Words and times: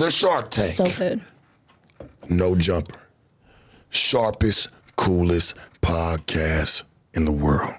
The 0.00 0.10
Sharp 0.10 0.50
Tank. 0.50 0.76
So 0.76 0.90
good. 0.90 1.20
no 2.30 2.54
jumper. 2.56 2.98
Sharpest, 3.90 4.70
coolest 4.96 5.56
podcast 5.82 6.84
in 7.12 7.26
the 7.26 7.32
world. 7.32 7.74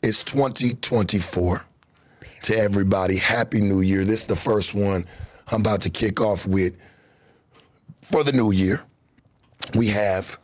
It's 0.00 0.22
2024. 0.22 1.64
To 2.42 2.56
everybody, 2.56 3.16
Happy 3.16 3.60
New 3.60 3.80
Year. 3.80 4.04
This 4.04 4.20
is 4.20 4.26
the 4.26 4.36
first 4.36 4.76
one 4.76 5.06
I'm 5.48 5.60
about 5.60 5.80
to 5.80 5.90
kick 5.90 6.20
off 6.20 6.46
with 6.46 6.76
for 8.00 8.22
the 8.22 8.30
new 8.30 8.52
year. 8.52 8.80
We 9.74 9.88
have 9.88 10.38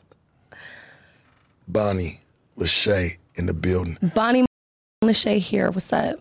Bonnie 1.68 2.20
Lashay 2.58 3.18
in 3.36 3.46
the 3.46 3.54
building. 3.54 3.96
Bonnie 4.12 4.44
Lashay 5.04 5.38
here. 5.38 5.70
What's 5.70 5.92
up? 5.92 6.18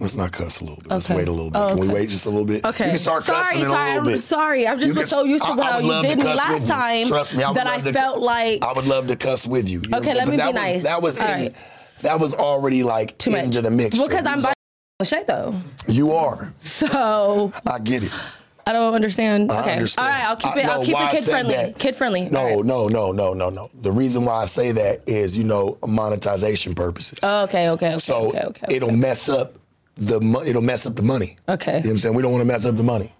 Let's 0.00 0.16
not 0.16 0.32
cuss 0.32 0.60
a 0.60 0.64
little 0.64 0.78
bit. 0.78 0.88
Let's 0.88 1.10
wait 1.10 1.28
a 1.28 1.30
little 1.30 1.50
bit. 1.50 1.58
Oh, 1.60 1.68
Can 1.68 1.78
we 1.80 1.88
wait 1.88 2.08
just 2.08 2.24
a 2.24 2.30
little 2.30 2.46
bit? 2.46 2.64
Okay. 2.64 2.84
You 2.86 2.90
can 2.92 2.98
start 2.98 3.22
sorry, 3.22 3.42
cussing 3.44 3.60
in 3.60 3.66
a 3.66 3.68
sorry, 3.70 3.88
little 3.90 3.98
I'm 4.06 4.12
bit. 4.12 4.18
sorry. 4.20 4.66
I'm 4.66 4.78
just 4.78 4.94
You 4.94 5.00
can- 5.00 5.06
so 5.08 5.24
used 5.24 5.44
to 5.44 5.52
how 5.62 5.78
you 5.78 6.02
did 6.02 6.18
me 6.18 6.24
last 6.24 6.66
time 6.66 7.06
Trust 7.06 7.36
me, 7.36 7.44
I 7.44 7.52
that 7.52 7.66
I 7.66 7.80
to- 7.80 7.92
felt 7.92 8.18
like 8.20 8.64
I 8.64 8.72
would 8.72 8.86
love 8.86 9.08
to 9.08 9.16
cuss 9.16 9.46
with 9.46 9.68
you. 9.68 9.80
you 9.82 9.88
know 9.88 9.98
what 9.98 10.06
Okay, 10.08 10.16
let 10.16 10.26
saying? 10.26 10.30
me 10.30 10.36
But 10.38 10.52
be 10.52 10.52
that 10.52 10.64
was, 10.64 10.74
nice. 10.74 10.82
That 10.84 11.02
was 11.02 11.16
in, 11.18 11.22
right. 11.24 11.54
that 12.02 12.18
was 12.18 12.34
already 12.34 12.82
like 12.82 13.18
too 13.18 13.30
much. 13.32 13.44
into 13.44 13.60
the 13.60 13.70
mix. 13.70 13.98
Well, 13.98 14.08
because 14.08 14.24
I'm 14.24 14.40
Bonnie 14.40 14.54
Lashay 15.02 15.26
though, 15.26 15.54
You 15.86 16.12
are. 16.12 16.52
so 16.60 17.52
I 17.70 17.78
get 17.78 18.04
it. 18.04 18.12
I 18.66 18.72
don't 18.72 18.94
understand. 18.94 19.50
I 19.50 19.60
okay, 19.62 19.72
understand. 19.72 20.06
all 20.06 20.14
right, 20.14 20.24
I'll 20.28 20.36
keep 20.36 20.56
I- 20.56 20.60
it. 20.60 20.66
I'll 20.66 20.84
keep 20.84 20.96
it 20.98 21.10
kid 21.10 21.24
friendly. 21.24 21.54
that- 21.56 21.78
Kid 21.78 21.94
friendly. 21.96 22.28
No, 22.30 22.44
right. 22.56 22.64
no, 22.64 22.88
no, 22.88 23.12
no, 23.12 23.34
no, 23.34 23.50
no. 23.50 23.70
The 23.82 23.92
reason 23.92 24.24
why 24.24 24.42
I 24.42 24.44
say 24.46 24.72
that 24.72 25.00
is, 25.06 25.36
you 25.36 25.44
know, 25.44 25.76
monetization 25.86 26.74
purposes. 26.74 27.18
Oh, 27.22 27.42
okay, 27.44 27.68
okay, 27.70 27.88
okay, 27.90 27.98
so 27.98 28.28
okay, 28.28 28.38
okay. 28.38 28.46
okay. 28.66 28.76
it'll 28.76 28.92
mess 28.92 29.28
up 29.28 29.54
the 30.00 30.20
mo- 30.20 30.42
it'll 30.42 30.62
mess 30.62 30.86
up 30.86 30.96
the 30.96 31.02
money. 31.02 31.36
Okay. 31.48 31.72
You 31.72 31.74
know 31.76 31.80
what 31.82 31.90
I'm 31.92 31.98
saying? 31.98 32.14
We 32.16 32.22
don't 32.22 32.32
want 32.32 32.42
to 32.42 32.46
mess 32.48 32.64
up 32.66 32.76
the 32.76 32.82
money. 32.82 33.12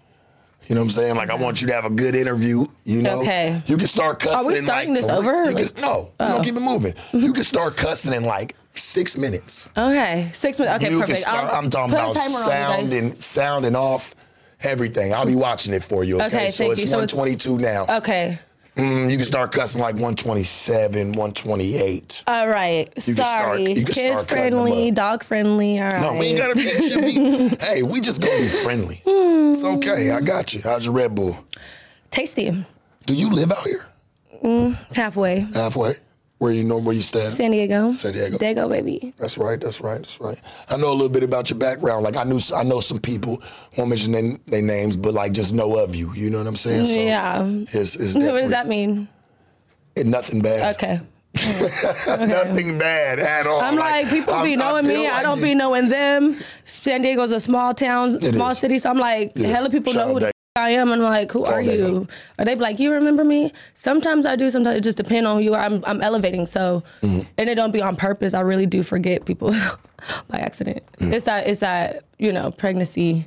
You 0.67 0.75
know 0.75 0.81
what 0.81 0.85
I'm 0.85 0.91
saying? 0.91 1.15
Like 1.15 1.29
I 1.29 1.35
want 1.35 1.61
you 1.61 1.67
to 1.67 1.73
have 1.73 1.85
a 1.85 1.89
good 1.89 2.13
interview. 2.15 2.65
You 2.83 3.01
know, 3.01 3.21
Okay. 3.21 3.61
You 3.67 3.77
can 3.77 3.87
start 3.87 4.19
cussing. 4.19 4.47
we 4.47 4.57
in, 4.59 4.65
starting 4.65 4.93
like, 4.93 5.01
this 5.03 5.09
over? 5.09 5.43
You 5.45 5.51
Like- 5.55 5.73
can, 5.73 5.81
no, 5.81 6.09
we're 6.19 6.27
gonna 6.27 6.39
oh. 6.39 6.43
keep 6.43 6.55
it 6.55 6.59
moving. 6.59 6.93
You 7.13 7.33
can 7.33 7.43
start 7.43 7.77
cussing 7.77 8.13
in 8.13 8.23
like 8.25 8.55
six 8.73 9.17
minutes. 9.17 9.69
Okay, 9.77 10.29
six 10.33 10.59
minutes. 10.59 10.83
Okay, 10.83 10.93
you 10.93 10.99
perfect. 10.99 11.17
can 11.17 11.21
start. 11.23 11.51
I'll 11.51 11.57
I'm 11.63 11.69
talking 11.69 11.91
put 11.95 11.99
a 11.99 12.03
about 12.11 12.15
timer 12.15 12.37
on 12.37 12.43
sound 12.43 12.81
guys. 12.89 12.93
and 12.93 13.21
sounding 13.21 13.75
off 13.75 14.13
everything. 14.61 15.13
I'll 15.13 15.25
be 15.25 15.35
watching 15.35 15.73
it 15.73 15.83
for 15.83 16.03
you. 16.03 16.17
Okay, 16.17 16.25
Okay, 16.27 16.47
so 16.49 16.63
thank 16.65 16.71
it's 16.73 16.81
you. 16.81 16.87
So 16.87 16.99
it's- 16.99 17.13
122 17.13 17.57
now. 17.57 17.85
Okay. 17.97 18.37
Mm, 18.77 19.11
you 19.11 19.17
can 19.17 19.25
start 19.25 19.51
cussing 19.51 19.81
like 19.81 19.95
127, 19.95 21.11
128. 21.11 22.23
All 22.25 22.47
right. 22.47 22.87
You 22.87 22.93
can 22.93 23.01
start- 23.15 23.27
Sorry. 23.27 23.59
you 23.69 23.75
can 23.75 23.85
Kid 23.85 23.93
start 23.93 24.27
them 24.29 24.37
friendly, 24.37 24.91
dog 24.91 25.23
friendly. 25.23 25.79
All 25.79 25.89
right. 25.89 26.01
No, 26.01 26.13
we 26.13 26.27
ain't 26.27 26.37
gotta 26.37 26.55
be. 26.55 26.61
it 26.61 27.59
be- 27.59 27.65
hey, 27.65 27.83
we 27.83 27.99
just 27.99 28.21
gonna 28.21 28.37
be 28.37 28.47
friendly. 28.47 29.01
It's 29.05 29.63
okay. 29.63 30.11
I 30.11 30.21
got 30.21 30.53
you. 30.53 30.61
How's 30.63 30.85
your 30.85 30.93
Red 30.93 31.13
Bull? 31.15 31.37
Tasty. 32.11 32.65
Do 33.05 33.13
you 33.13 33.29
live 33.29 33.51
out 33.51 33.67
here? 33.67 33.85
Halfway. 34.95 35.41
Halfway? 35.53 35.93
Where 36.41 36.51
you 36.51 36.63
know 36.63 36.79
where 36.79 36.95
you 36.95 37.03
stand? 37.03 37.31
San 37.33 37.51
Diego. 37.51 37.93
San 37.93 38.13
Diego. 38.13 38.39
Dago, 38.39 38.67
baby. 38.67 39.13
That's 39.19 39.37
right. 39.37 39.61
That's 39.61 39.79
right. 39.79 39.99
That's 39.99 40.19
right. 40.19 40.41
I 40.71 40.75
know 40.77 40.89
a 40.89 40.91
little 40.91 41.07
bit 41.07 41.21
about 41.21 41.51
your 41.51 41.59
background. 41.59 42.03
Like 42.03 42.15
I 42.15 42.23
knew, 42.23 42.39
I 42.55 42.63
know 42.63 42.79
some 42.79 42.97
people. 42.97 43.43
Won't 43.77 43.91
mention 43.91 44.11
their, 44.11 44.37
their 44.47 44.63
names, 44.63 44.97
but 44.97 45.13
like 45.13 45.33
just 45.33 45.53
know 45.53 45.77
of 45.77 45.93
you. 45.95 46.11
You 46.15 46.31
know 46.31 46.39
what 46.39 46.47
I'm 46.47 46.55
saying? 46.55 46.85
So 46.87 46.93
Yeah. 46.99 47.43
It's, 47.45 47.95
it's 47.95 48.15
What 48.15 48.23
does 48.41 48.49
that 48.49 48.67
mean? 48.67 49.07
nothing 50.03 50.41
bad. 50.41 50.75
Okay. 50.75 50.99
Nothing 52.25 52.77
bad 52.79 53.19
at 53.19 53.45
all. 53.45 53.61
I'm 53.61 53.75
like, 53.75 54.09
people 54.09 54.41
be 54.41 54.53
I 54.53 54.55
knowing 54.55 54.85
feel 54.85 54.97
me. 55.01 55.07
I 55.09 55.21
don't 55.21 55.37
you- 55.37 55.43
be 55.43 55.53
knowing 55.53 55.89
them. 55.89 56.35
San 56.63 57.03
Diego's 57.03 57.31
a 57.31 57.39
small 57.39 57.75
town, 57.75 58.19
small 58.19 58.49
is. 58.49 58.57
city. 58.57 58.79
So 58.79 58.89
I'm 58.89 58.97
like, 58.97 59.37
hella 59.37 59.69
people 59.69 59.93
Shout 59.93 60.07
know 60.07 60.13
who 60.15 60.31
out 60.55 60.65
the 60.67 60.71
Dago. 60.71 60.75
f- 60.75 60.75
I 60.75 60.81
am. 60.81 60.91
And 60.91 61.01
I'm 61.03 61.09
like, 61.11 61.31
who 61.31 61.45
are 61.45 61.61
you? 61.61 62.07
Or 62.39 62.45
they 62.45 62.55
be 62.55 62.61
like, 62.61 62.79
you 62.79 62.91
remember 62.91 63.23
me? 63.23 63.53
Sometimes 63.73 64.25
I 64.25 64.35
do. 64.35 64.49
Sometimes 64.49 64.77
it 64.77 64.81
just 64.83 64.97
depends 64.97 65.27
on 65.27 65.37
who 65.37 65.43
you 65.43 65.53
are. 65.53 65.61
I'm, 65.61 65.83
I'm 65.85 66.01
elevating. 66.01 66.45
So, 66.45 66.83
Mm-hmm. 67.01 67.21
and 67.37 67.49
it 67.49 67.55
don't 67.55 67.71
be 67.71 67.81
on 67.81 67.95
purpose. 67.95 68.33
I 68.33 68.41
really 68.41 68.65
do 68.65 68.83
forget 68.83 69.25
people 69.25 69.51
by 70.27 70.39
accident. 70.39 70.83
Mm. 70.97 71.13
It's 71.13 71.25
that, 71.25 71.47
it's 71.47 71.59
that, 71.61 72.03
you 72.19 72.31
know, 72.31 72.51
pregnancy 72.51 73.25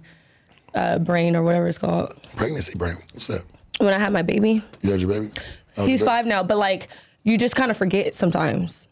uh, 0.74 0.98
brain 0.98 1.36
or 1.36 1.42
whatever 1.42 1.68
it's 1.68 1.78
called. 1.78 2.14
Pregnancy 2.36 2.76
brain. 2.78 2.96
What's 3.12 3.26
that? 3.28 3.44
When 3.78 3.92
I 3.92 3.98
had 3.98 4.12
my 4.12 4.22
baby, 4.22 4.62
You 4.82 4.90
had 4.92 5.00
your 5.00 5.10
baby? 5.10 5.30
He's 5.76 5.76
your 5.76 5.86
baby? 5.86 5.98
five 6.06 6.26
now, 6.26 6.42
but 6.44 6.56
like 6.58 6.88
you 7.24 7.36
just 7.38 7.56
kind 7.56 7.70
of 7.70 7.76
forget 7.76 8.14
sometimes. 8.14 8.86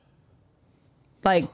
Like 1.24 1.44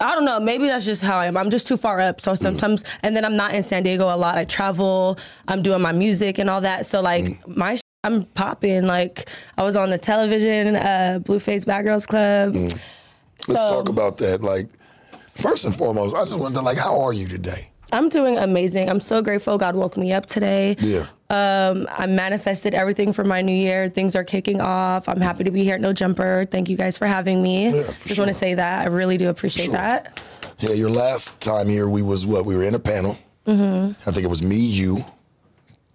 I 0.00 0.14
don't 0.14 0.24
know, 0.24 0.40
maybe 0.40 0.66
that's 0.66 0.84
just 0.84 1.02
how 1.02 1.18
I 1.18 1.26
am. 1.26 1.36
I'm 1.36 1.50
just 1.50 1.68
too 1.68 1.76
far 1.76 2.00
up. 2.00 2.20
So 2.20 2.34
sometimes, 2.34 2.84
and 3.02 3.16
then 3.16 3.24
I'm 3.24 3.36
not 3.36 3.54
in 3.54 3.62
San 3.62 3.82
Diego 3.84 4.04
a 4.12 4.16
lot. 4.16 4.36
I 4.36 4.44
travel. 4.44 5.18
I'm 5.46 5.62
doing 5.62 5.80
my 5.80 5.92
music 5.92 6.38
and 6.38 6.50
all 6.50 6.60
that. 6.62 6.86
So 6.86 7.00
like 7.00 7.46
my, 7.46 7.76
sh- 7.76 7.80
I'm 8.02 8.24
popping. 8.24 8.86
Like 8.86 9.28
I 9.56 9.62
was 9.62 9.76
on 9.76 9.90
the 9.90 9.98
television, 9.98 10.74
uh, 10.76 11.20
Blueface 11.22 11.64
Bad 11.64 11.82
Girls 11.82 12.06
Club. 12.06 12.54
Let's 12.54 12.74
So- 13.46 13.70
talk 13.70 13.88
about 13.88 14.16
that. 14.18 14.42
Like, 14.42 14.68
first 15.36 15.64
and 15.64 15.74
foremost, 15.74 16.14
I 16.14 16.20
just 16.22 16.38
wanted 16.38 16.54
to 16.56 16.62
like, 16.62 16.78
how 16.78 17.00
are 17.00 17.12
you 17.12 17.28
today? 17.28 17.70
I'm 17.94 18.08
doing 18.08 18.36
amazing. 18.38 18.90
I'm 18.90 19.00
so 19.00 19.22
grateful 19.22 19.56
God 19.56 19.76
woke 19.76 19.96
me 19.96 20.12
up 20.12 20.26
today. 20.26 20.76
Yeah. 20.80 21.06
Um, 21.30 21.86
I 21.90 22.06
manifested 22.06 22.74
everything 22.74 23.12
for 23.12 23.22
my 23.24 23.40
new 23.40 23.54
year. 23.54 23.88
Things 23.88 24.16
are 24.16 24.24
kicking 24.24 24.60
off. 24.60 25.08
I'm 25.08 25.20
happy 25.20 25.44
to 25.44 25.50
be 25.50 25.62
here 25.62 25.76
at 25.76 25.80
No 25.80 25.92
Jumper. 25.92 26.46
Thank 26.50 26.68
you 26.68 26.76
guys 26.76 26.98
for 26.98 27.06
having 27.06 27.42
me. 27.42 27.70
Yeah, 27.70 27.82
for 27.84 28.08
Just 28.08 28.18
want 28.18 28.28
to 28.28 28.34
say 28.34 28.54
that. 28.54 28.80
I 28.82 28.86
really 28.90 29.16
do 29.16 29.28
appreciate 29.28 29.66
sure. 29.66 29.74
that. 29.74 30.20
Yeah, 30.58 30.70
your 30.72 30.90
last 30.90 31.40
time 31.40 31.68
here, 31.68 31.88
we 31.88 32.02
was 32.02 32.26
what? 32.26 32.44
We 32.46 32.56
were 32.56 32.64
in 32.64 32.74
a 32.74 32.78
panel. 32.80 33.16
Mm-hmm. 33.46 34.08
I 34.08 34.12
think 34.12 34.24
it 34.24 34.28
was 34.30 34.42
me, 34.42 34.56
you, 34.56 35.04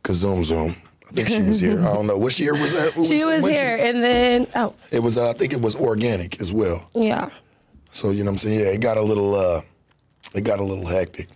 Kazoom 0.03 0.43
Zoom. 0.45 0.75
I 1.09 1.11
think 1.11 1.27
she 1.27 1.41
was 1.41 1.59
here. 1.59 1.79
I 1.79 1.93
don't 1.93 2.07
know. 2.07 2.17
What 2.17 2.37
year 2.39 2.53
was 2.53 2.73
that? 2.73 2.95
What 2.95 3.07
She 3.07 3.25
was 3.25 3.41
what 3.43 3.51
here, 3.53 3.75
year? 3.77 3.85
and 3.87 4.03
then 4.03 4.47
oh 4.55 4.73
It 4.91 5.01
was. 5.01 5.17
Uh, 5.17 5.29
I 5.31 5.33
think 5.33 5.53
it 5.53 5.61
was 5.61 5.75
Organik 5.75 6.39
as 6.39 6.53
well. 6.53 6.89
yeah, 6.93 7.29
So 7.91 8.11
you 8.11 8.23
know 8.23 8.29
what 8.31 8.33
I'm 8.33 8.37
saying? 8.37 8.59
Yeah, 8.59 8.65
it 8.67 8.81
got 8.81 8.97
a 8.97 9.01
little. 9.01 9.33
uh 9.35 9.61
It 10.35 10.43
got 10.43 10.59
a 10.59 10.63
little 10.63 10.85
hectic. 10.85 11.27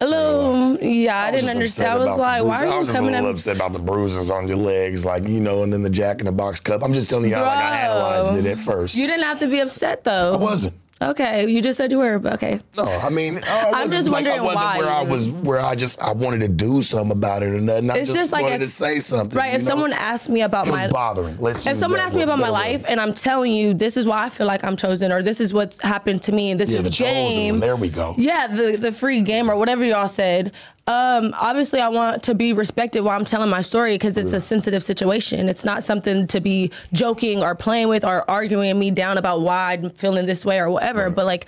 A 0.00 0.06
little 0.06 0.78
yeah. 0.82 1.24
I, 1.24 1.30
was 1.30 1.42
didn't 1.42 1.56
understand. 1.56 1.88
I 1.92 1.98
was 1.98 2.18
like, 2.18 2.42
why 2.44 2.60
are 2.60 2.72
I 2.72 2.78
was 2.78 2.88
just 2.88 2.90
a 2.90 2.98
coming 2.98 3.12
little 3.12 3.26
at 3.26 3.30
me? 3.30 3.34
upset 3.34 3.56
about 3.56 3.72
the 3.72 3.78
bruises 3.78 4.30
on 4.30 4.48
your 4.48 4.56
legs, 4.56 5.04
like 5.04 5.28
you 5.28 5.40
know, 5.40 5.62
and 5.62 5.72
then 5.72 5.82
the 5.82 5.90
Jack 5.90 6.20
in 6.20 6.26
the 6.26 6.32
Box 6.32 6.60
cup. 6.60 6.82
I'm 6.82 6.92
just 6.92 7.10
telling 7.10 7.28
you 7.28 7.36
how 7.36 7.44
like 7.44 7.58
I 7.58 7.86
Bro. 7.86 7.96
analyzed 7.96 8.46
it 8.46 8.50
at 8.50 8.58
first. 8.58 8.96
You 8.96 9.06
didn't 9.06 9.24
have 9.24 9.40
to 9.40 9.46
be 9.46 9.60
upset 9.60 10.04
though. 10.04 10.32
I 10.32 10.36
wasn't. 10.36 10.74
Okay, 11.02 11.48
you 11.48 11.62
just 11.62 11.78
said 11.78 11.90
you 11.90 11.98
were. 11.98 12.20
Okay. 12.22 12.60
No, 12.76 12.84
I 12.84 13.08
mean, 13.08 13.42
I 13.42 13.70
wasn't, 13.70 13.92
just 13.92 14.08
like, 14.10 14.26
I 14.26 14.38
wondering 14.40 14.44
wasn't 14.44 14.64
why. 14.64 14.78
where 14.78 14.90
I 14.90 15.02
was, 15.02 15.30
where 15.30 15.60
I 15.60 15.74
just 15.74 15.98
I 16.02 16.12
wanted 16.12 16.40
to 16.40 16.48
do 16.48 16.82
something 16.82 17.10
about 17.12 17.42
it 17.42 17.46
or 17.46 17.60
nothing. 17.60 17.90
I 17.90 17.96
It's 17.98 18.08
just, 18.10 18.20
just 18.20 18.32
like 18.34 18.42
wanted 18.42 18.56
if- 18.56 18.62
to 18.62 18.68
say 18.68 19.00
something. 19.00 19.38
Right. 19.38 19.54
If 19.54 19.62
know? 19.62 19.68
someone 19.68 19.92
asked 19.94 20.28
me 20.28 20.42
about 20.42 20.68
it 20.68 20.72
my 20.72 20.88
bothering. 20.88 21.38
Let's 21.38 21.66
if 21.66 21.78
someone 21.78 22.00
asked 22.00 22.16
me 22.16 22.22
about 22.22 22.38
my 22.38 22.50
life 22.50 22.84
and 22.86 23.00
I'm 23.00 23.14
telling 23.14 23.52
you 23.52 23.72
this 23.72 23.96
is 23.96 24.06
why 24.06 24.24
I 24.24 24.28
feel 24.28 24.46
like 24.46 24.62
I'm 24.62 24.76
chosen 24.76 25.10
or 25.10 25.22
this 25.22 25.40
is 25.40 25.54
what's 25.54 25.80
happened 25.80 26.22
to 26.24 26.32
me 26.32 26.50
and 26.50 26.60
this 26.60 26.68
yeah, 26.68 26.76
is 26.78 26.82
the 26.84 26.90
the 26.90 26.94
chosen 26.96 27.14
game. 27.14 27.60
There 27.60 27.76
we 27.76 27.88
go. 27.88 28.14
Yeah, 28.18 28.46
the 28.48 28.76
the 28.76 28.92
free 28.92 29.22
game 29.22 29.50
or 29.50 29.56
whatever 29.56 29.84
y'all 29.86 30.06
said. 30.08 30.52
Um, 30.86 31.34
obviously, 31.38 31.80
I 31.80 31.88
want 31.88 32.24
to 32.24 32.34
be 32.34 32.52
respected 32.52 33.02
while 33.02 33.16
I'm 33.16 33.24
telling 33.24 33.48
my 33.48 33.60
story 33.60 33.94
because 33.94 34.16
it's 34.16 34.32
a 34.32 34.40
sensitive 34.40 34.82
situation. 34.82 35.48
It's 35.48 35.64
not 35.64 35.84
something 35.84 36.26
to 36.28 36.40
be 36.40 36.72
joking 36.92 37.42
or 37.42 37.54
playing 37.54 37.88
with 37.88 38.04
or 38.04 38.28
arguing 38.28 38.76
me 38.78 38.90
down 38.90 39.16
about 39.16 39.42
why 39.42 39.74
I'm 39.74 39.90
feeling 39.90 40.26
this 40.26 40.44
way 40.44 40.58
or 40.58 40.68
whatever. 40.70 41.08
But 41.10 41.26
like, 41.26 41.46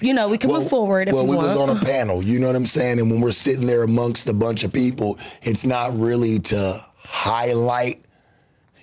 you 0.00 0.14
know, 0.14 0.28
we 0.28 0.38
can 0.38 0.50
move 0.50 0.70
forward 0.70 1.08
if 1.08 1.14
well, 1.14 1.26
we, 1.26 1.36
we 1.36 1.42
was 1.42 1.56
on 1.56 1.68
a 1.68 1.78
panel. 1.80 2.22
You 2.22 2.38
know 2.38 2.46
what 2.46 2.56
I'm 2.56 2.66
saying? 2.66 2.98
And 2.98 3.10
when 3.10 3.20
we're 3.20 3.30
sitting 3.30 3.66
there 3.66 3.82
amongst 3.82 4.26
a 4.28 4.34
bunch 4.34 4.64
of 4.64 4.72
people, 4.72 5.18
it's 5.42 5.66
not 5.66 5.98
really 5.98 6.38
to 6.38 6.82
highlight 6.96 8.02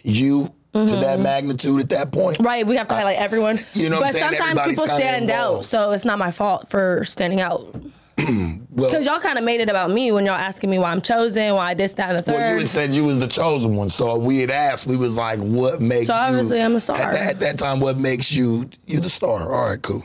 you 0.03 0.53
to 0.73 0.95
that 0.97 1.19
magnitude 1.19 1.79
at 1.79 1.89
that 1.89 2.11
point. 2.11 2.37
Mm-hmm. 2.37 2.45
Right, 2.45 2.67
we 2.67 2.75
have 2.75 2.87
to 2.89 2.95
highlight 2.95 3.17
everyone. 3.17 3.59
You 3.73 3.89
know 3.89 4.01
what 4.01 4.07
I'm 4.07 4.13
saying? 4.13 4.31
but 4.31 4.37
sometimes 4.37 4.69
people 4.69 4.87
stand 4.87 5.31
out, 5.31 5.63
so 5.63 5.91
it's 5.91 6.05
not 6.05 6.19
my 6.19 6.31
fault 6.31 6.69
for 6.69 7.03
standing 7.05 7.39
out. 7.39 7.75
Well, 8.75 8.89
Because 8.89 9.05
y'all 9.05 9.19
kind 9.19 9.37
of 9.37 9.43
made 9.45 9.61
it 9.61 9.69
about 9.69 9.89
me 9.89 10.11
when 10.11 10.25
y'all 10.25 10.35
asking 10.35 10.69
me 10.69 10.79
why 10.79 10.91
I'm 10.91 11.01
chosen, 11.01 11.53
why 11.53 11.71
I 11.71 11.73
this, 11.75 11.93
that, 11.93 12.09
and 12.09 12.17
the 12.17 12.21
third. 12.21 12.35
Well, 12.35 12.51
you 12.53 12.57
had 12.59 12.67
said 12.67 12.93
you 12.93 13.05
was 13.05 13.19
the 13.19 13.27
chosen 13.27 13.73
one, 13.75 13.89
so 13.89 14.17
we 14.17 14.39
had 14.39 14.51
asked. 14.51 14.85
We 14.85 14.97
was 14.97 15.15
like, 15.15 15.39
"What 15.39 15.81
makes 15.81 16.07
So 16.07 16.13
you?" 16.13 16.19
obviously 16.19 16.61
I'm 16.61 16.75
a 16.75 16.79
star. 16.81 16.97
At, 16.97 17.13
that- 17.13 17.25
at 17.35 17.39
that 17.39 17.57
time, 17.57 17.79
what 17.79 17.97
makes 17.97 18.31
you 18.33 18.69
you 18.85 18.99
the 18.99 19.09
star? 19.09 19.53
All 19.53 19.69
right, 19.69 19.81
cool. 19.81 20.03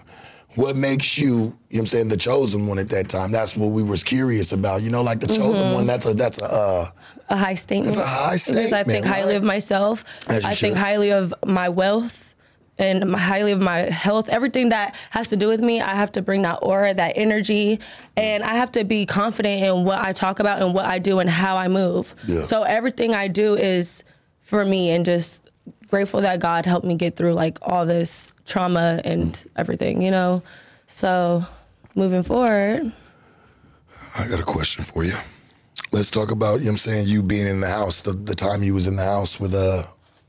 What 0.57 0.77
makes 0.77 1.17
you? 1.19 1.29
You 1.29 1.37
know 1.39 1.55
what 1.69 1.79
I'm 1.81 1.87
saying 1.87 2.09
the 2.09 2.17
chosen 2.17 2.67
one 2.69 2.79
at 2.79 2.89
that 2.91 3.09
time. 3.09 3.33
That's 3.33 3.57
what 3.57 3.69
we 3.69 3.83
was 3.83 4.03
curious 4.05 4.53
about. 4.53 4.83
You 4.83 4.91
know, 4.91 5.03
like 5.03 5.19
the 5.21 5.27
chosen 5.29 5.65
Mm-hmm. 5.67 5.75
one. 5.75 5.87
That's 5.87 6.07
a 6.07 6.15
that's 6.15 6.39
a. 6.39 6.45
Uh, 6.53 6.91
a 7.29 7.37
high 7.37 7.55
statement. 7.55 7.97
It's 7.97 8.05
a 8.05 8.09
high 8.09 8.33
Because 8.35 8.49
I 8.51 8.63
statement, 8.65 8.87
think 8.87 9.07
highly 9.07 9.37
of 9.37 9.43
myself. 9.45 10.05
You 10.29 10.41
I 10.45 10.55
think 10.55 10.77
highly 10.77 11.11
of 11.13 11.33
my 11.47 11.69
wealth 11.69 12.30
and 12.81 13.11
my, 13.11 13.19
highly 13.19 13.53
of 13.53 13.61
my 13.61 13.81
health. 13.91 14.29
Everything 14.31 14.71
that 14.71 14.97
has 15.11 15.29
to 15.29 15.37
do 15.37 15.49
with 15.49 15.61
me, 15.61 15.81
I 15.81 15.95
have 15.95 16.11
to 16.13 16.23
bring 16.23 16.43
that 16.43 16.61
aura, 16.63 16.95
that 16.95 17.13
energy, 17.15 17.79
and 18.17 18.43
I 18.43 18.55
have 18.55 18.73
to 18.73 18.85
be 18.85 19.05
confident 19.07 19.63
in 19.63 19.85
what 19.85 19.99
I 20.05 20.13
talk 20.13 20.41
about 20.41 20.63
and 20.63 20.73
what 20.75 20.87
I 20.87 20.99
do 20.99 21.19
and 21.19 21.29
how 21.29 21.57
I 21.57 21.69
move. 21.69 22.15
Yeah. 22.27 22.47
So 22.47 22.63
everything 22.63 23.15
I 23.15 23.29
do 23.29 23.55
is 23.55 24.03
for 24.41 24.65
me 24.65 24.91
and 24.91 25.05
just 25.05 25.49
grateful 25.89 26.23
that 26.23 26.41
God 26.41 26.65
helped 26.65 26.87
me 26.87 26.95
get 26.95 27.17
through 27.17 27.35
like 27.35 27.59
all 27.63 27.85
this 27.85 28.33
trauma 28.47 29.01
and 29.05 29.45
everything, 29.57 30.01
you 30.01 30.11
know? 30.11 30.43
So 30.87 31.43
moving 31.95 32.23
forward. 32.23 32.93
I 34.19 34.27
got 34.27 34.41
a 34.41 34.45
question 34.45 34.85
for 34.85 35.05
you. 35.05 35.15
Let's 35.93 36.09
talk 36.11 36.31
about, 36.31 36.61
you 36.61 36.67
know 36.67 36.73
I'm 36.73 36.79
saying, 36.79 37.09
you 37.09 37.23
being 37.23 37.47
in 37.47 37.61
the 37.61 37.69
house, 37.69 38.01
the, 38.01 38.13
the 38.13 38.35
time 38.35 38.63
you 38.63 38.75
was 38.75 38.87
in 38.87 38.97
the 38.97 39.05
house 39.05 39.39
with 39.39 39.55
uh, 39.55 39.83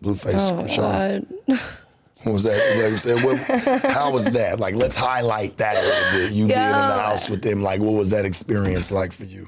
Blueface 0.03 0.51
Oh, 0.51 0.63
Chrisean. 0.63 1.25
Was 2.25 2.43
that? 2.43 2.57
Like 2.57 3.05
You 3.05 3.15
know 3.15 3.25
what 3.25 3.81
how 3.93 4.11
was 4.11 4.25
that? 4.25 4.59
Like, 4.59 4.75
let's 4.75 4.95
highlight 4.95 5.57
that 5.57 5.75
a 5.77 5.81
little 5.81 6.11
bit. 6.11 6.31
You 6.33 6.47
being 6.47 6.59
in 6.59 6.71
the 6.71 6.99
house 7.01 7.29
with 7.29 7.41
them, 7.41 7.61
like, 7.61 7.79
what 7.79 7.93
was 7.93 8.09
that 8.11 8.25
experience 8.25 8.91
like 8.91 9.11
for 9.11 9.25
you? 9.25 9.47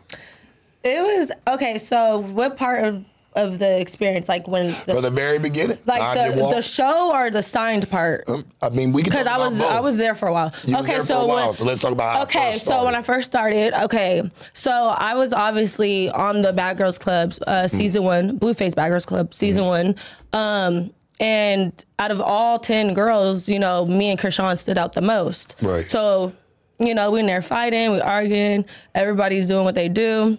It 0.83 1.01
was 1.01 1.31
okay. 1.47 1.77
So, 1.77 2.19
what 2.19 2.57
part 2.57 2.83
of 2.83 3.05
of 3.35 3.57
the 3.57 3.79
experience, 3.79 4.29
like 4.29 4.47
when 4.47 4.69
For 4.69 4.93
the 4.95 5.01
the 5.01 5.09
very 5.09 5.39
beginning? 5.39 5.79
like 5.87 6.35
the, 6.35 6.35
the 6.53 6.61
show 6.61 7.11
or 7.15 7.31
the 7.31 7.41
signed 7.41 7.89
part? 7.89 8.29
I 8.61 8.69
mean, 8.69 8.91
we 8.91 9.01
Because 9.01 9.25
I 9.25 9.37
was 9.37 9.57
both. 9.57 9.71
I 9.71 9.79
was 9.79 9.97
there 9.97 10.13
for 10.13 10.27
a 10.27 10.33
while. 10.33 10.53
You 10.65 10.77
okay, 10.77 10.99
so 10.99 11.21
a 11.21 11.27
while, 11.27 11.45
when, 11.45 11.53
so 11.53 11.65
let's 11.65 11.79
talk 11.81 11.93
about 11.93 12.15
how 12.15 12.21
okay, 12.23 12.51
so 12.51 12.85
when 12.85 12.93
I 12.93 13.01
first 13.01 13.25
started, 13.25 13.73
okay, 13.85 14.21
so 14.53 14.71
I 14.71 15.15
was 15.15 15.33
obviously 15.33 16.09
on 16.11 16.43
the 16.43 16.53
Bad 16.53 16.77
Girls 16.77 16.99
Club 16.99 17.31
Mm. 17.31 17.47
uh, 17.47 17.67
season 17.67 18.03
one, 18.03 18.37
Blueface 18.37 18.75
Bad 18.75 18.89
Girls 18.89 19.05
Club 19.05 19.33
season 19.33 19.65
one, 19.65 19.95
um, 20.33 20.91
and 21.23 21.85
out 21.99 22.11
of 22.11 22.19
all 22.19 22.59
ten 22.59 22.93
girls, 22.93 23.47
you 23.47 23.57
know, 23.57 23.85
me 23.85 24.09
and 24.09 24.19
Chrisean 24.19 24.57
stood 24.57 24.77
out 24.77 24.91
the 24.91 25.01
most. 25.01 25.55
Right. 25.61 25.85
So, 25.89 26.33
you 26.79 26.93
know, 26.93 27.11
we 27.11 27.21
in 27.21 27.25
there 27.27 27.41
fighting, 27.41 27.93
we 27.93 28.01
arguing, 28.01 28.65
everybody's 28.93 29.47
doing 29.47 29.63
what 29.63 29.73
they 29.73 29.87
do. 29.87 30.37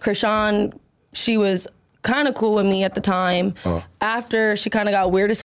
Chrisean, 0.00 0.76
she 1.12 1.36
was 1.36 1.68
kind 2.02 2.26
of 2.26 2.34
cool 2.34 2.54
with 2.56 2.66
me 2.66 2.82
at 2.82 2.94
the 2.96 3.00
time. 3.00 3.54
Uh. 3.64 3.80
After 4.00 4.56
she 4.56 4.68
kind 4.68 4.88
of 4.88 4.92
got 4.92 5.12
weird 5.12 5.30
as 5.30 5.42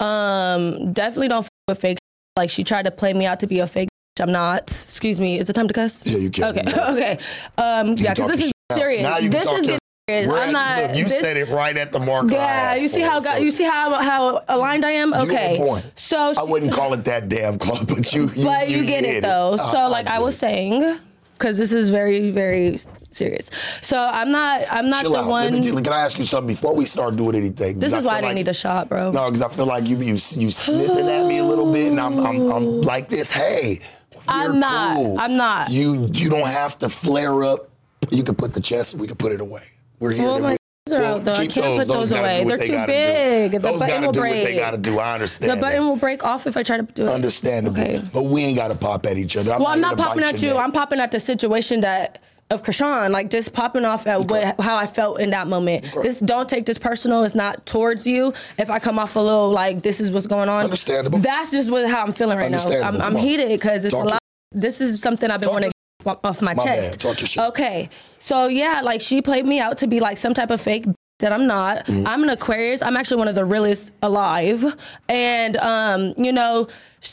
um, 0.00 0.92
definitely 0.92 1.28
don't 1.28 1.44
f- 1.44 1.48
with 1.68 1.80
fake. 1.80 1.98
Like 2.36 2.50
she 2.50 2.62
tried 2.64 2.84
to 2.84 2.90
play 2.90 3.12
me 3.14 3.26
out 3.26 3.40
to 3.40 3.46
be 3.46 3.58
a 3.60 3.66
fake. 3.66 3.88
I'm 4.20 4.32
not. 4.32 4.64
Excuse 4.70 5.18
me. 5.18 5.38
Is 5.38 5.48
it 5.48 5.54
time 5.54 5.66
to 5.66 5.72
cuss? 5.74 6.06
Yeah, 6.06 6.18
you 6.18 6.30
can. 6.30 6.44
Okay. 6.58 6.60
okay. 6.92 7.18
Um, 7.56 7.94
yeah, 7.94 8.12
because 8.14 8.28
this 8.28 8.44
is 8.46 8.52
serious. 8.72 9.02
Now 9.02 9.16
you 9.18 9.30
this 9.30 9.44
is 9.46 9.46
your- 9.46 9.54
getting 9.54 9.64
serious. 9.64 9.80
We're 10.28 10.38
I'm 10.38 10.48
at- 10.48 10.52
not. 10.52 10.82
Look, 10.90 10.96
you 10.98 11.04
this- 11.04 11.20
said 11.20 11.36
it 11.36 11.48
right 11.48 11.76
at 11.76 11.92
the 11.92 12.00
mark. 12.00 12.30
Yeah, 12.30 12.74
you 12.76 12.88
see 12.88 13.00
how 13.02 13.16
it, 13.18 13.22
so 13.22 13.36
you 13.36 13.50
see 13.50 13.64
how 13.64 13.94
how 13.94 14.42
aligned 14.48 14.84
I 14.84 14.90
am. 14.92 15.12
Okay. 15.14 15.58
So 15.96 16.32
I 16.36 16.42
wouldn't 16.42 16.72
call 16.72 16.92
it 16.94 17.04
that 17.04 17.28
damn 17.28 17.58
club, 17.58 17.86
but 17.94 18.12
you, 18.12 18.30
you 18.34 18.44
but 18.44 18.68
you, 18.68 18.84
get 18.84 19.02
did 19.02 19.16
it 19.16 19.22
though. 19.22 19.54
I- 19.58 19.72
So 19.72 19.88
like 19.88 20.06
I, 20.06 20.16
get 20.16 20.22
was 20.22 20.34
it. 20.36 20.38
saying, 20.40 20.98
because 21.38 21.58
this 21.58 21.72
is 21.72 21.88
very 21.90 22.30
very 22.30 22.78
serious. 23.12 23.50
So 23.82 23.98
I'm 23.98 24.30
not 24.30 24.62
I'm 24.70 24.88
not 24.88 25.02
Chill 25.02 25.12
the 25.12 25.20
out. 25.20 25.28
one. 25.28 25.52
Me 25.52 25.60
can 25.62 25.88
I 25.92 26.00
ask 26.00 26.18
you 26.18 26.24
something 26.24 26.54
before 26.54 26.74
we 26.74 26.84
start 26.84 27.16
doing 27.16 27.34
anything? 27.34 27.78
this 27.78 27.92
is 27.92 28.04
why 28.04 28.12
I 28.12 28.20
didn't 28.20 28.24
like- 28.30 28.36
need 28.36 28.48
a 28.48 28.54
shot, 28.54 28.88
bro. 28.88 29.10
No, 29.10 29.26
because 29.26 29.42
I 29.42 29.48
feel 29.48 29.66
like 29.66 29.86
you 29.86 29.96
you 29.98 30.12
you 30.14 30.50
snipping 30.50 31.08
at 31.08 31.26
me 31.26 31.38
a 31.38 31.44
little 31.44 31.72
bit, 31.72 31.88
and 31.90 32.00
I'm 32.00 32.18
I'm, 32.20 32.40
I'm 32.50 32.66
oh. 32.66 32.80
like 32.92 33.08
this. 33.08 33.30
Hey, 33.30 33.80
I'm 34.28 34.58
not. 34.60 34.96
cool. 34.96 35.18
I'm 35.18 35.36
not. 35.36 35.70
You 35.70 36.08
you 36.12 36.28
don't 36.30 36.46
have 36.48 36.78
to 36.78 36.88
flare 36.88 37.42
up. 37.42 37.68
You 38.10 38.22
can 38.22 38.34
put 38.34 38.52
the 38.54 38.60
chest. 38.60 38.94
We 38.94 39.06
can 39.06 39.16
put 39.16 39.32
it 39.32 39.40
away. 39.40 39.62
We're 40.00 40.12
here. 40.12 40.24
Well, 40.24 40.40
my 40.40 40.50
we- 40.52 40.56
are 40.92 41.02
out 41.02 41.24
though. 41.24 41.34
I 41.34 41.46
can't 41.46 41.66
oh, 41.66 41.78
put 41.78 41.88
those 41.88 42.10
gotta 42.10 42.22
away. 42.22 42.44
They're 42.44 42.58
they 42.58 42.66
too 42.66 42.86
big. 42.86 43.52
Do. 43.52 43.58
The 43.58 43.68
those 43.68 43.78
button 43.78 43.94
gotta 43.94 44.06
will 44.06 44.12
do 44.12 44.20
what 44.20 44.32
they 44.32 44.56
gotta 44.56 44.78
do. 44.78 44.98
I 44.98 45.14
understand. 45.14 45.50
The 45.50 45.54
that. 45.54 45.60
button 45.60 45.86
will 45.86 45.96
break 45.96 46.24
off 46.24 46.46
if 46.46 46.56
I 46.56 46.62
try 46.62 46.78
to 46.78 46.82
do 46.82 47.04
it. 47.04 47.10
Understandable. 47.10 47.80
Okay. 47.80 48.02
But 48.12 48.24
we 48.24 48.42
ain't 48.42 48.56
gotta 48.56 48.74
pop 48.74 49.06
at 49.06 49.16
each 49.16 49.36
other. 49.36 49.52
I'm 49.52 49.60
Well, 49.60 49.68
I'm 49.68 49.80
not 49.80 49.96
popping 49.96 50.24
at 50.24 50.42
you. 50.42 50.50
neck. 50.50 50.58
I'm 50.58 50.72
popping 50.72 50.98
at 50.98 51.12
the 51.12 51.20
situation 51.20 51.82
that 51.82 52.20
of 52.50 52.64
Chrisean, 52.64 53.10
like 53.10 53.30
just 53.30 53.52
popping 53.52 53.84
off 53.84 54.08
at 54.08 54.28
what, 54.28 54.60
how 54.60 54.76
I 54.76 54.86
felt 54.86 55.20
in 55.20 55.30
that 55.30 55.46
moment. 55.46 55.84
This 56.02 56.18
don't 56.18 56.48
take 56.48 56.66
this 56.66 56.78
personal. 56.78 57.22
It's 57.22 57.36
not 57.36 57.64
towards 57.64 58.06
you. 58.06 58.34
If 58.58 58.70
I 58.70 58.80
come 58.80 58.98
off 58.98 59.14
a 59.14 59.20
little 59.20 59.50
like 59.50 59.82
this 59.82 60.00
is 60.00 60.12
what's 60.12 60.26
going 60.26 60.48
on. 60.48 60.64
Understandable. 60.64 61.20
That's 61.20 61.52
just 61.52 61.70
what 61.70 61.88
how 61.88 62.02
I'm 62.02 62.12
feeling 62.12 62.38
right 62.38 62.50
now. 62.50 62.66
I'm, 62.82 63.00
I'm 63.00 63.16
heated 63.16 63.48
because 63.48 63.84
it's 63.84 63.94
Talk 63.94 64.04
a 64.04 64.08
lot. 64.08 64.20
This 64.50 64.80
is 64.80 65.00
something 65.00 65.30
I've 65.30 65.40
been 65.40 65.46
Talk 65.46 65.54
wanting 65.54 65.70
off 66.06 66.42
my, 66.42 66.54
My 66.54 66.64
chest. 66.64 66.92
bad. 66.92 67.00
Talk 67.00 67.20
your 67.20 67.26
shit. 67.26 67.42
Okay, 67.44 67.88
so 68.18 68.46
yeah, 68.48 68.80
like 68.82 69.00
she 69.00 69.22
played 69.22 69.46
me 69.46 69.60
out 69.60 69.78
to 69.78 69.86
be 69.86 70.00
like 70.00 70.18
some 70.18 70.34
type 70.34 70.50
of 70.50 70.60
fake 70.60 70.84
that 71.20 71.32
I'm 71.32 71.46
not. 71.46 71.86
Mm-hmm. 71.86 72.06
I'm 72.06 72.22
an 72.22 72.30
Aquarius. 72.30 72.82
I'm 72.82 72.96
actually 72.96 73.18
one 73.18 73.28
of 73.28 73.34
the 73.34 73.44
realest 73.44 73.90
alive. 74.02 74.64
And 75.08 75.56
um, 75.58 76.14
you 76.16 76.32
know, 76.32 76.68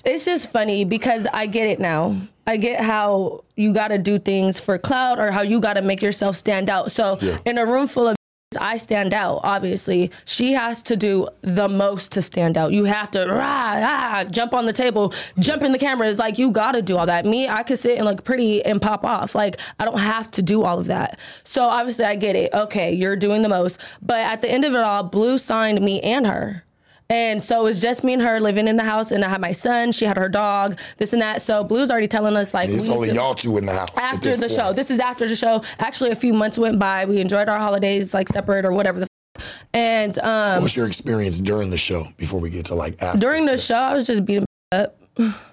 it's 0.05 0.25
just 0.25 0.51
funny 0.51 0.83
because 0.85 1.27
I 1.33 1.45
get 1.45 1.67
it 1.67 1.79
now. 1.79 2.15
I 2.45 2.55
get 2.57 2.79
how 2.81 3.43
you 3.55 3.73
got 3.73 3.89
to 3.89 3.97
do 3.97 4.19
things 4.19 4.59
for 4.59 4.77
cloud 4.77 5.19
or 5.19 5.31
how 5.31 5.41
you 5.41 5.59
got 5.59 5.73
to 5.73 5.81
make 5.81 6.01
yourself 6.01 6.35
stand 6.37 6.69
out. 6.69 6.91
So 6.93 7.17
Yeah. 7.21 7.37
in 7.45 7.57
a 7.57 7.65
room 7.65 7.87
full 7.87 8.07
of 8.07 8.16
I 8.55 8.77
stand 8.77 9.13
out, 9.13 9.41
obviously. 9.43 10.09
She 10.23 10.53
has 10.53 10.81
to 10.83 10.95
do 10.95 11.27
the 11.41 11.67
most 11.67 12.13
to 12.13 12.21
stand 12.21 12.57
out. 12.57 12.71
You 12.71 12.85
have 12.85 13.11
to 13.11 13.25
rah, 13.25 13.73
rah, 13.73 14.23
jump 14.23 14.53
on 14.53 14.65
the 14.65 14.71
table, 14.71 15.13
jump 15.37 15.63
in 15.63 15.73
the 15.73 15.77
camera. 15.77 16.09
It's 16.09 16.17
like 16.17 16.39
you 16.39 16.51
gotta 16.51 16.81
do 16.81 16.95
all 16.95 17.05
that. 17.07 17.25
Me, 17.25 17.49
I 17.49 17.63
could 17.63 17.77
sit 17.77 17.97
and 17.97 18.05
look 18.05 18.23
pretty 18.23 18.63
and 18.63 18.81
pop 18.81 19.03
off. 19.03 19.35
Like 19.35 19.59
I 19.79 19.85
don't 19.85 19.99
have 19.99 20.31
to 20.31 20.41
do 20.41 20.63
all 20.63 20.79
of 20.79 20.87
that. 20.87 21.19
So 21.43 21.63
obviously 21.63 22.05
I 22.05 22.15
get 22.15 22.37
it. 22.37 22.53
Okay, 22.53 22.93
you're 22.93 23.17
doing 23.17 23.41
the 23.41 23.49
most. 23.49 23.81
But 24.01 24.19
at 24.19 24.41
the 24.41 24.49
end 24.49 24.63
of 24.63 24.73
it 24.73 24.79
all, 24.79 25.03
Blue 25.03 25.37
signed 25.37 25.81
me 25.81 25.99
and 25.99 26.25
her. 26.25 26.63
And 27.09 27.41
so 27.41 27.61
it 27.61 27.63
was 27.63 27.81
just 27.81 28.03
me 28.03 28.13
and 28.13 28.21
her 28.21 28.39
living 28.41 28.67
in 28.67 28.75
the 28.75 28.83
house, 28.83 29.11
and 29.11 29.23
I 29.23 29.29
had 29.29 29.39
my 29.39 29.53
son. 29.53 29.91
She 29.93 30.03
had 30.05 30.17
her 30.17 30.27
dog, 30.27 30.77
this 30.97 31.13
and 31.13 31.21
that. 31.21 31.41
So 31.41 31.63
Blue's 31.63 31.89
already 31.89 32.07
telling 32.07 32.35
us 32.35 32.53
like 32.53 32.67
It's 32.69 32.87
we 32.87 32.93
only 32.93 33.09
to- 33.09 33.15
y'all 33.15 33.33
two 33.33 33.57
in 33.57 33.65
the 33.65 33.71
house. 33.73 33.89
after 33.97 34.31
the 34.35 34.39
point. 34.47 34.51
show. 34.51 34.73
This 34.73 34.91
is 34.91 34.99
after 34.99 35.27
the 35.27 35.35
show. 35.35 35.61
Actually, 35.79 36.11
a 36.11 36.15
few 36.15 36.33
months 36.33 36.59
went 36.59 36.79
by. 36.79 37.05
We 37.05 37.21
enjoyed 37.21 37.47
our 37.47 37.59
holidays 37.59 38.13
like 38.13 38.27
separate 38.27 38.65
or 38.65 38.71
whatever 38.73 38.99
the. 38.99 39.07
F- 39.37 39.43
and 39.73 40.17
um, 40.19 40.61
What's 40.63 40.75
your 40.75 40.87
experience 40.87 41.39
during 41.39 41.69
the 41.69 41.77
show 41.77 42.05
before 42.17 42.39
we 42.41 42.49
get 42.49 42.65
to 42.65 42.75
like 42.75 43.01
after? 43.01 43.19
during 43.19 43.45
the 43.45 43.57
show, 43.57 43.75
I 43.75 43.93
was 43.93 44.05
just 44.05 44.25
beating 44.25 44.45
up. 44.73 44.99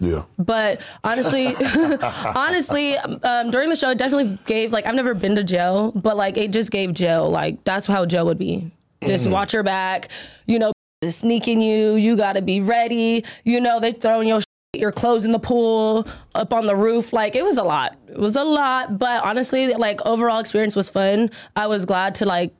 yeah. 0.00 0.22
But 0.38 0.80
honestly, 1.04 1.54
honestly, 2.34 2.96
um, 2.98 3.50
during 3.50 3.68
the 3.68 3.76
show, 3.76 3.90
it 3.90 3.98
definitely 3.98 4.38
gave 4.46 4.72
like 4.72 4.86
I've 4.86 4.94
never 4.94 5.14
been 5.14 5.36
to 5.36 5.44
jail, 5.44 5.92
but 5.92 6.16
like 6.16 6.36
it 6.36 6.50
just 6.50 6.70
gave 6.70 6.94
jail. 6.94 7.30
Like 7.30 7.62
that's 7.64 7.86
how 7.86 8.04
jail 8.06 8.26
would 8.26 8.38
be. 8.38 8.70
Just 9.02 9.28
watch 9.28 9.52
your 9.52 9.62
back. 9.62 10.08
You 10.46 10.58
know, 10.58 10.72
sneaking 11.10 11.60
you. 11.60 11.94
You 11.94 12.16
got 12.16 12.34
to 12.34 12.42
be 12.42 12.60
ready. 12.60 13.24
You 13.44 13.60
know, 13.60 13.80
they 13.80 13.92
throwing 13.92 14.28
your 14.28 14.40
your 14.74 14.92
clothes 14.92 15.24
in 15.24 15.32
the 15.32 15.38
pool, 15.38 16.06
up 16.34 16.52
on 16.52 16.66
the 16.66 16.76
roof. 16.76 17.12
Like 17.12 17.36
it 17.36 17.44
was 17.44 17.58
a 17.58 17.62
lot. 17.62 17.96
It 18.08 18.18
was 18.18 18.36
a 18.36 18.44
lot. 18.44 18.98
But 18.98 19.22
honestly, 19.24 19.68
like 19.74 20.04
overall 20.04 20.40
experience 20.40 20.76
was 20.76 20.88
fun. 20.88 21.30
I 21.56 21.66
was 21.66 21.84
glad 21.84 22.14
to 22.16 22.26
like 22.26 22.52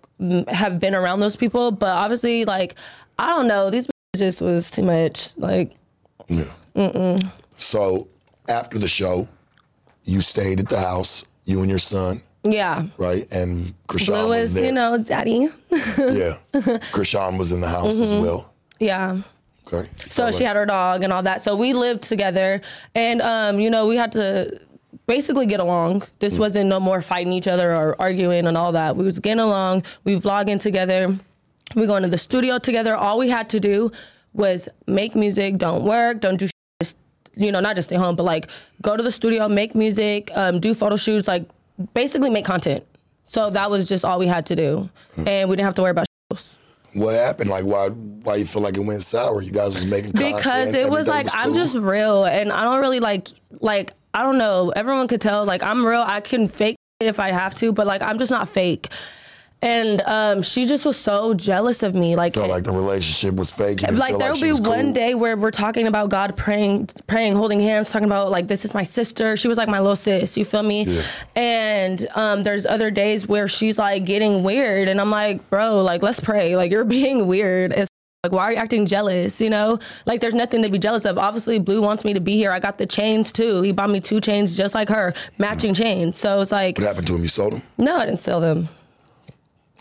have 0.49 0.79
been 0.79 0.95
around 0.95 1.21
those 1.21 1.37
people. 1.37 1.71
But 1.71 1.91
obviously, 1.91 2.45
like 2.45 2.77
I 3.19 3.31
don't 3.31 3.49
know, 3.49 3.71
these 3.71 3.89
just 4.17 4.41
was 4.41 4.71
too 4.71 4.83
much. 4.83 5.37
Like 5.37 5.73
yeah. 6.29 6.45
Mm-mm. 6.75 7.31
So 7.57 8.09
after 8.49 8.79
the 8.79 8.89
show, 8.89 9.29
you 10.05 10.21
stayed 10.21 10.61
at 10.61 10.69
the 10.69 10.81
house, 10.81 11.25
you 11.45 11.61
and 11.61 11.69
your 11.69 11.79
son, 11.79 12.23
yeah. 12.45 12.87
right? 12.99 13.27
And 13.33 13.75
Chrisean 13.89 14.07
Blue 14.07 14.29
was 14.29 14.29
was, 14.29 14.55
there. 14.55 14.65
you 14.67 14.73
know, 14.73 14.99
daddy. 14.99 15.49
yeah. 15.71 16.37
Chrisean 16.93 17.39
was 17.39 17.53
in 17.53 17.61
the 17.61 17.69
house 17.69 18.01
as 18.01 18.13
well. 18.13 18.53
Yeah. 18.79 19.23
Okay. 19.67 19.89
So 20.07 20.31
she 20.31 20.45
had 20.45 20.57
her 20.57 20.67
dog 20.67 21.03
and 21.03 21.13
all 21.13 21.23
that. 21.23 21.43
So 21.43 21.57
we 21.57 21.73
lived 21.73 22.03
together, 22.03 22.61
and 22.95 23.23
um, 23.23 23.59
you 23.59 23.71
know, 23.71 23.87
we 23.87 23.97
had 23.97 24.13
to 24.13 24.61
basically 25.07 25.47
get 25.47 25.61
along. 25.61 26.03
This 26.19 26.39
wasn't 26.39 26.69
no 26.69 26.81
more 26.81 27.01
fighting 27.01 27.33
each 27.33 27.49
other 27.49 27.75
or 27.75 28.01
arguing 28.01 28.47
and 28.47 28.57
all 28.57 28.73
that. 28.73 28.97
We 28.97 29.05
was 29.05 29.19
getting 29.19 29.41
along. 29.41 29.85
We 30.05 30.17
vlogging 30.17 30.61
together. 30.61 31.17
We 31.75 31.87
going 31.87 32.03
to 32.03 32.09
the 32.09 32.19
studio 32.19 32.59
together. 32.59 32.95
All 32.95 33.19
we 33.19 33.31
had 33.31 33.51
to 33.51 33.61
do 33.61 33.91
was 34.33 34.69
make 34.87 35.15
music. 35.15 35.59
Don't 35.59 35.85
work. 35.85 36.21
Don't 36.21 36.37
do. 36.37 36.49
Just, 36.81 36.97
you 37.35 37.51
know, 37.51 37.61
not 37.61 37.77
just 37.77 37.89
stay 37.89 37.97
home, 37.97 38.17
but 38.17 38.25
like 38.25 38.49
go 38.83 38.97
to 38.97 39.03
the 39.03 39.11
studio, 39.11 39.49
make 39.49 39.75
music, 39.75 40.31
um, 40.35 40.61
do 40.61 40.75
photo 40.75 40.97
shoots, 40.97 41.27
like 41.27 41.49
basically 41.95 42.31
make 42.31 42.45
content. 42.45 42.85
So 43.27 43.51
that 43.51 43.71
was 43.71 43.89
just 43.89 44.05
all 44.05 44.19
we 44.19 44.27
had 44.27 44.47
to 44.47 44.57
do, 44.57 44.91
and 45.17 45.49
we 45.49 45.57
didn't 45.57 45.65
have 45.67 45.75
to 45.75 45.83
worry 45.83 45.91
about. 45.93 46.07
shows. 46.31 46.59
What 46.93 47.15
happened? 47.15 47.51
Like, 47.51 47.65
why? 47.65 47.89
Why 47.89 48.37
you 48.37 48.45
feel 48.45 48.63
like 48.63 48.77
it 48.77 48.81
went 48.85 49.03
sour? 49.03 49.43
You 49.43 49.51
guys 49.51 49.75
was 49.75 49.87
making 49.87 50.13
content. 50.13 50.37
because 50.37 50.75
it 50.75 50.89
was 50.89 51.09
like 51.09 51.27
I'm 51.35 51.47
cool? 51.47 51.55
just 51.55 51.77
real 51.77 52.25
and 52.25 52.53
I 52.53 52.63
don't 52.65 52.81
really 52.81 53.01
like 53.01 53.29
like 53.51 53.93
I 54.13 54.23
don't 54.23 54.39
know. 54.39 54.71
Everyone 54.77 55.09
could 55.09 55.21
tell 55.21 55.45
like 55.45 55.63
I'm 55.63 55.85
real. 55.85 56.05
I 56.07 56.21
can 56.21 56.47
fake 56.47 56.77
it 57.01 57.07
if 57.07 57.19
I 57.19 57.33
have 57.33 57.55
to, 57.57 57.73
but 57.73 57.87
like 57.87 58.03
I'm 58.03 58.19
just 58.19 58.31
not 58.31 58.49
fake. 58.49 58.89
And 59.65 60.03
um, 60.03 60.43
she 60.43 60.67
just 60.67 60.85
was 60.85 60.99
so 60.99 61.33
jealous 61.33 61.83
of 61.83 61.95
me. 61.95 62.17
Like, 62.17 62.35
felt 62.35 62.51
like 62.51 62.65
the 62.65 62.73
relationship 62.73 63.35
was 63.35 63.51
fake. 63.51 63.81
Like 63.81 64.19
there'll 64.19 64.35
she 64.35 64.53
be 64.53 64.53
one 64.53 64.85
cool? 64.85 64.93
day 64.93 65.15
where 65.15 65.39
we're 65.39 65.51
talking 65.51 65.87
about 65.87 66.11
God, 66.11 66.37
praying, 66.37 66.91
praying, 67.07 67.35
holding 67.35 67.61
hands, 67.61 67.91
talking 67.91 68.05
about 68.05 68.31
like 68.31 68.47
this 68.47 68.67
is 68.67 68.75
my 68.75 68.83
sister. 68.83 69.39
She 69.39 69.49
was 69.49 69.57
like 69.57 69.69
my 69.69 69.81
little 69.81 69.97
sis. 69.97 70.37
You 70.37 70.45
feel 70.45 70.63
me? 70.63 70.85
Yeah. 70.85 71.03
And 71.35 72.07
um, 72.15 72.43
there's 72.43 72.67
other 72.67 72.91
days 72.91 73.27
where 73.27 73.49
she's 73.49 73.79
like 73.79 74.05
getting 74.05 74.43
weird, 74.43 74.87
and 74.91 75.01
I'm 75.01 75.11
like, 75.11 75.49
bro, 75.49 75.81
like 75.83 76.03
let's 76.03 76.21
pray. 76.21 76.57
Like 76.57 76.71
you're 76.71 76.85
being 77.01 77.27
weird. 77.27 77.73
It's 77.73 77.89
like 78.23 78.33
why 78.33 78.43
are 78.43 78.53
you 78.53 78.59
acting 78.59 78.85
jealous? 78.85 79.41
You 79.41 79.49
know, 79.49 79.79
like 80.05 80.21
there's 80.21 80.35
nothing 80.35 80.61
to 80.63 80.69
be 80.69 80.79
jealous 80.79 81.07
of. 81.07 81.17
Obviously, 81.17 81.59
Blue 81.59 81.81
wants 81.81 82.05
me 82.05 82.13
to 82.13 82.21
be 82.21 82.37
here. 82.37 82.53
I 82.53 82.61
got 82.61 82.77
the 82.77 82.87
chains 82.87 83.33
too. 83.33 83.63
He 83.63 83.73
bought 83.73 83.89
me 83.89 84.01
two 84.01 84.21
chains 84.21 84.55
just 84.55 84.75
like 84.75 84.91
her, 84.91 85.15
matching 85.39 85.73
chains. 85.73 86.19
So 86.19 86.43
it's 86.43 86.53
like, 86.53 86.77
What 86.77 86.87
happened 86.87 87.07
to 87.07 87.15
him? 87.15 87.23
You 87.23 87.29
sold 87.29 87.55
him? 87.55 87.63
no, 87.79 87.97
I 87.97 88.05
didn't 88.05 88.19
sell 88.19 88.41
them. 88.43 88.69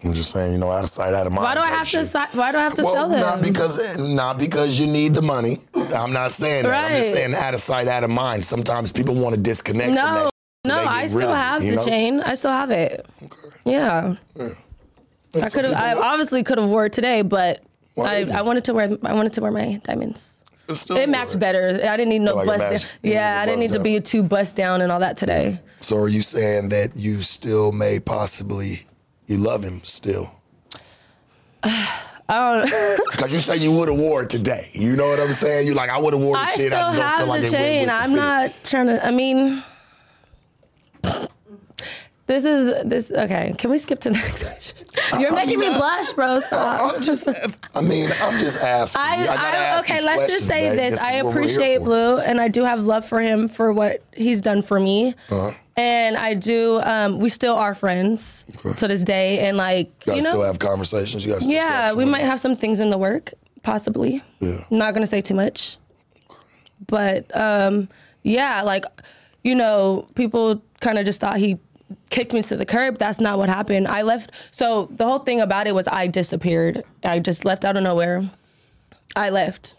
I'm 0.04 0.14
just 0.14 0.32
saying, 0.32 0.52
you 0.54 0.58
know, 0.58 0.70
out 0.72 0.84
of 0.84 0.90
sight, 0.90 1.14
out 1.14 1.28
of 1.28 1.34
mind. 1.34 1.46
Why 1.46 1.54
do 1.56 1.62
I 1.62 1.68
have 1.70 1.88
to? 1.90 2.04
shit. 2.04 2.06
si- 2.08 2.38
Why 2.38 2.52
do 2.52 2.58
I 2.58 2.62
have 2.62 2.76
to 2.76 2.84
Well, 2.84 2.94
sell 2.94 3.10
them? 3.10 3.20
not 3.22 3.42
because 3.42 3.80
eh, 3.80 3.96
not 3.98 4.38
because 4.38 4.78
you 4.80 4.86
need 4.88 5.14
the 5.14 5.22
money. 5.22 5.60
I'm 5.76 6.12
not 6.12 6.32
saying 6.32 6.64
that. 6.66 6.92
I'm 6.92 6.96
just 6.96 7.12
saying 7.14 7.34
out 7.36 7.54
of 7.54 7.62
sight, 7.62 7.88
out 7.88 8.04
of 8.04 8.10
mind. 8.10 8.44
Sometimes 8.44 8.92
people 8.92 9.16
want 9.16 9.36
to 9.36 9.42
disconnect 9.42 9.88
from 9.88 9.96
No, 9.96 10.24
that. 10.26 10.30
No, 10.68 10.84
I 10.86 11.08
still 11.08 11.30
of 11.30 11.36
have 11.36 11.62
the 11.62 11.72
know? 11.76 11.86
chain. 11.86 12.20
I 12.22 12.36
still 12.36 12.52
have 12.52 12.72
it. 12.72 13.06
Yeah. 13.66 14.16
I 14.40 15.50
could 15.50 15.66
have. 15.66 15.74
I 15.74 15.94
obviously 15.94 16.44
could 16.44 16.58
have 16.58 16.70
wore 16.70 16.86
it 16.88 16.94
today, 16.94 17.22
but 17.22 17.62
I. 17.98 18.26
I 18.34 18.42
wanted 18.42 18.66
to 18.66 18.74
wear. 18.74 18.90
I 19.04 19.14
wanted 19.14 19.34
to 19.34 19.42
wear 19.42 19.52
my 19.52 19.80
diamonds. 19.84 20.40
Still 20.74 20.96
It 20.98 21.10
matched 21.10 21.40
better. 21.40 21.80
I 21.84 21.98
didn't 21.98 22.10
need 22.10 22.20
no 22.20 22.36
like 22.36 22.48
bust. 22.48 22.60
matched- 22.60 23.04
down. 23.04 23.12
Yeah, 23.14 23.42
I 23.42 23.46
didn't 23.46 23.60
need 23.60 23.68
bust 23.72 23.80
to 23.80 23.84
be 23.84 24.00
too 24.00 24.24
bust 24.24 24.56
down 24.56 24.82
and 24.82 24.92
all 24.92 25.00
that 25.02 25.18
today. 25.18 25.60
So 25.82 25.98
are 25.98 26.08
you 26.08 26.22
saying 26.22 26.70
that 26.70 26.92
you 26.96 27.22
still 27.22 27.74
may 27.74 28.00
possibly 28.00 28.86
you 29.34 29.40
love 29.40 29.63
him 29.63 29.82
still? 29.84 30.36
I 31.63 32.00
don't. 32.30 33.00
Because 33.13 33.32
you 33.32 33.40
say 33.40 33.58
you 33.58 33.72
would 33.74 33.90
have 33.90 33.98
wore 33.98 34.24
it 34.24 34.30
today. 34.30 34.70
You 34.74 34.96
know 34.96 35.08
what 35.08 35.20
I'm 35.20 35.34
saying? 35.34 35.68
You 35.68 35.74
like 35.75 35.90
I 35.90 35.98
would 36.00 36.13
have 36.13 36.22
wore 36.22 36.36
the 36.36 36.42
I 36.42 36.46
shit. 36.46 36.54
still 36.54 36.70
just 36.72 36.98
don't 36.98 37.06
have 37.06 37.18
feel 37.20 37.28
like 37.28 37.42
the 37.42 37.48
it 37.48 37.52
went 37.52 37.63
chain. 37.63 37.82
with 37.82 37.90
I'm 37.96 38.10
fit. 38.10 38.16
not 38.16 38.52
trying 38.63 38.88
to. 38.88 39.06
I 39.06 39.12
mean, 39.12 39.63
this 42.25 42.46
is 42.46 42.74
this. 42.86 43.12
Okay, 43.12 43.53
can 43.58 43.70
we 43.70 43.77
skip 43.77 44.00
to 44.00 44.10
the 44.10 44.15
next 44.15 44.44
question? 44.44 44.88
You're 45.20 45.34
making 45.34 45.60
me 45.60 45.68
blush, 45.70 46.13
bro. 46.13 46.39
Stop. 46.39 46.96
I'm 46.96 47.01
just. 47.01 47.27
I 47.75 47.82
mean, 47.82 48.10
I'm 48.22 48.39
just 48.39 48.60
asking. 48.62 49.01
I, 49.01 49.25
gotta 49.25 49.39
I 49.39 49.51
ask 49.51 49.84
okay, 49.89 50.01
let's 50.03 50.32
just 50.32 50.48
say 50.48 50.70
babe. 50.70 50.77
this. 50.77 50.94
is 50.96 51.01
I 51.01 51.22
what 51.22 51.25
we're 51.25 51.42
here 51.42 51.42
appreciate. 51.42 51.77
Blue 51.80 52.20
and 52.20 52.39
I 52.39 52.48
do 52.48 52.63
have 52.63 52.86
love 52.86 53.06
for 53.06 53.20
him 53.20 53.50
for 53.50 53.74
what 53.74 54.03
he's 54.15 54.39
done 54.39 54.62
for 54.62 54.80
me. 54.80 55.15
Uh-huh. 55.30 55.51
And 55.75 56.15
I 56.15 56.36
do 56.36 56.80
um 56.82 57.18
we 57.18 57.30
still 57.30 57.56
are 57.56 57.75
friends 57.75 58.46
to 58.77 58.88
this 58.88 59.03
day 59.03 59.39
and 59.39 59.58
like 59.58 59.88
You 60.06 60.13
guys 60.13 60.18
you 60.18 60.24
know 60.24 60.30
still 60.30 60.44
have 60.44 60.60
conversations. 60.60 61.25
You 61.25 61.34
guys. 61.34 61.44
Still 61.44 61.56
Yeah, 61.56 61.94
we 61.94 62.06
might 62.06 62.22
have 62.22 62.39
some 62.39 62.56
things 62.56 62.80
in 62.80 62.89
the 62.89 62.98
work, 62.98 63.34
possibly. 63.63 64.24
Yeah. 64.39 64.60
Not 64.70 64.94
gonna 64.94 65.08
say 65.08 65.22
too 65.22 65.34
much. 65.36 65.77
But 66.88 67.36
um 67.36 67.89
yeah, 68.22 68.62
like 68.62 68.86
you 69.44 69.56
know, 69.56 70.08
people 70.15 70.63
kind 70.80 70.98
of 70.98 71.06
just 71.06 71.20
thought 71.20 71.38
he 71.38 71.58
kicked 72.13 72.32
me 72.32 72.43
to 72.43 72.55
the 72.55 72.65
curb. 72.65 73.00
That's 73.00 73.20
not 73.20 73.39
what 73.39 73.50
happened. 73.50 73.88
I 73.88 74.03
left 74.03 74.32
so 74.51 74.88
the 74.91 75.05
whole 75.05 75.20
thing 75.20 75.41
about 75.41 75.65
it 75.65 75.74
was 75.74 75.88
I 75.88 76.05
disappeared. 76.08 76.84
I 77.03 77.20
just 77.20 77.43
left 77.43 77.65
out 77.65 77.75
of 77.75 77.82
nowhere. 77.82 78.29
I 79.15 79.32
left. 79.32 79.75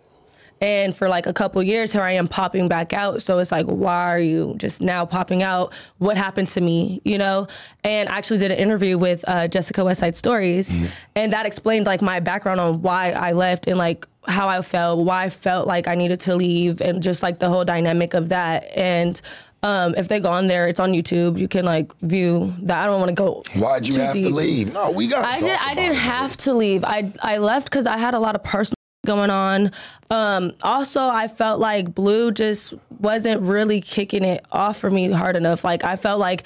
And 0.61 0.97
for 0.97 1.09
like 1.09 1.27
a 1.27 1.33
couple 1.33 1.63
years, 1.63 1.93
here 1.93 2.03
I 2.03 2.13
am 2.13 2.27
popping 2.27 2.69
back 2.69 2.93
out. 2.93 3.23
So 3.23 3.39
it's 3.39 3.53
like, 3.53 3.67
why 3.67 4.11
are 4.11 4.19
you 4.19 4.55
just 4.57 4.81
now 4.81 5.05
popping 5.05 5.43
out? 5.43 5.73
What 5.99 6.17
happened 6.17 6.49
to 6.51 6.61
me? 6.61 7.01
You 7.05 7.19
know? 7.19 7.47
And 7.85 8.09
I 8.09 8.17
actually 8.19 8.39
did 8.39 8.51
an 8.51 8.59
interview 8.59 8.97
with 8.99 9.25
uh, 9.29 9.47
Jessica 9.47 9.83
Westside 9.83 10.17
Stories, 10.17 10.73
and 11.15 11.33
that 11.33 11.47
explained 11.47 11.87
like 11.87 12.03
my 12.03 12.19
background 12.19 12.61
on 12.61 12.83
why 12.83 13.11
I 13.11 13.33
left 13.33 13.67
and 13.67 13.79
like 13.79 14.07
how 14.27 14.49
I 14.49 14.63
felt, 14.63 15.05
why 15.05 15.25
I 15.25 15.31
felt 15.31 15.67
like 15.67 15.87
I 15.87 15.97
needed 15.97 16.21
to 16.21 16.35
leave, 16.35 16.81
and 16.81 17.03
just 17.03 17.23
like 17.23 17.41
the 17.41 17.49
whole 17.49 17.65
dynamic 17.65 18.15
of 18.15 18.31
that. 18.31 18.65
And 18.75 19.21
um, 19.65 19.95
if 19.97 20.09
they 20.09 20.21
go 20.21 20.31
on 20.31 20.47
there, 20.47 20.69
it's 20.69 20.79
on 20.79 20.93
YouTube. 20.93 21.39
You 21.39 21.49
can 21.49 21.65
like 21.65 21.97
view 22.01 22.53
that. 22.63 22.85
I 22.85 22.87
don't 22.87 23.01
want 23.01 23.09
to 23.09 23.15
go. 23.15 23.43
Why'd 23.57 23.89
you 23.89 23.99
have 23.99 24.13
to 24.13 24.29
leave? 24.29 24.75
No, 24.75 24.91
we 24.91 25.07
got. 25.07 25.25
I 25.25 25.39
did. 25.39 25.59
I 25.59 25.75
didn't 25.75 25.97
have 25.97 26.37
to 26.39 26.53
leave. 26.53 26.85
I 26.85 27.11
I 27.23 27.39
left 27.39 27.71
because 27.71 27.87
I 27.87 27.97
had 27.97 28.13
a 28.13 28.19
lot 28.19 28.35
of 28.35 28.45
personal 28.45 28.75
going 29.07 29.31
on. 29.31 29.73
Um, 30.11 30.53
also, 30.63 31.09
I 31.09 31.29
felt 31.29 31.61
like 31.61 31.95
Blue 31.95 32.31
just 32.31 32.75
wasn't 33.01 33.41
really 33.41 33.81
kicking 33.81 34.23
it 34.23 34.45
off 34.53 34.77
for 34.77 34.91
me 34.91 35.11
hard 35.11 35.35
enough. 35.35 35.65
Like 35.65 35.83
I 35.83 35.97
felt 35.97 36.21
like 36.21 36.45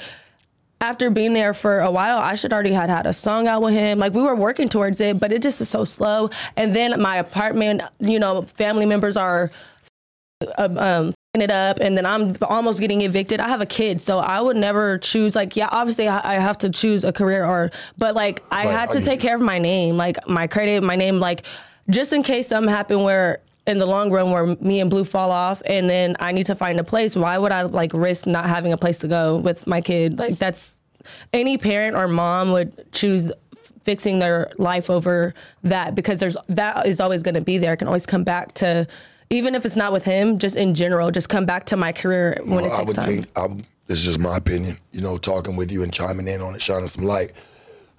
after 0.81 1.11
being 1.11 1.33
there 1.33 1.55
for 1.55 1.81
a 1.81 1.91
while, 1.91 2.19
I 2.19 2.37
should 2.37 2.53
already 2.53 2.73
had 2.73 2.89
had 2.89 3.05
a 3.05 3.13
song 3.13 3.49
out 3.49 3.63
with 3.63 3.75
him. 3.75 3.99
Like 3.99 4.15
we 4.15 4.23
were 4.23 4.37
working 4.37 4.69
towards 4.69 5.01
it, 5.01 5.19
but 5.19 5.33
it 5.33 5.43
just 5.43 5.59
was 5.59 5.69
so 5.69 5.83
slow. 5.83 6.31
And 6.57 6.75
then 6.75 7.01
my 7.03 7.17
apartment, 7.17 7.83
you 7.99 8.21
know, 8.21 8.43
family 8.43 8.87
members 8.87 9.17
are 9.17 9.51
um, 10.57 11.15
um 11.41 11.43
it 11.43 11.51
up 11.51 11.81
and 11.81 11.97
then 11.97 12.07
I'm 12.07 12.37
almost 12.43 12.81
getting 12.81 13.03
evicted. 13.03 13.41
I 13.41 13.49
have 13.49 13.61
a 13.61 13.67
kid, 13.67 14.01
so 14.03 14.19
I 14.19 14.41
would 14.41 14.57
never 14.57 14.99
choose 14.99 15.35
like 15.35 15.57
yeah, 15.57 15.69
obviously 15.71 16.09
I 16.09 16.37
I 16.37 16.41
have 16.41 16.59
to 16.59 16.71
choose 16.71 17.05
a 17.05 17.13
career 17.13 17.45
or 17.45 17.71
but 17.97 18.15
like 18.15 18.43
I 18.51 18.65
Right, 18.67 18.73
had 18.73 18.91
to 18.93 19.01
take 19.01 19.23
you. 19.23 19.29
care 19.29 19.37
of 19.37 19.43
my 19.43 19.59
name, 19.59 19.97
like 19.97 20.17
my 20.29 20.47
credit, 20.47 20.83
my 20.83 20.97
name 20.97 21.21
like 21.21 21.45
just 21.91 22.13
in 22.13 22.23
case 22.23 22.49
something 22.49 22.71
happened 22.73 23.05
where 23.05 23.41
in 23.67 23.79
the 23.79 23.87
long 23.87 24.11
run 24.11 24.31
where 24.31 24.47
me 24.47 24.81
and 24.81 24.91
Blue 24.91 25.05
fall 25.05 25.31
off 25.31 25.61
and 25.67 25.89
then 25.91 26.17
I 26.21 26.33
need 26.33 26.47
to 26.47 26.55
find 26.55 26.81
a 26.81 26.85
place, 26.85 27.17
why 27.17 27.37
would 27.39 27.53
I 27.53 27.63
like 27.63 27.93
risk 27.93 28.27
not 28.27 28.47
having 28.47 28.73
a 28.73 28.79
place 28.79 28.99
to 29.01 29.09
go 29.09 29.37
with 29.37 29.67
my 29.67 29.81
kid? 29.81 30.19
Like 30.19 30.39
that's 30.39 30.81
any 31.33 31.59
parent 31.59 31.97
or 31.97 32.09
mom 32.09 32.53
would 32.53 32.91
choose 32.93 33.31
f- 33.31 33.73
fixing 33.83 34.19
their 34.19 34.51
life 34.59 34.91
over 34.91 35.35
that 35.65 35.95
because 35.95 36.19
there's 36.19 36.37
that 36.49 36.87
is 36.87 37.01
always 37.01 37.23
going 37.23 37.35
to 37.35 37.41
be 37.41 37.59
there. 37.59 37.75
It 37.75 37.77
can 37.79 37.89
always 37.89 38.07
come 38.07 38.25
back 38.25 38.53
to 38.55 38.87
even 39.31 39.55
if 39.55 39.67
it's 39.67 39.77
not 39.77 39.93
with 39.93 40.05
him, 40.05 40.39
just 40.39 40.57
in 40.57 40.75
general, 40.75 41.11
just 41.11 41.29
come 41.29 41.45
back 41.45 41.67
to 41.67 41.77
my 41.77 41.93
career 41.93 42.41
when 42.45 42.65
it 42.65 42.69
takes 42.69 42.79
I 42.79 42.83
would 42.83 42.97
time. 42.97 43.05
think. 43.07 43.27
I, 43.37 43.47
this 43.87 44.01
is 44.01 44.05
just 44.05 44.19
my 44.19 44.37
opinion. 44.37 44.79
You 44.93 45.01
know, 45.01 45.19
talking 45.19 45.57
with 45.57 45.73
you 45.73 45.83
and 45.83 45.93
chiming 45.93 46.29
in 46.29 46.41
on 46.41 46.55
it, 46.55 46.63
shining 46.63 46.87
some 46.87 47.05
light. 47.05 47.33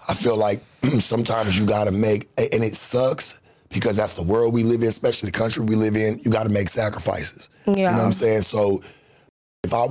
I 0.08 0.14
feel 0.14 0.38
like 0.38 0.62
sometimes 1.00 1.60
you 1.60 1.66
got 1.66 1.86
to 1.86 1.92
make, 1.92 2.30
and 2.38 2.64
it 2.64 2.76
sucks 2.76 3.40
because 3.70 3.98
that's 3.98 4.14
the 4.14 4.24
world 4.24 4.54
we 4.54 4.64
live 4.64 4.82
in, 4.82 4.88
especially 4.88 5.30
the 5.30 5.38
country 5.38 5.64
we 5.64 5.76
live 5.76 5.96
in. 5.96 6.20
You 6.24 6.32
got 6.32 6.44
to 6.44 6.50
make 6.50 6.70
sacrifices. 6.70 7.50
Yeah. 7.66 7.74
You 7.74 7.84
know 7.84 7.92
what 7.92 8.00
I'm 8.06 8.12
saying? 8.12 8.42
So, 8.44 8.82
if 9.64 9.74
I, 9.74 9.88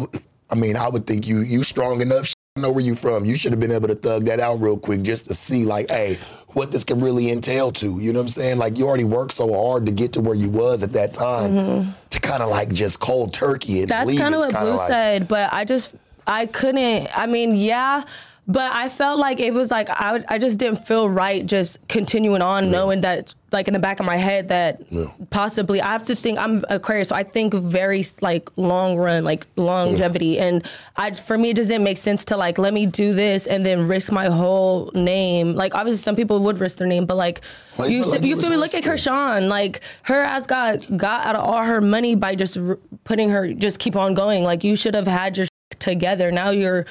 I 0.51 0.55
mean, 0.55 0.77
I 0.77 0.89
would 0.89 1.07
think 1.07 1.27
you 1.27 1.41
you 1.41 1.63
strong 1.63 2.01
enough. 2.01 2.33
I 2.57 2.61
know 2.61 2.73
where 2.73 2.83
you 2.83 2.97
from. 2.97 3.25
You 3.25 3.37
should 3.37 3.53
have 3.53 3.61
been 3.61 3.71
able 3.71 3.87
to 3.87 3.95
thug 3.95 4.25
that 4.25 4.41
out 4.41 4.61
real 4.61 4.79
quick 4.79 5.03
just 5.03 5.27
to 5.27 5.35
see, 5.35 5.65
like, 5.65 5.89
hey, 5.91 6.19
what 6.55 6.73
this 6.73 6.85
can 6.85 7.01
really 7.01 7.31
entail 7.31 7.73
to. 7.73 7.99
You 7.99 8.13
know 8.13 8.21
what 8.21 8.25
I'm 8.25 8.29
saying? 8.29 8.59
Like, 8.59 8.79
you 8.79 8.87
already 8.87 9.05
worked 9.05 9.33
so 9.33 9.53
hard 9.53 9.87
to 9.87 9.93
get 9.93 10.15
to 10.15 10.21
where 10.21 10.35
you 10.35 10.49
was 10.49 10.83
at 10.83 10.93
that 10.95 11.15
time 11.15 11.95
to 12.11 12.21
kind 12.21 12.43
of 12.43 12.49
like 12.49 12.73
just 12.73 13.01
cold 13.01 13.33
turkey 13.35 13.83
and 13.83 13.91
Mm-hmm. 13.91 14.07
That's 14.07 14.19
kind 14.19 14.35
of 14.35 14.41
what 14.41 14.51
Blue 14.51 14.77
like, 14.77 14.89
said, 14.89 15.29
but 15.29 15.53
I 15.53 15.65
just 15.65 15.95
I 16.27 16.47
couldn't. 16.47 17.09
I 17.15 17.27
mean, 17.27 17.55
yeah, 17.57 18.05
but 18.51 18.73
I 18.73 18.89
felt 18.89 19.19
like 19.19 19.39
it 19.41 19.53
was 19.53 19.71
like 19.71 19.91
I 19.91 20.13
would- 20.13 20.25
I 20.29 20.39
just 20.39 20.59
didn't 20.59 20.79
feel 20.87 21.09
right 21.09 21.45
just 21.45 21.79
continuing 21.89 22.41
on, 22.43 22.71
knowing 22.71 23.03
that 23.03 23.19
it's 23.19 23.35
like 23.53 23.67
in 23.69 23.73
the 23.75 23.79
back 23.81 24.01
of 24.01 24.05
my 24.07 24.17
head 24.17 24.49
that 24.49 24.83
possibly 25.31 25.81
I 25.81 25.93
have 25.93 26.05
to 26.07 26.15
think 26.15 26.39
I'm 26.39 26.65
Aquarius, 26.69 27.09
so 27.09 27.15
I 27.15 27.23
think 27.23 27.55
very 27.55 28.05
like 28.21 28.51
long 28.57 28.97
run, 28.97 29.25
like 29.25 29.47
longevity, 29.57 30.39
and 30.39 30.67
I 30.97 31.13
for 31.13 31.37
me 31.39 31.51
it 31.51 31.57
just 31.57 31.69
didn't 31.69 31.85
make 31.85 31.99
sense 31.99 32.25
to 32.27 32.37
like 32.37 32.59
let 32.59 32.75
me 32.75 32.87
do 32.87 33.13
this 33.15 33.47
and 33.47 33.65
then 33.65 33.87
risk 33.89 34.11
my 34.13 34.27
whole 34.27 34.91
name. 34.95 35.55
Like 35.55 35.75
obviously 35.75 35.99
some 36.03 36.17
people 36.17 36.41
would 36.41 36.59
risk 36.59 36.79
their 36.79 36.87
name, 36.89 37.07
but 37.07 37.17
like 37.17 37.41
Why 37.77 37.87
you 37.87 37.99
you 37.99 38.03
feel 38.03 38.13
like 38.13 38.23
you 38.25 38.41
feel 38.41 38.51
me? 38.51 38.57
Look 38.57 38.75
at? 38.75 38.85
Chrisean. 38.85 39.49
Like 39.49 39.81
her 40.03 40.23
ass 40.23 40.47
got 40.47 40.97
got 40.97 41.25
out 41.27 41.37
of 41.37 41.45
all 41.45 41.63
her 41.63 41.81
money 41.81 42.15
by 42.15 42.35
just 42.35 42.57
r- 42.59 42.79
putting 43.05 43.31
her 43.31 43.53
just 43.53 43.79
keep 43.79 43.95
on 43.97 44.15
going. 44.15 44.43
Like 44.45 44.65
you 44.65 44.75
should 44.77 44.95
have 44.95 45.07
had 45.07 45.37
your 45.39 45.47
together. 45.79 46.31
Now 46.31 46.51
you're 46.51 46.87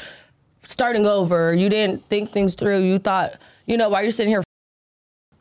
starting 0.68 1.06
over. 1.06 1.54
You 1.54 1.70
didn't 1.70 2.06
think 2.10 2.32
things 2.32 2.54
through. 2.54 2.82
You 2.82 3.00
thought, 3.00 3.34
you 3.66 3.78
know, 3.78 3.90
while 3.90 4.04
you're 4.04 4.12
sitting 4.12 4.32
here, 4.32 4.44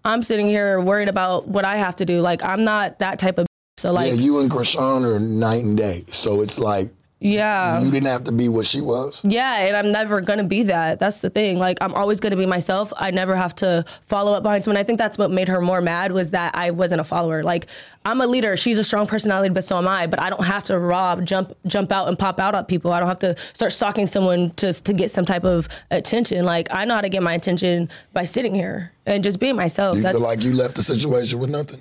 I'm 0.05 0.23
sitting 0.23 0.47
here 0.47 0.81
worried 0.81 1.09
about 1.09 1.49
what 1.49 1.65
I 1.65 1.77
have 1.77 1.97
to 1.97 2.05
do. 2.05 2.21
Like 2.21 2.43
I'm 2.43 2.65
not 2.65 3.01
that 3.01 3.19
type 3.19 3.39
of. 3.39 3.47
So 3.79 3.93
like 3.93 4.09
yeah, 4.09 4.15
you 4.15 4.41
and 4.41 4.51
Chrisean 4.51 5.05
are 5.05 5.19
night 5.19 5.63
and 5.65 5.77
day. 5.77 6.05
So 6.09 6.41
it's 6.41 6.59
like 6.59 6.91
yeah. 7.19 7.81
you 7.81 7.91
didn't 7.91 8.09
have 8.09 8.25
to 8.25 8.33
be 8.33 8.49
what 8.49 8.67
she 8.67 8.81
was. 8.81 9.23
Yeah, 9.25 9.57
and 9.67 9.77
I'm 9.77 9.91
never 9.91 10.21
gonna 10.21 10.45
be 10.45 10.65
that. 10.65 10.99
That's 10.99 11.19
the 11.19 11.31
thing. 11.31 11.59
Like 11.59 11.79
I'm 11.81 11.95
always 11.95 12.21
gonna 12.21 12.37
be 12.37 12.47
myself. 12.47 12.93
I 12.97 13.11
never 13.11 13.35
have 13.35 13.55
to 13.57 13.85
follow 14.03 14.35
up 14.35 14.43
behind 14.43 14.65
someone. 14.65 14.79
I 14.79 14.85
think 14.85 14.99
that's 14.99 15.17
what 15.17 15.31
made 15.31 15.49
her 15.49 15.61
more 15.61 15.81
mad 15.81 16.13
was 16.13 16.31
that 16.33 16.55
I 16.55 16.71
wasn't 16.71 17.01
a 17.01 17.05
follower. 17.05 17.43
Like 17.43 17.67
I'm 18.05 18.21
a 18.21 18.27
leader. 18.27 18.57
She's 18.57 18.79
a 18.79 18.85
strong 18.85 19.07
personality, 19.07 19.53
but 19.53 19.65
so 19.65 19.79
am 19.79 19.89
I. 19.89 20.07
But 20.07 20.21
I 20.21 20.29
don't 20.29 20.45
have 20.45 20.65
to 20.65 20.79
rob, 20.79 21.25
jump, 21.25 21.53
jump 21.67 21.91
out 21.91 22.09
and 22.09 22.19
pop 22.19 22.39
out 22.39 22.55
at 22.55 22.69
people. 22.69 22.93
I 22.93 23.01
don't 23.01 23.09
have 23.09 23.21
to 23.21 23.37
start 23.55 23.73
stalking 23.73 24.07
someone 24.07 24.51
to 24.51 24.73
to 24.75 24.93
get 24.93 25.11
some 25.11 25.25
type 25.25 25.45
of 25.45 25.69
attention. 25.91 26.45
Like 26.45 26.69
I 26.71 26.85
know 26.85 26.97
how 26.97 27.01
to 27.01 27.09
get 27.09 27.23
my 27.23 27.33
attention 27.33 27.89
by 28.13 28.27
sitting 28.27 28.55
here 28.55 28.93
and 29.07 29.25
just 29.25 29.41
being 29.41 29.57
myself. 29.57 29.97
You 29.97 30.03
That's, 30.03 30.19
feel 30.19 30.27
like 30.27 30.43
you 30.43 30.53
left 30.53 30.77
the 30.77 30.83
situation 30.83 31.39
with 31.39 31.51
nothing. 31.51 31.81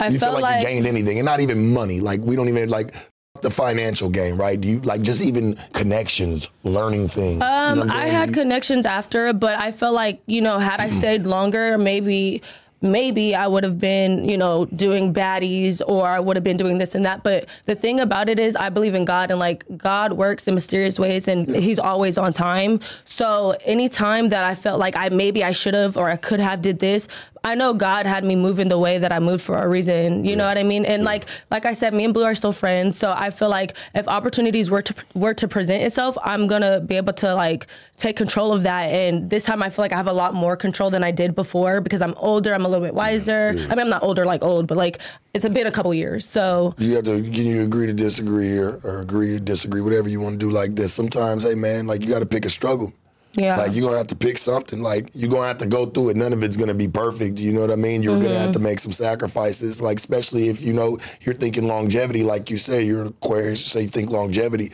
I 0.00 0.08
You 0.08 0.18
feel 0.18 0.32
like, 0.32 0.42
like, 0.42 0.62
you 0.62 0.66
gained 0.66 0.86
anything, 0.86 1.18
and 1.18 1.26
not 1.26 1.40
even 1.40 1.72
money. 1.72 2.00
Like 2.00 2.20
we 2.20 2.34
don't 2.34 2.48
even 2.48 2.68
like 2.68 2.94
the 3.42 3.50
financial 3.50 4.08
game, 4.08 4.36
right? 4.36 4.60
Do 4.60 4.68
you 4.68 4.80
like 4.80 5.02
just 5.02 5.22
even 5.22 5.54
connections, 5.72 6.48
learning 6.64 7.08
things? 7.08 7.34
you 7.34 7.38
know 7.38 7.82
Um, 7.82 7.90
I 7.90 8.06
had 8.06 8.32
connections 8.32 8.86
after, 8.86 9.32
but 9.32 9.58
I 9.58 9.72
felt 9.72 9.94
like 9.94 10.22
you 10.26 10.40
know, 10.40 10.58
had 10.58 10.80
I 10.80 10.90
stayed 10.90 11.24
longer, 11.26 11.76
maybe 11.78 12.42
maybe 12.82 13.32
I 13.34 13.46
would 13.46 13.62
have 13.62 13.78
been, 13.78 14.28
you 14.28 14.36
know, 14.36 14.64
doing 14.66 15.14
baddies 15.14 15.80
or 15.86 16.06
I 16.08 16.18
would 16.18 16.36
have 16.36 16.42
been 16.42 16.56
doing 16.56 16.78
this 16.78 16.96
and 16.96 17.06
that. 17.06 17.22
But 17.22 17.46
the 17.66 17.76
thing 17.76 18.00
about 18.00 18.28
it 18.28 18.40
is 18.40 18.56
I 18.56 18.70
believe 18.70 18.94
in 18.94 19.04
God 19.04 19.30
and 19.30 19.38
like 19.38 19.64
God 19.76 20.14
works 20.14 20.48
in 20.48 20.54
mysterious 20.54 20.98
ways 20.98 21.28
and 21.28 21.48
he's 21.48 21.78
always 21.78 22.18
on 22.18 22.32
time. 22.32 22.80
So 23.04 23.52
anytime 23.64 24.30
that 24.30 24.42
I 24.42 24.56
felt 24.56 24.80
like 24.80 24.96
I 24.96 25.08
maybe 25.10 25.44
I 25.44 25.52
should 25.52 25.74
have 25.74 25.96
or 25.96 26.10
I 26.10 26.16
could 26.16 26.40
have 26.40 26.60
did 26.60 26.80
this, 26.80 27.06
I 27.44 27.54
know 27.56 27.74
God 27.74 28.06
had 28.06 28.24
me 28.24 28.36
moving 28.36 28.68
the 28.68 28.78
way 28.78 28.98
that 28.98 29.10
I 29.12 29.18
moved 29.18 29.42
for 29.42 29.56
a 29.60 29.68
reason. 29.68 30.24
You 30.24 30.36
know 30.36 30.46
what 30.46 30.58
I 30.58 30.62
mean? 30.62 30.84
And 30.84 31.02
like 31.02 31.24
like 31.50 31.66
I 31.66 31.72
said, 31.72 31.92
me 31.92 32.04
and 32.04 32.14
Blue 32.14 32.24
are 32.24 32.34
still 32.34 32.52
friends. 32.52 32.98
So 32.98 33.12
I 33.16 33.30
feel 33.30 33.48
like 33.48 33.76
if 33.94 34.06
opportunities 34.06 34.70
were 34.70 34.82
to 34.82 34.94
were 35.14 35.34
to 35.34 35.48
present 35.48 35.82
itself, 35.82 36.16
I'm 36.22 36.46
gonna 36.46 36.80
be 36.80 36.96
able 36.96 37.12
to 37.14 37.34
like 37.34 37.66
take 37.96 38.16
control 38.16 38.52
of 38.52 38.62
that. 38.62 38.84
And 38.86 39.28
this 39.28 39.44
time 39.44 39.62
I 39.62 39.70
feel 39.70 39.82
like 39.84 39.92
I 39.92 39.96
have 39.96 40.06
a 40.06 40.12
lot 40.12 40.34
more 40.34 40.56
control 40.56 40.90
than 40.90 41.02
I 41.02 41.10
did 41.10 41.34
before 41.34 41.80
because 41.80 42.00
I'm 42.00 42.14
older, 42.16 42.54
I'm 42.54 42.64
a 42.64 42.68
little 42.68 42.84
bit 42.84 42.94
wiser. 42.94 43.48
I 43.48 43.74
mean, 43.74 43.80
I'm 43.80 43.88
not 43.90 44.02
older 44.02 44.24
like 44.24 44.42
old, 44.42 44.66
but 44.68 44.76
like 44.76 44.98
it's 45.34 45.46
been 45.48 45.66
a 45.66 45.72
couple 45.72 45.92
years. 45.94 46.24
So 46.24 46.74
You 46.78 46.94
have 46.96 47.04
to 47.04 47.22
can 47.22 47.34
you 47.34 47.62
agree 47.62 47.86
to 47.86 47.94
disagree 47.94 48.48
here 48.48 48.80
or 48.84 49.00
agree 49.00 49.36
or 49.36 49.38
disagree, 49.40 49.80
whatever 49.80 50.08
you 50.08 50.20
want 50.20 50.34
to 50.34 50.46
do 50.46 50.50
like 50.50 50.76
this. 50.76 50.92
Sometimes, 50.94 51.42
hey 51.42 51.54
man, 51.56 51.86
like 51.86 52.02
you 52.02 52.08
gotta 52.08 52.26
pick 52.26 52.44
a 52.44 52.50
struggle. 52.50 52.92
Yeah, 53.36 53.56
Like 53.56 53.74
you're 53.74 53.84
gonna 53.84 53.96
have 53.96 54.08
to 54.08 54.16
pick 54.16 54.36
something. 54.36 54.82
Like 54.82 55.08
you're 55.14 55.30
gonna 55.30 55.46
have 55.46 55.58
to 55.58 55.66
go 55.66 55.86
through 55.86 56.10
it. 56.10 56.16
None 56.16 56.32
of 56.34 56.42
it's 56.42 56.56
gonna 56.56 56.74
be 56.74 56.88
perfect. 56.88 57.40
You 57.40 57.52
know 57.52 57.62
what 57.62 57.70
I 57.70 57.76
mean? 57.76 58.02
You're 58.02 58.20
gonna 58.20 58.34
have 58.34 58.50
mm-hmm. 58.50 58.52
to 58.52 58.58
make 58.58 58.78
some 58.78 58.92
sacrifices. 58.92 59.80
Like 59.80 59.96
especially 59.96 60.48
if 60.48 60.62
you 60.62 60.74
know 60.74 60.98
you're 61.22 61.34
thinking 61.34 61.66
longevity. 61.66 62.24
Like 62.24 62.50
you 62.50 62.58
say, 62.58 62.82
you're 62.82 63.06
Aquarius. 63.06 63.64
So 63.64 63.78
you 63.78 63.88
think 63.88 64.10
longevity. 64.10 64.70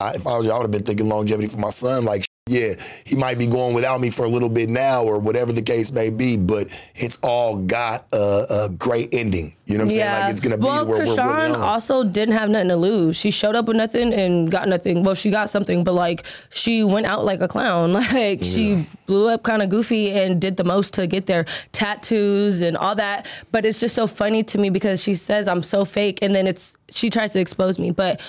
I, 0.00 0.14
if 0.14 0.26
I 0.26 0.36
was 0.36 0.46
you, 0.46 0.52
I 0.52 0.56
would 0.56 0.64
have 0.64 0.72
been 0.72 0.82
thinking 0.82 1.08
longevity 1.08 1.46
for 1.46 1.58
my 1.58 1.70
son. 1.70 2.04
Like 2.04 2.24
yeah, 2.46 2.74
he 3.04 3.14
might 3.14 3.38
be 3.38 3.46
going 3.46 3.72
without 3.72 4.00
me 4.00 4.10
for 4.10 4.24
a 4.24 4.28
little 4.28 4.48
bit 4.48 4.68
now, 4.68 5.04
or 5.04 5.20
whatever 5.20 5.52
the 5.52 5.62
case 5.62 5.92
may 5.92 6.10
be. 6.10 6.36
But 6.36 6.66
it's 6.96 7.16
all 7.22 7.54
got 7.56 8.06
a, 8.12 8.46
a 8.64 8.68
great 8.68 9.14
ending. 9.14 9.54
You 9.66 9.78
know 9.78 9.84
what 9.84 9.92
I'm 9.92 9.96
saying? 9.96 10.20
Like 10.22 10.30
it's 10.32 10.40
gonna 10.40 10.58
be 10.58 10.64
well, 10.64 10.84
where 10.84 10.98
we're 10.98 11.04
really 11.04 11.16
Chrisean 11.16 11.54
on. 11.54 11.60
also 11.60 12.02
didn't 12.02 12.34
have 12.34 12.50
nothing 12.50 12.70
to 12.70 12.76
lose. 12.76 13.16
She 13.16 13.30
showed 13.30 13.54
up 13.54 13.66
with 13.66 13.76
nothing 13.76 14.12
and 14.12 14.50
got 14.50 14.66
nothing. 14.66 15.04
Well, 15.04 15.14
she 15.14 15.30
got 15.30 15.50
something, 15.50 15.84
but 15.84 15.94
like 15.94 16.24
she 16.50 16.82
went 16.82 17.06
out 17.06 17.24
like 17.24 17.40
a 17.40 17.48
clown. 17.48 17.92
Like 18.12 18.42
she 18.42 18.86
blew 19.06 19.28
up 19.28 19.42
kind 19.42 19.62
of 19.62 19.70
goofy 19.70 20.10
and 20.10 20.40
did 20.40 20.56
the 20.56 20.64
most 20.64 20.94
to 20.94 21.06
get 21.06 21.26
their 21.26 21.46
Tattoos 21.72 22.60
and 22.60 22.76
all 22.76 22.94
that. 22.96 23.26
But 23.52 23.64
it's 23.64 23.80
just 23.80 23.94
so 23.94 24.06
funny 24.06 24.42
to 24.44 24.58
me 24.58 24.68
because 24.70 25.02
she 25.02 25.14
says 25.14 25.48
I'm 25.48 25.62
so 25.62 25.84
fake, 25.84 26.18
and 26.20 26.34
then 26.34 26.46
it's 26.46 26.76
she 26.90 27.08
tries 27.08 27.32
to 27.32 27.40
expose 27.40 27.78
me, 27.78 27.92
but. 27.92 28.20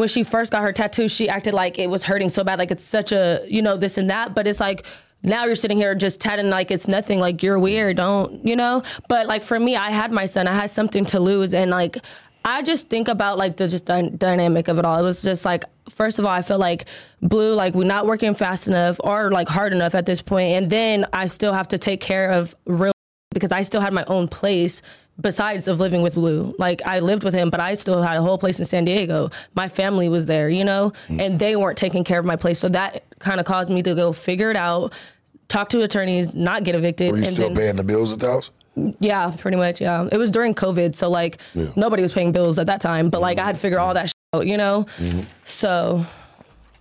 When 0.00 0.08
she 0.08 0.22
first 0.22 0.50
got 0.50 0.62
her 0.62 0.72
tattoo, 0.72 1.08
she 1.08 1.28
acted 1.28 1.52
like 1.52 1.78
it 1.78 1.90
was 1.90 2.04
hurting 2.04 2.30
so 2.30 2.42
bad, 2.42 2.58
like 2.58 2.70
it's 2.70 2.82
such 2.82 3.12
a, 3.12 3.44
you 3.46 3.60
know, 3.60 3.76
this 3.76 3.98
and 3.98 4.08
that. 4.08 4.34
But 4.34 4.48
it's 4.48 4.58
like 4.58 4.86
now 5.22 5.44
you're 5.44 5.54
sitting 5.54 5.76
here 5.76 5.94
just 5.94 6.22
tatting 6.22 6.48
like 6.48 6.70
it's 6.70 6.88
nothing 6.88 7.20
like 7.20 7.42
you're 7.42 7.58
weird 7.58 7.98
don't 7.98 8.42
you 8.42 8.56
know? 8.56 8.82
But 9.10 9.26
like 9.26 9.42
for 9.42 9.60
me 9.60 9.76
i 9.76 9.90
had 9.90 10.10
my 10.10 10.24
son 10.24 10.46
i 10.46 10.54
had 10.54 10.70
something 10.70 11.04
to 11.04 11.20
lose. 11.20 11.52
And 11.52 11.70
like 11.70 11.98
i 12.46 12.62
just 12.62 12.88
think 12.88 13.08
about 13.08 13.36
like 13.36 13.58
the 13.58 13.68
just 13.68 13.84
dy- 13.84 14.08
dynamic 14.08 14.68
of 14.68 14.78
it 14.78 14.86
all. 14.86 14.98
It 14.98 15.02
was 15.02 15.20
just 15.20 15.44
like 15.44 15.64
first 15.90 16.18
of 16.18 16.24
all 16.24 16.30
i 16.30 16.40
feel 16.40 16.58
like 16.58 16.86
blue 17.20 17.52
like 17.52 17.74
we're 17.74 17.84
not 17.84 18.06
working 18.06 18.32
fast 18.32 18.68
enough 18.68 18.98
or 19.04 19.30
like 19.30 19.48
hard 19.48 19.74
enough 19.74 19.94
at 19.94 20.06
this 20.06 20.22
point. 20.22 20.54
And 20.54 20.70
then 20.70 21.04
i 21.12 21.26
still 21.26 21.52
have 21.52 21.68
to 21.68 21.78
take 21.78 22.00
care 22.00 22.30
of 22.30 22.54
real 22.64 22.94
because 23.32 23.52
i 23.52 23.60
still 23.60 23.82
had 23.82 23.92
my 23.92 24.04
own 24.06 24.28
place 24.28 24.80
besides 25.20 25.68
of 25.68 25.80
living 25.80 26.02
with 26.02 26.16
Lou. 26.16 26.54
Like 26.58 26.82
I 26.86 27.00
lived 27.00 27.24
with 27.24 27.34
him, 27.34 27.50
but 27.50 27.60
I 27.60 27.74
still 27.74 28.02
had 28.02 28.16
a 28.16 28.22
whole 28.22 28.38
place 28.38 28.58
in 28.58 28.64
San 28.64 28.84
Diego. 28.84 29.30
My 29.54 29.68
family 29.68 30.08
was 30.08 30.26
there, 30.26 30.48
you 30.48 30.64
know, 30.64 30.92
mm. 31.08 31.20
and 31.20 31.38
they 31.38 31.56
weren't 31.56 31.78
taking 31.78 32.04
care 32.04 32.18
of 32.18 32.24
my 32.24 32.36
place. 32.36 32.58
So 32.58 32.68
that 32.70 33.04
kind 33.18 33.40
of 33.40 33.46
caused 33.46 33.70
me 33.70 33.82
to 33.82 33.94
go 33.94 34.12
figure 34.12 34.50
it 34.50 34.56
out, 34.56 34.92
talk 35.48 35.68
to 35.70 35.82
attorneys, 35.82 36.34
not 36.34 36.64
get 36.64 36.74
evicted. 36.74 37.12
Were 37.12 37.18
you 37.18 37.24
and 37.24 37.32
still 37.32 37.48
then, 37.48 37.56
paying 37.56 37.76
the 37.76 37.84
bills 37.84 38.12
at 38.12 38.20
the 38.20 38.28
house? 38.28 38.50
yeah, 39.00 39.34
pretty 39.38 39.56
much. 39.56 39.80
Yeah. 39.80 40.08
It 40.10 40.16
was 40.16 40.30
during 40.30 40.54
COVID. 40.54 40.96
So 40.96 41.10
like 41.10 41.38
nobody 41.76 42.02
was 42.02 42.12
paying 42.12 42.32
bills 42.32 42.58
at 42.58 42.66
that 42.68 42.80
time, 42.80 43.10
but 43.10 43.20
like 43.20 43.38
I 43.38 43.44
had 43.44 43.54
to 43.56 43.60
figure 43.60 43.78
all 43.78 43.88
mm-hmm. 43.88 43.94
that 43.94 44.08
shit 44.08 44.14
out, 44.34 44.46
you 44.46 44.56
know? 44.56 44.84
Mm-hmm. 44.98 45.22
So 45.44 46.04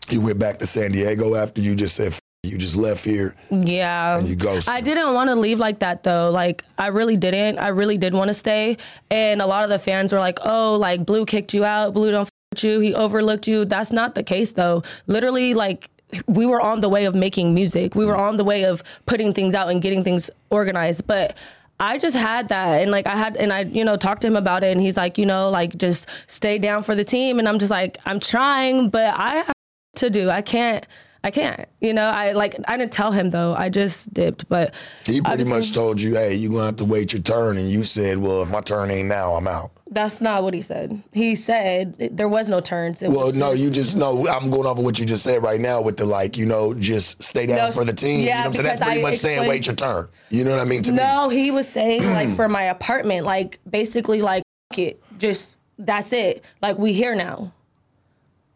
You 0.09 0.21
went 0.21 0.39
back 0.39 0.59
to 0.59 0.65
San 0.65 0.91
Diego 0.91 1.35
after 1.35 1.61
you 1.61 1.75
just 1.75 1.95
said 1.95 2.13
you 2.43 2.57
just 2.57 2.77
left 2.77 3.03
here. 3.03 3.35
Yeah. 3.51 4.19
you 4.21 4.35
ghosted. 4.35 4.73
I 4.73 4.81
didn't 4.81 5.13
want 5.13 5.29
to 5.29 5.35
leave 5.35 5.59
like 5.59 5.79
that 5.79 6.03
though. 6.03 6.29
Like 6.29 6.63
I 6.77 6.87
really 6.87 7.17
didn't. 7.17 7.59
I 7.59 7.67
really 7.69 7.97
did 7.97 8.13
want 8.13 8.29
to 8.29 8.33
stay. 8.33 8.77
And 9.11 9.41
a 9.41 9.45
lot 9.45 9.63
of 9.63 9.69
the 9.69 9.79
fans 9.79 10.13
were 10.13 10.19
like, 10.19 10.39
"Oh, 10.43 10.75
like 10.75 11.05
Blue 11.05 11.25
kicked 11.25 11.53
you 11.53 11.65
out. 11.65 11.93
Blue 11.93 12.11
don't 12.11 12.29
f- 12.55 12.63
you. 12.63 12.79
He 12.79 12.95
overlooked 12.95 13.47
you." 13.47 13.65
That's 13.65 13.91
not 13.91 14.15
the 14.15 14.23
case 14.23 14.53
though. 14.53 14.83
Literally 15.07 15.53
like 15.53 15.89
we 16.27 16.45
were 16.45 16.61
on 16.61 16.79
the 16.81 16.89
way 16.89 17.05
of 17.05 17.13
making 17.13 17.53
music. 17.53 17.93
We 17.93 18.05
were 18.05 18.15
on 18.15 18.37
the 18.37 18.45
way 18.45 18.63
of 18.63 18.83
putting 19.05 19.33
things 19.33 19.53
out 19.53 19.69
and 19.69 19.81
getting 19.81 20.03
things 20.03 20.29
organized, 20.49 21.05
but 21.07 21.35
I 21.81 21.97
just 21.97 22.15
had 22.15 22.49
that 22.49 22.81
and 22.81 22.89
like 22.89 23.05
I 23.05 23.15
had 23.15 23.35
and 23.35 23.51
I 23.51 23.61
you 23.61 23.83
know 23.83 23.97
talked 23.97 24.21
to 24.21 24.27
him 24.27 24.37
about 24.37 24.63
it 24.63 24.71
and 24.71 24.79
he's 24.81 24.95
like, 24.95 25.17
you 25.17 25.25
know, 25.25 25.49
like 25.49 25.77
just 25.77 26.07
stay 26.27 26.57
down 26.57 26.83
for 26.83 26.95
the 26.95 27.03
team 27.03 27.37
and 27.37 27.49
I'm 27.49 27.59
just 27.59 27.71
like 27.71 27.97
I'm 28.05 28.21
trying, 28.21 28.89
but 28.89 29.13
I 29.17 29.35
have 29.35 29.53
to 29.97 30.09
do. 30.09 30.29
I 30.29 30.41
can't 30.41 30.85
I 31.23 31.31
can't. 31.31 31.67
You 31.81 31.93
know, 31.93 32.05
I 32.09 32.31
like 32.31 32.55
I 32.67 32.77
didn't 32.77 32.93
tell 32.93 33.11
him 33.11 33.29
though. 33.29 33.53
I 33.53 33.67
just 33.69 34.13
dipped, 34.13 34.47
but 34.47 34.73
He 35.05 35.19
pretty 35.21 35.43
much 35.43 35.73
told 35.73 35.99
you, 35.99 36.15
"Hey, 36.15 36.35
you're 36.35 36.51
gonna 36.51 36.67
have 36.67 36.77
to 36.77 36.85
wait 36.85 37.11
your 37.13 37.21
turn," 37.21 37.57
and 37.57 37.69
you 37.69 37.83
said, 37.83 38.17
"Well, 38.19 38.41
if 38.43 38.49
my 38.49 38.61
turn 38.61 38.89
ain't 38.89 39.09
now, 39.09 39.33
I'm 39.35 39.47
out." 39.47 39.71
that's 39.91 40.21
not 40.21 40.43
what 40.43 40.53
he 40.53 40.61
said. 40.61 41.01
He 41.13 41.33
said 41.33 41.95
there 42.15 42.27
was 42.29 42.47
no 42.47 42.61
turns. 42.61 43.01
It 43.01 43.09
Well, 43.09 43.33
no, 43.33 43.51
just- 43.53 43.63
you 43.63 43.69
just 43.71 43.95
no. 43.97 44.27
I'm 44.27 44.49
going 44.51 44.67
off 44.67 44.77
of 44.77 44.85
what 44.85 44.99
you 44.99 45.05
just 45.05 45.23
said 45.23 45.41
right 45.41 45.59
now 45.59 45.81
with 45.81 45.97
the 45.97 46.05
like, 46.05 46.37
you 46.37 46.45
know, 46.45 46.73
just 46.75 47.21
stay 47.23 47.47
down 47.47 47.57
No, 47.57 47.71
for 47.71 47.83
the 47.83 47.91
team. 47.93 48.19
you 48.19 48.27
yeah, 48.27 48.35
know 48.35 48.39
what 48.41 48.45
I'm 48.47 48.53
saying? 48.53 48.65
That's 48.67 48.79
pretty 48.81 48.99
I 48.99 49.03
much 49.03 49.15
saying 49.17 49.49
wait 49.49 49.65
your 49.65 49.75
turn. 49.75 50.05
You 50.29 50.43
know 50.43 50.51
what 50.51 50.59
I 50.59 50.65
mean? 50.65 50.83
To 50.83 50.91
me, 50.91 50.97
No, 50.97 51.29
he 51.29 51.49
was 51.49 51.67
saying 51.67 52.03
like 52.13 52.29
for 52.35 52.47
my 52.47 52.63
apartment, 52.63 53.25
like 53.25 53.59
basically 53.69 54.21
like 54.21 54.43
it, 54.77 55.01
just 55.17 55.57
that's 55.79 56.13
it. 56.13 56.43
Like 56.61 56.77
we 56.77 56.93
here 56.93 57.15
now. 57.15 57.51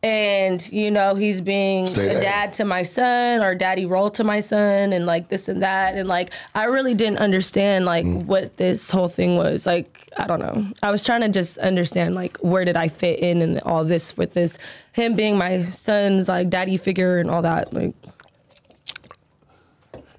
And 0.03 0.69
you 0.71 0.91
know 0.91 1.15
he's 1.15 1.39
being 1.39 1.87
Stay 1.87 2.09
a 2.09 2.19
dad 2.19 2.51
to 2.53 2.65
my 2.65 2.83
son 2.83 3.41
or 3.41 3.55
daddy 3.55 3.85
role 3.85 4.09
to 4.11 4.23
my 4.25 4.41
son 4.41 4.91
and 4.91 5.05
like 5.05 5.29
this 5.29 5.47
and 5.47 5.63
that. 5.63 5.95
And 5.95 6.09
like 6.09 6.33
I 6.53 6.65
really 6.65 6.93
didn't 6.93 7.19
understand 7.19 7.85
like 7.85 8.03
Mm. 8.05 8.25
what 8.25 8.57
this 8.57 8.91
whole 8.91 9.07
thing 9.07 9.37
was. 9.37 9.65
Like 9.65 10.09
I 10.17 10.27
don't 10.27 10.39
know. 10.39 10.67
I 10.83 10.91
was 10.91 11.01
trying 11.01 11.21
to 11.21 11.29
just 11.29 11.57
understand 11.59 12.15
like 12.15 12.35
where 12.39 12.65
did 12.65 12.75
I 12.75 12.89
fit 12.89 13.19
in 13.19 13.41
and 13.41 13.61
all 13.61 13.85
this 13.85 14.17
with 14.17 14.33
this 14.33 14.57
him 14.91 15.15
being 15.15 15.37
my 15.37 15.63
son's 15.63 16.27
like 16.27 16.49
daddy 16.49 16.75
figure 16.75 17.19
and 17.19 17.31
all 17.31 17.41
that 17.43 17.73
like. 17.73 17.95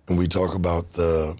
And 0.08 0.18
we 0.18 0.26
talk 0.26 0.54
about 0.54 0.92
the 0.94 1.36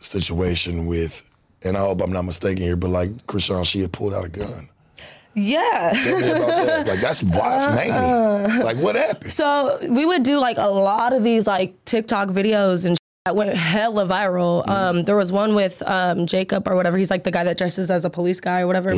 situation 0.00 0.86
with, 0.86 1.28
and 1.64 1.76
I 1.76 1.80
hope 1.80 2.00
I'm 2.00 2.12
not 2.12 2.24
mistaken 2.24 2.62
here, 2.62 2.76
but 2.76 2.90
like 2.90 3.10
Chrisean, 3.26 3.64
she 3.64 3.80
had 3.80 3.92
pulled 3.92 4.14
out 4.14 4.24
a 4.24 4.28
gun. 4.28 4.68
Yeah 5.36 5.92
Tell 5.92 6.20
me 6.20 6.30
about 6.30 6.66
that. 6.66 6.86
Like 6.88 7.00
that's 7.00 7.22
why 7.22 7.56
it's 7.56 7.68
mania. 7.68 8.64
Like 8.64 8.78
what 8.78 8.96
happened? 8.96 9.30
So 9.32 9.78
we 9.88 10.04
would 10.04 10.22
do 10.22 10.38
like 10.38 10.56
a 10.58 10.66
lot 10.66 11.12
of 11.12 11.22
these 11.22 11.46
like 11.46 11.84
TikTok 11.84 12.28
videos 12.28 12.84
and 12.84 12.96
that 13.26 13.36
went 13.36 13.54
hella 13.54 14.06
viral. 14.06 14.66
Um, 14.68 15.02
there 15.02 15.16
was 15.16 15.32
one 15.32 15.54
with 15.54 15.82
um, 15.82 16.26
Jacob 16.26 16.66
or 16.68 16.76
whatever. 16.76 16.96
He's 16.96 17.10
like 17.10 17.24
the 17.24 17.32
guy 17.32 17.42
that 17.44 17.58
dresses 17.58 17.90
as 17.90 18.04
a 18.04 18.10
police 18.10 18.40
guy 18.40 18.60
or 18.60 18.66
whatever. 18.66 18.94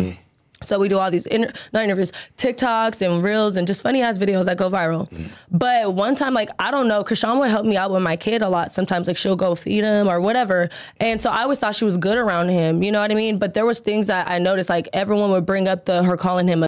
So 0.62 0.78
we 0.78 0.88
do 0.88 0.98
all 0.98 1.10
these 1.10 1.26
inter- 1.26 1.52
not 1.72 1.84
interviews, 1.84 2.12
TikToks 2.36 3.00
and 3.00 3.22
reels 3.22 3.56
and 3.56 3.66
just 3.66 3.82
funny 3.82 4.02
ass 4.02 4.18
videos 4.18 4.46
that 4.46 4.56
go 4.56 4.68
viral. 4.68 5.08
But 5.50 5.94
one 5.94 6.16
time, 6.16 6.34
like 6.34 6.50
I 6.58 6.70
don't 6.70 6.88
know, 6.88 7.04
Chrisean 7.04 7.38
would 7.38 7.50
help 7.50 7.64
me 7.64 7.76
out 7.76 7.90
with 7.90 8.02
my 8.02 8.16
kid 8.16 8.42
a 8.42 8.48
lot. 8.48 8.72
Sometimes 8.72 9.06
like 9.06 9.16
she'll 9.16 9.36
go 9.36 9.54
feed 9.54 9.84
him 9.84 10.08
or 10.08 10.20
whatever. 10.20 10.68
And 10.98 11.22
so 11.22 11.30
I 11.30 11.42
always 11.42 11.58
thought 11.58 11.76
she 11.76 11.84
was 11.84 11.96
good 11.96 12.18
around 12.18 12.48
him. 12.48 12.82
You 12.82 12.90
know 12.90 13.00
what 13.00 13.12
I 13.12 13.14
mean? 13.14 13.38
But 13.38 13.54
there 13.54 13.66
was 13.66 13.78
things 13.78 14.08
that 14.08 14.28
I 14.28 14.38
noticed 14.38 14.68
like 14.68 14.88
everyone 14.92 15.30
would 15.30 15.46
bring 15.46 15.68
up 15.68 15.84
the 15.84 16.02
her 16.02 16.16
calling 16.16 16.48
him 16.48 16.64
a 16.64 16.66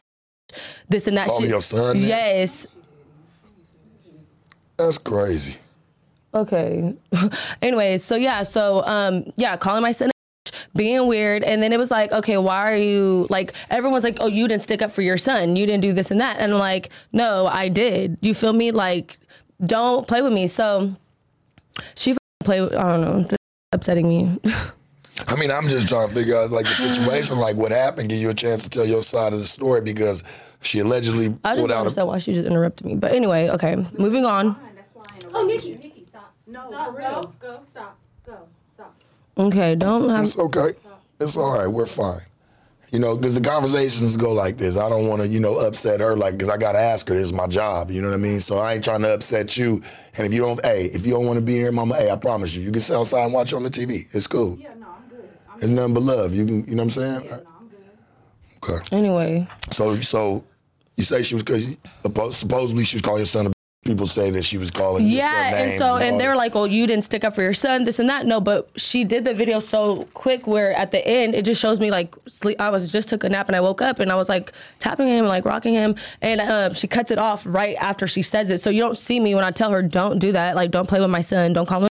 this 0.87 1.07
and 1.07 1.17
that. 1.17 1.27
Calling 1.27 1.43
shit. 1.43 1.49
your 1.49 1.61
son 1.61 1.99
this? 1.99 2.07
Yes. 2.07 2.67
That's 4.77 4.97
crazy. 4.97 5.57
Okay. 6.33 6.95
Anyways, 7.61 8.03
so 8.03 8.15
yeah, 8.15 8.43
so 8.43 8.83
um, 8.85 9.31
yeah, 9.35 9.57
calling 9.57 9.81
my 9.81 9.91
son 9.91 10.11
being 10.75 11.07
weird, 11.07 11.43
and 11.43 11.61
then 11.61 11.73
it 11.73 11.77
was 11.79 11.91
like, 11.91 12.11
okay, 12.11 12.37
why 12.37 12.71
are 12.71 12.75
you 12.75 13.27
like? 13.29 13.53
Everyone's 13.69 14.03
like, 14.03 14.17
oh, 14.21 14.27
you 14.27 14.47
didn't 14.47 14.61
stick 14.63 14.81
up 14.81 14.91
for 14.91 15.01
your 15.01 15.17
son, 15.17 15.55
you 15.55 15.65
didn't 15.65 15.81
do 15.81 15.93
this 15.93 16.11
and 16.11 16.19
that, 16.21 16.37
and 16.39 16.53
I'm 16.53 16.59
like, 16.59 16.89
no, 17.11 17.47
I 17.47 17.67
did. 17.69 18.17
You 18.21 18.33
feel 18.33 18.53
me? 18.53 18.71
Like, 18.71 19.19
don't 19.65 20.07
play 20.07 20.21
with 20.21 20.33
me. 20.33 20.47
So 20.47 20.93
she 21.95 22.11
f- 22.11 22.17
play. 22.43 22.61
With, 22.61 22.73
I 22.73 22.83
don't 22.83 23.01
know. 23.01 23.17
This 23.21 23.31
is 23.33 23.37
upsetting 23.73 24.07
me. 24.07 24.37
I 25.27 25.35
mean, 25.35 25.51
I'm 25.51 25.67
just 25.67 25.87
trying 25.87 26.09
to 26.09 26.15
figure 26.15 26.35
out 26.35 26.51
like 26.51 26.65
the 26.65 26.71
situation, 26.73 27.37
like 27.37 27.55
what 27.55 27.71
happened, 27.71 28.09
give 28.09 28.19
you 28.19 28.29
a 28.29 28.33
chance 28.33 28.63
to 28.63 28.69
tell 28.69 28.85
your 28.85 29.01
side 29.03 29.33
of 29.33 29.39
the 29.39 29.45
story 29.45 29.81
because 29.81 30.23
she 30.61 30.79
allegedly 30.79 31.25
I 31.43 31.51
just 31.51 31.59
pulled 31.59 31.69
don't 31.69 31.71
out 31.71 31.75
a 31.75 31.79
understand 31.81 32.07
why 32.07 32.17
she 32.17 32.33
just 32.33 32.47
interrupted 32.47 32.87
me. 32.87 32.95
But 32.95 33.11
anyway, 33.11 33.49
okay, 33.49 33.75
moving 33.97 34.25
on. 34.25 34.55
That's 34.75 34.95
why 34.95 35.03
I 35.07 35.17
Oh, 35.33 35.47
interrupted 35.47 35.47
Nikki, 35.47 35.69
you. 35.69 35.77
Nikki, 35.77 36.05
stop. 36.09 36.33
No, 36.47 36.69
Stop, 36.69 36.91
for 36.93 36.97
real. 36.97 37.09
Go, 37.11 37.21
go, 37.21 37.53
go, 37.57 37.59
stop. 37.69 37.97
Okay, 39.37 39.75
don't 39.75 40.09
have. 40.09 40.21
It's 40.21 40.37
okay. 40.37 40.69
It's 41.19 41.37
all 41.37 41.57
right. 41.57 41.67
We're 41.67 41.85
fine. 41.85 42.21
You 42.91 42.99
know, 42.99 43.15
because 43.15 43.35
the 43.35 43.41
conversations 43.41 44.17
go 44.17 44.33
like 44.33 44.57
this. 44.57 44.75
I 44.75 44.89
don't 44.89 45.07
want 45.07 45.21
to, 45.21 45.27
you 45.27 45.39
know, 45.39 45.59
upset 45.59 46.01
her, 46.01 46.17
like, 46.17 46.33
because 46.33 46.49
I 46.49 46.57
got 46.57 46.73
to 46.73 46.79
ask 46.79 47.07
her. 47.07 47.15
This 47.15 47.27
is 47.27 47.33
my 47.33 47.47
job. 47.47 47.89
You 47.89 48.01
know 48.01 48.09
what 48.09 48.15
I 48.15 48.17
mean? 48.17 48.41
So 48.41 48.57
I 48.57 48.73
ain't 48.73 48.83
trying 48.83 49.01
to 49.03 49.13
upset 49.13 49.55
you. 49.55 49.81
And 50.17 50.27
if 50.27 50.33
you 50.33 50.41
don't, 50.41 50.63
hey, 50.65 50.85
if 50.93 51.05
you 51.05 51.13
don't 51.13 51.25
want 51.25 51.39
to 51.39 51.45
be 51.45 51.53
here, 51.53 51.71
mama, 51.71 51.95
hey, 51.95 52.11
I 52.11 52.17
promise 52.17 52.53
you, 52.53 52.63
you 52.63 52.71
can 52.71 52.81
sit 52.81 52.97
outside 52.97 53.23
and 53.23 53.33
watch 53.33 53.53
on 53.53 53.63
the 53.63 53.69
TV. 53.69 54.13
It's 54.13 54.27
cool. 54.27 54.57
Yeah, 54.59 54.73
no, 54.73 54.87
I'm 54.87 55.09
good. 55.09 55.29
I'm 55.49 55.59
It's 55.61 55.71
nothing 55.71 55.93
but 55.93 56.03
love. 56.03 56.35
You 56.35 56.45
can, 56.45 56.65
you 56.65 56.75
know 56.75 56.83
what 56.83 56.97
I'm 56.97 57.21
saying? 57.21 57.29
no, 57.29 57.37
I'm 57.59 57.69
good. 57.69 58.69
Okay. 58.69 58.95
Anyway, 58.97 59.47
So, 59.69 59.95
so 60.01 60.43
you 60.97 61.05
say 61.05 61.21
she 61.23 61.35
was, 61.35 61.43
because 61.43 61.77
supposedly 62.35 62.83
she 62.83 62.97
was 62.97 63.01
calling 63.01 63.19
your 63.19 63.25
son 63.25 63.47
a 63.47 63.51
people 63.83 64.05
say 64.05 64.29
that 64.29 64.43
she 64.43 64.57
was 64.57 64.69
calling 64.69 65.05
Yeah, 65.05 65.55
and 65.55 65.79
so 65.79 65.85
all 65.85 65.97
and 65.97 66.19
they 66.19 66.27
were 66.27 66.35
like, 66.35 66.55
"Oh, 66.55 66.65
you 66.65 66.85
didn't 66.85 67.03
stick 67.03 67.23
up 67.23 67.33
for 67.33 67.41
your 67.41 67.53
son, 67.53 67.83
this 67.83 67.99
and 67.99 68.09
that." 68.09 68.25
No, 68.25 68.39
but 68.39 68.69
she 68.75 69.03
did 69.03 69.25
the 69.25 69.33
video 69.33 69.59
so 69.59 70.07
quick 70.13 70.45
where 70.45 70.73
at 70.73 70.91
the 70.91 71.05
end 71.05 71.35
it 71.35 71.45
just 71.45 71.59
shows 71.59 71.79
me 71.79 71.89
like 71.89 72.15
sleep. 72.27 72.61
I 72.61 72.69
was 72.69 72.91
just 72.91 73.09
took 73.09 73.23
a 73.23 73.29
nap 73.29 73.47
and 73.47 73.55
I 73.55 73.61
woke 73.61 73.81
up 73.81 73.99
and 73.99 74.11
I 74.11 74.15
was 74.15 74.29
like 74.29 74.51
tapping 74.79 75.07
him, 75.07 75.25
like 75.25 75.45
rocking 75.45 75.73
him, 75.73 75.95
and 76.21 76.41
um, 76.41 76.73
she 76.73 76.87
cuts 76.87 77.11
it 77.11 77.17
off 77.17 77.45
right 77.45 77.75
after 77.77 78.07
she 78.07 78.21
says 78.21 78.49
it. 78.49 78.63
So 78.63 78.69
you 78.69 78.81
don't 78.81 78.97
see 78.97 79.19
me 79.19 79.33
when 79.35 79.43
I 79.43 79.51
tell 79.51 79.71
her, 79.71 79.81
"Don't 79.81 80.19
do 80.19 80.31
that. 80.33 80.55
Like, 80.55 80.71
don't 80.71 80.87
play 80.87 80.99
with 80.99 81.09
my 81.09 81.21
son. 81.21 81.53
Don't 81.53 81.67
call 81.67 81.83
him." 81.83 81.87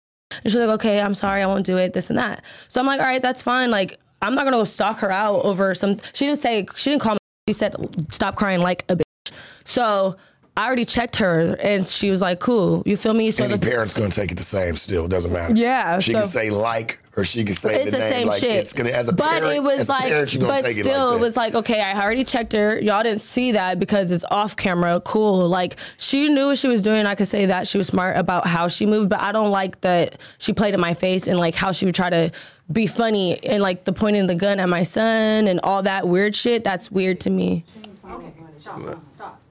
And 0.43 0.53
she's 0.53 0.57
like, 0.57 0.69
okay, 0.69 1.01
I'm 1.01 1.15
sorry, 1.15 1.43
I 1.43 1.47
won't 1.47 1.65
do 1.65 1.77
it, 1.79 1.93
this 1.93 2.11
and 2.11 2.19
that. 2.19 2.43
So 2.69 2.81
I'm 2.81 2.87
like, 2.87 3.01
all 3.01 3.07
right, 3.07 3.23
that's 3.23 3.43
fine. 3.43 3.71
Like, 3.71 3.99
I'm 4.23 4.35
not 4.35 4.45
gonna 4.45 4.59
go 4.59 4.65
stalk 4.65 4.99
her 4.99 5.11
out 5.11 5.45
over 5.45 5.75
some. 5.75 5.99
She 6.13 6.27
didn't 6.27 6.41
say. 6.41 6.67
She 6.77 6.91
didn't 6.91 7.03
call 7.03 7.15
me. 7.15 7.19
She 7.49 7.53
said, 7.53 7.75
stop 8.11 8.35
crying 8.35 8.61
like 8.61 8.85
a 8.89 8.97
bitch. 8.97 9.33
So 9.65 10.17
I 10.59 10.65
already 10.67 10.87
checked 10.87 11.17
her, 11.17 11.55
and 11.61 11.87
she 11.87 12.09
was 12.09 12.23
like, 12.23 12.41
cool. 12.41 12.83
You 12.87 12.97
feel 12.97 13.13
me? 13.13 13.31
So 13.31 13.45
Any 13.45 13.57
the, 13.57 13.67
parent's 13.67 13.93
gonna 13.93 14.09
take 14.09 14.33
it 14.33 14.37
the 14.37 14.43
same. 14.43 14.75
Still 14.77 15.07
doesn't 15.07 15.31
matter. 15.33 15.55
Yeah, 15.55 15.99
She 15.99 16.13
so- 16.13 16.21
can 16.21 16.27
say 16.29 16.49
like, 16.51 16.99
or 17.15 17.25
she 17.25 17.45
can 17.45 17.55
say 17.55 17.83
it's 17.83 17.85
the, 17.87 17.91
the, 17.93 17.99
name. 17.99 18.11
same 18.13 18.29
like, 18.29 18.41
shit. 18.41 18.55
It's 18.55 18.73
gonna 18.73 18.89
as 18.91 19.09
a 19.09 19.13
but 19.13 19.31
parent. 19.33 19.55
it 19.55 19.63
was 19.63 19.83
as 19.83 19.89
like, 19.91 20.05
parent, 20.05 20.37
but 20.41 20.63
take 20.63 20.77
still, 20.79 21.09
it 21.09 21.13
like 21.13 21.19
it 21.19 21.21
was 21.21 21.37
like, 21.37 21.55
okay, 21.55 21.81
I 21.83 22.01
already 22.03 22.25
checked 22.25 22.55
her. 22.55 22.79
Y'all 22.81 23.03
didn't 23.03 23.21
see 23.21 23.53
that 23.53 23.79
because 23.79 24.11
it's 24.11 24.25
off 24.31 24.57
camera. 24.57 25.01
Cool. 25.03 25.47
Like 25.49 25.77
she 25.99 26.29
knew 26.29 26.47
what 26.47 26.59
she 26.59 26.69
was 26.69 26.81
doing. 26.81 27.05
I 27.07 27.15
could 27.15 27.29
say 27.29 27.47
that 27.47 27.67
she 27.67 27.77
was 27.79 27.87
smart 27.89 28.17
about 28.17 28.47
how 28.47 28.69
she 28.69 28.87
moved, 28.87 29.11
but 29.11 29.21
I 29.21 29.33
don't 29.33 29.51
like 29.51 29.81
that 29.83 30.19
she 30.39 30.53
played 30.55 30.73
in 30.75 30.81
my 30.81 30.95
face 30.95 31.27
and 31.27 31.39
like 31.39 31.55
how 31.55 31.73
she 31.73 31.85
would 31.87 31.95
try 31.95 32.09
to 32.11 32.31
be 32.73 32.87
funny 32.87 33.43
and 33.45 33.63
like 33.63 33.85
the 33.85 33.93
pointing 33.93 34.27
the 34.27 34.35
gun 34.35 34.59
at 34.61 34.69
my 34.71 34.83
son 34.83 35.49
and 35.49 35.61
all 35.63 35.83
that 35.83 36.09
weird 36.09 36.35
shit. 36.35 36.65
That's 36.65 36.91
weird 36.91 37.21
to 37.21 37.31
me. 37.31 37.65
Okay, 38.11 38.33
stop, 38.59 38.79
stop, 38.79 39.01
stop. 39.13 39.33
Okay. 39.35 39.46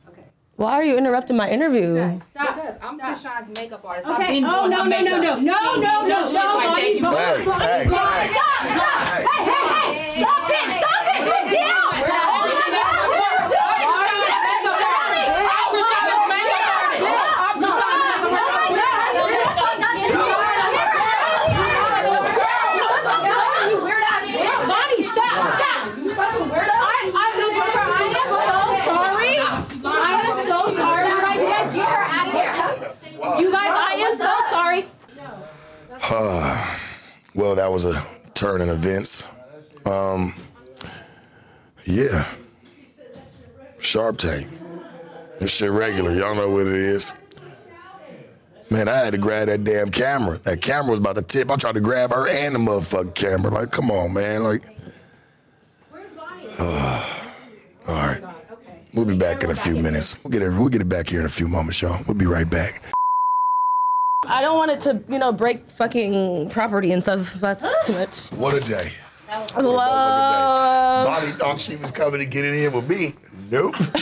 Why 0.58 0.72
are 0.74 0.84
you 0.84 0.98
interrupting 0.98 1.36
my 1.36 1.50
interview? 1.50 1.96
Stop. 2.30 2.56
Because 2.56 2.78
I'm 2.82 2.96
Stop. 2.98 3.18
Chrisean's 3.18 3.50
makeup 3.60 3.84
artist. 3.84 4.08
Okay. 4.08 4.24
I've 4.24 4.28
been 4.30 4.46
Oh, 4.46 4.50
doing 4.68 4.70
no, 4.72 4.84
her 4.84 4.90
no, 4.90 5.02
no, 5.04 5.20
makeup. 5.20 5.40
no. 5.40 5.52
No, 5.52 5.58
She 5.60 5.68
ain't 5.68 5.82
no, 5.84 6.02
do 6.04 6.08
no, 6.10 6.28
shit 6.28 6.34
no, 6.36 6.56
like 6.56 6.66
that. 6.66 6.72
Bonnie, 6.72 6.96
You. 6.96 7.12
Hey, 7.12 7.44
hey, 7.44 7.84
hey. 9.44 10.22
Stop 10.22 10.50
it. 10.50 10.68
Stop 10.80 11.06
it. 11.12 11.20
Sit 11.28 11.60
down. 11.60 12.96
Bonnie, 23.76 25.04
stop. 25.04 25.60
Stop. 25.60 25.98
You 25.98 26.14
fucking 26.14 26.48
weirdo. 26.48 26.70
I, 26.72 27.12
I'm 27.16 27.34
the 27.42 27.48
Joker. 27.52 27.84
I 27.86 28.06
am 28.06 28.14
so 28.24 28.40
sorry. 28.86 29.34
I 29.86 30.12
am 30.22 30.38
so 30.48 30.60
sorry. 30.76 31.08
You 31.10 31.18
guys, 31.22 31.36
you 31.36 31.50
guys 31.50 31.74
get 31.76 31.88
her 31.90 32.06
out 32.16 32.28
of 32.28 32.34
here. 32.34 33.42
You 33.42 33.50
guys, 33.52 33.74
I 33.76 33.94
am 34.00 34.14
so 34.18 34.34
sorry. 34.52 34.82
That 37.56 37.72
was 37.72 37.86
a 37.86 38.06
turn 38.34 38.62
in 38.62 38.70
events. 38.70 39.24
Um, 39.86 40.36
yeah. 41.86 42.28
Sharp 43.80 44.18
Tank. 44.18 44.50
This 45.40 45.52
shit 45.52 45.72
regular. 45.72 46.14
Y'all 46.14 46.36
know 46.36 46.50
what 46.50 46.68
it 46.68 46.74
is. 46.74 47.14
Man, 48.70 48.88
I 48.90 48.98
had 48.98 49.14
to 49.14 49.20
grab 49.20 49.48
that 49.48 49.64
damn 49.64 49.92
camera. 49.92 50.40
That 50.40 50.62
camera 50.62 50.92
was 50.92 51.00
about 51.00 51.16
to 51.16 51.22
tip. 51.22 51.52
I 51.52 51.56
tried 51.56 51.76
to 51.76 51.82
grab 51.82 52.12
her 52.12 52.28
and 52.28 52.56
the 52.56 52.60
motherfucking 52.60 53.14
camera. 53.14 53.52
Like, 53.52 53.72
come 53.72 53.92
on, 53.92 54.14
man. 54.14 54.44
Like, 54.44 54.64
Bonnie? 55.92 56.50
all 57.88 58.08
right. 58.08 58.22
We'll 58.94 59.06
be 59.06 59.18
back 59.18 59.44
in 59.44 59.52
a 59.52 59.56
few 59.56 59.78
minutes. 59.78 60.22
We'll 60.24 60.32
get 60.32 60.42
it. 60.42 60.50
We'll 60.50 60.70
get 60.70 60.82
it 60.82 60.90
back 60.90 61.10
here 61.10 61.20
in 61.20 61.26
a 61.26 61.30
few 61.30 61.48
moments, 61.48 61.82
y'all. 61.82 62.00
We'll 62.08 62.16
be 62.16 62.26
right 62.26 62.50
back. 62.50 62.82
I 64.28 64.42
don't 64.42 64.58
want 64.58 64.72
it 64.72 64.82
to, 64.82 65.04
you 65.08 65.20
know, 65.20 65.32
break 65.32 65.70
fucking 65.72 66.50
property 66.50 66.92
and 66.92 67.02
stuff. 67.02 67.34
That's 67.36 67.86
too 67.86 67.94
much. 67.94 68.30
What 68.32 68.54
a 68.54 68.60
day. 68.60 68.92
Whoa. 69.56 69.76
Bonnie 71.06 71.32
thought 71.32 71.60
she 71.60 71.76
was 71.76 71.92
coming 71.92 72.20
to 72.20 72.26
get 72.26 72.46
it 72.46 72.54
in 72.54 72.74
with 72.74 72.90
me. 72.90 73.14
Nope. 73.52 73.76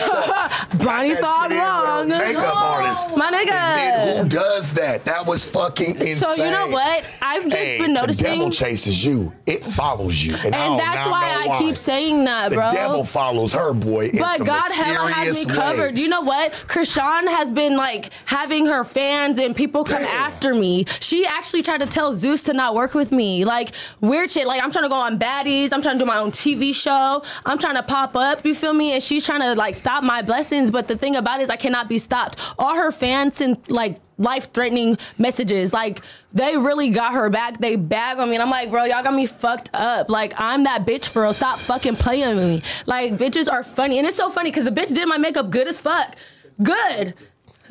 Bonnie 0.83 1.15
thought 1.15 1.49
shit 1.49 1.57
in 1.57 1.57
with 1.57 1.67
her 1.67 1.85
wrong. 1.85 2.07
Makeup 2.07 2.53
oh. 2.55 2.57
artist. 2.57 3.17
My 3.17 3.31
nigga. 3.31 4.17
who 4.21 4.29
does 4.29 4.73
that? 4.73 5.05
That 5.05 5.25
was 5.25 5.49
fucking 5.49 5.95
insane. 5.95 6.15
So 6.15 6.33
you 6.33 6.49
know 6.49 6.67
what? 6.67 7.03
I've 7.21 7.43
just 7.43 7.55
Hey, 7.55 7.77
been 7.79 7.93
noticing. 7.93 8.23
The 8.23 8.29
devil 8.35 8.49
chases 8.51 9.03
you. 9.03 9.33
It 9.45 9.63
follows 9.65 10.23
you. 10.23 10.35
And, 10.35 10.55
and 10.55 10.79
that's 10.79 11.09
why 11.09 11.45
I 11.47 11.57
keep 11.59 11.75
saying 11.75 12.23
that, 12.25 12.53
bro. 12.53 12.69
The 12.69 12.75
devil 12.75 13.03
follows 13.03 13.53
her, 13.53 13.73
boy. 13.73 14.11
But 14.17 14.45
God 14.45 14.71
hella 14.71 15.11
has 15.11 15.45
me 15.45 15.53
covered. 15.53 15.93
ways. 15.93 16.01
You 16.01 16.09
know 16.09 16.21
what? 16.21 16.51
Chrisean 16.67 17.27
has 17.27 17.51
been 17.51 17.75
like 17.75 18.11
having 18.25 18.65
her 18.67 18.83
fans 18.83 19.39
and 19.39 19.55
people 19.55 19.83
come 19.83 20.01
Damn. 20.01 20.21
after 20.21 20.53
me. 20.53 20.85
She 20.99 21.25
actually 21.25 21.63
tried 21.63 21.79
to 21.79 21.87
tell 21.87 22.13
Zeus 22.13 22.43
to 22.43 22.53
not 22.53 22.75
work 22.75 22.93
with 22.93 23.11
me. 23.11 23.45
Like 23.45 23.71
weird 24.01 24.31
shit. 24.31 24.47
Like 24.47 24.63
I'm 24.63 24.71
trying 24.71 24.85
to 24.85 24.89
go 24.89 24.95
on 24.95 25.19
baddies. 25.19 25.73
I'm 25.73 25.81
trying 25.81 25.95
to 25.95 25.99
do 25.99 26.05
my 26.05 26.17
own 26.17 26.31
TV 26.31 26.73
show. 26.73 27.23
I'm 27.45 27.57
trying 27.57 27.75
to 27.75 27.83
pop 27.83 28.15
up. 28.15 28.45
You 28.45 28.55
feel 28.55 28.73
me? 28.73 28.93
And 28.93 29.03
she's 29.03 29.25
trying 29.25 29.32
to 29.41 29.55
like 29.55 29.75
stop 29.75 30.03
my 30.03 30.21
blessings. 30.21 30.69
But 30.69 30.87
the 30.87 30.95
thing 30.95 31.15
about 31.15 31.39
it 31.39 31.43
is 31.43 31.49
I 31.49 31.55
cannot 31.55 31.89
be 31.89 31.97
stopped. 31.97 32.39
All 32.59 32.75
her 32.75 32.91
fans 32.91 33.37
sent 33.37 33.71
like 33.71 33.97
life-threatening 34.17 34.97
messages. 35.17 35.73
Like 35.73 36.01
they 36.33 36.57
really 36.57 36.89
got 36.89 37.13
her 37.13 37.29
back. 37.29 37.59
They 37.59 37.75
bag 37.75 38.19
on 38.19 38.29
me, 38.29 38.35
and 38.35 38.43
I'm 38.43 38.49
like, 38.49 38.69
bro, 38.69 38.83
y'all 38.83 39.03
got 39.03 39.13
me 39.13 39.25
fucked 39.25 39.69
up. 39.73 40.09
Like 40.09 40.33
I'm 40.37 40.63
that 40.65 40.85
bitch 40.85 41.07
for 41.07 41.23
real. 41.23 41.33
Stop 41.33 41.59
fucking 41.59 41.95
playing 41.95 42.35
with 42.35 42.47
me. 42.47 42.61
Like 42.85 43.13
bitches 43.13 43.51
are 43.51 43.63
funny, 43.63 43.97
and 43.97 44.07
it's 44.07 44.17
so 44.17 44.29
funny 44.29 44.51
because 44.51 44.65
the 44.65 44.71
bitch 44.71 44.93
did 44.93 45.07
my 45.07 45.17
makeup 45.17 45.49
good 45.49 45.67
as 45.67 45.79
fuck. 45.79 46.15
Good. 46.61 47.15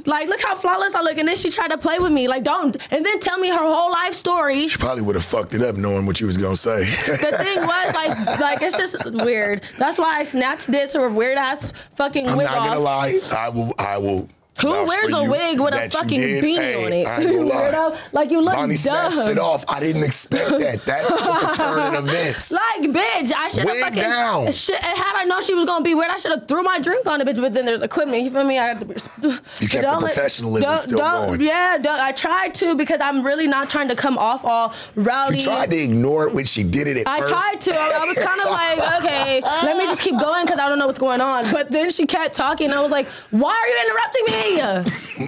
Like, 0.07 0.29
look 0.29 0.41
how 0.43 0.55
flawless 0.57 0.95
I 0.95 1.03
look, 1.03 1.19
and 1.19 1.29
then 1.29 1.37
she 1.37 1.51
tried 1.51 1.69
to 1.69 1.79
play 1.79 1.99
with 1.99 2.13
me. 2.13 2.27
Like, 2.29 2.45
don't, 2.45 2.77
and 2.93 3.05
then 3.05 3.21
tell 3.21 3.39
me 3.39 3.49
her 3.51 3.57
whole 3.59 3.91
life 3.93 4.15
story. 4.15 4.67
She 4.69 4.79
probably 4.79 5.03
would 5.03 5.17
have 5.17 5.25
fucked 5.25 5.55
it 5.55 5.63
up 5.63 5.77
knowing 5.77 6.07
what 6.07 6.21
you 6.21 6.27
was 6.27 6.37
gonna 6.39 6.57
say. 6.57 6.85
The 6.85 7.37
thing 7.39 7.59
was, 7.61 7.95
like, 7.95 8.41
like 8.41 8.63
it's 8.63 8.77
just 8.79 9.05
weird. 9.25 9.63
That's 9.79 9.99
why 9.99 10.19
I 10.19 10.25
snatched 10.25 10.69
this 10.69 10.97
or 10.97 11.09
weird 11.11 11.37
ass 11.39 11.73
fucking 11.95 12.29
I'm 12.29 12.39
not 12.39 12.47
off. 12.47 12.67
gonna 12.69 12.81
lie. 12.81 13.21
I 13.33 13.49
will. 13.51 13.75
I 13.79 13.99
will. 13.99 14.29
Who 14.61 14.69
wears 14.71 15.11
a 15.13 15.31
wig 15.31 15.59
with 15.61 15.75
a 15.75 15.89
fucking 15.91 16.21
beanie 16.21 16.87
on 16.87 16.93
it? 16.93 17.09
I 17.09 17.21
ain't 17.23 17.31
gonna. 17.49 17.51
Weirdo. 17.51 17.99
Like 18.13 18.31
you 18.31 18.41
look 18.43 18.55
Bonnie 18.55 18.75
dumb. 18.77 19.11
snatched 19.13 19.31
it 19.31 19.39
off. 19.39 19.65
I 19.67 19.81
didn't 19.81 20.05
expect 20.05 20.51
that. 20.59 20.85
That 20.85 21.07
took 21.09 21.51
a 21.51 21.55
turn 21.55 21.95
in 21.95 22.09
events. 22.09 22.53
Like, 22.63 22.91
bitch, 22.91 23.33
I 23.35 23.49
should 23.49 23.67
have 23.67 23.77
fucking. 23.79 23.99
down. 24.03 24.53
Shit, 24.53 24.77
had 24.79 25.17
I 25.17 25.25
known 25.25 25.43
she 25.43 25.55
was 25.55 25.65
gonna 25.65 25.83
be 25.85 25.95
weird, 25.95 26.11
I 26.11 26.17
should 26.19 26.31
have 26.33 26.47
threw 26.47 26.63
my 26.63 26.79
drink 26.79 27.07
on 27.07 27.19
the 27.19 27.25
bitch. 27.25 27.41
But 27.41 27.55
then 27.55 27.65
there's 27.65 27.83
equipment. 27.83 28.23
You 28.23 28.31
feel 28.31 28.45
me? 28.45 28.59
I 28.59 28.75
got 28.75 28.81
to. 28.99 29.41
You 29.61 29.69
kept 29.69 29.89
the 29.89 29.97
professionalism 30.01 30.77
still 30.77 30.99
going. 30.99 31.41
Yeah, 31.41 31.79
don't, 31.79 31.99
I 31.99 32.13
tried 32.13 32.55
to 32.57 32.77
because 32.77 33.01
I'm 33.01 33.25
really 33.25 33.47
not 33.47 33.69
trying 33.71 33.89
to 33.89 33.97
come 33.97 34.17
off 34.19 34.45
all 34.45 34.75
rowdy. 34.95 35.39
You 35.39 35.45
tried 35.45 35.71
to 35.71 35.77
ignore 35.79 36.29
it 36.29 36.35
when 36.35 36.45
she 36.45 36.63
did 36.63 36.87
it 36.87 36.99
at 36.99 37.09
I 37.09 37.19
first. 37.21 37.33
tried 37.33 37.61
to. 37.63 37.75
I, 37.81 38.01
I 38.03 38.07
was 38.07 38.19
kind 38.19 38.41
of 38.43 38.51
like, 38.51 39.03
okay, 39.03 39.41
let 39.67 39.77
me 39.77 39.85
just 39.87 40.03
keep 40.03 40.19
going 40.21 40.45
because 40.45 40.61
I 40.61 40.69
don't 40.69 40.79
know 40.79 40.87
what's 40.87 40.99
going 41.01 41.21
on. 41.21 41.51
But 41.53 41.71
then 41.71 41.91
she 41.91 42.07
kept 42.07 42.35
talking. 42.35 42.67
And 42.67 42.75
I 42.75 42.83
was 42.83 42.93
like, 42.93 43.07
why 43.31 43.51
are 43.55 43.67
you 43.69 43.81
interrupting 43.89 44.25
me? 44.27 44.42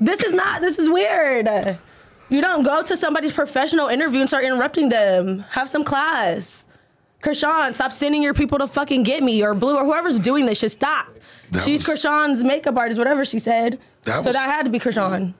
This 0.00 0.22
is 0.22 0.32
not. 0.32 0.60
This 0.60 0.78
is 0.78 0.88
weird. 0.90 1.46
You 2.28 2.40
don't 2.40 2.62
go 2.62 2.82
to 2.82 2.96
somebody's 2.96 3.32
professional 3.32 3.88
interview 3.88 4.20
and 4.20 4.28
start 4.28 4.44
interrupting 4.44 4.88
them. 4.88 5.40
Have 5.50 5.68
some 5.68 5.84
class. 5.84 6.66
Chrisean, 7.22 7.72
stop 7.74 7.92
sending 7.92 8.22
your 8.22 8.34
people 8.34 8.58
to 8.58 8.66
fucking 8.66 9.02
get 9.02 9.22
me 9.22 9.42
or 9.42 9.54
Blue 9.54 9.76
or 9.76 9.84
whoever's 9.84 10.18
doing 10.18 10.46
this. 10.46 10.58
Should 10.58 10.72
stop. 10.72 11.06
That 11.52 11.64
She's 11.64 11.86
was- 11.88 12.00
Chrisean's 12.00 12.42
makeup 12.44 12.76
artist, 12.76 12.98
whatever 12.98 13.24
she 13.24 13.38
said. 13.38 13.78
That 14.04 14.16
so 14.16 14.22
was- 14.22 14.34
that 14.34 14.46
had 14.50 14.64
to 14.64 14.70
be 14.70 14.78
Chrisean. 14.78 15.34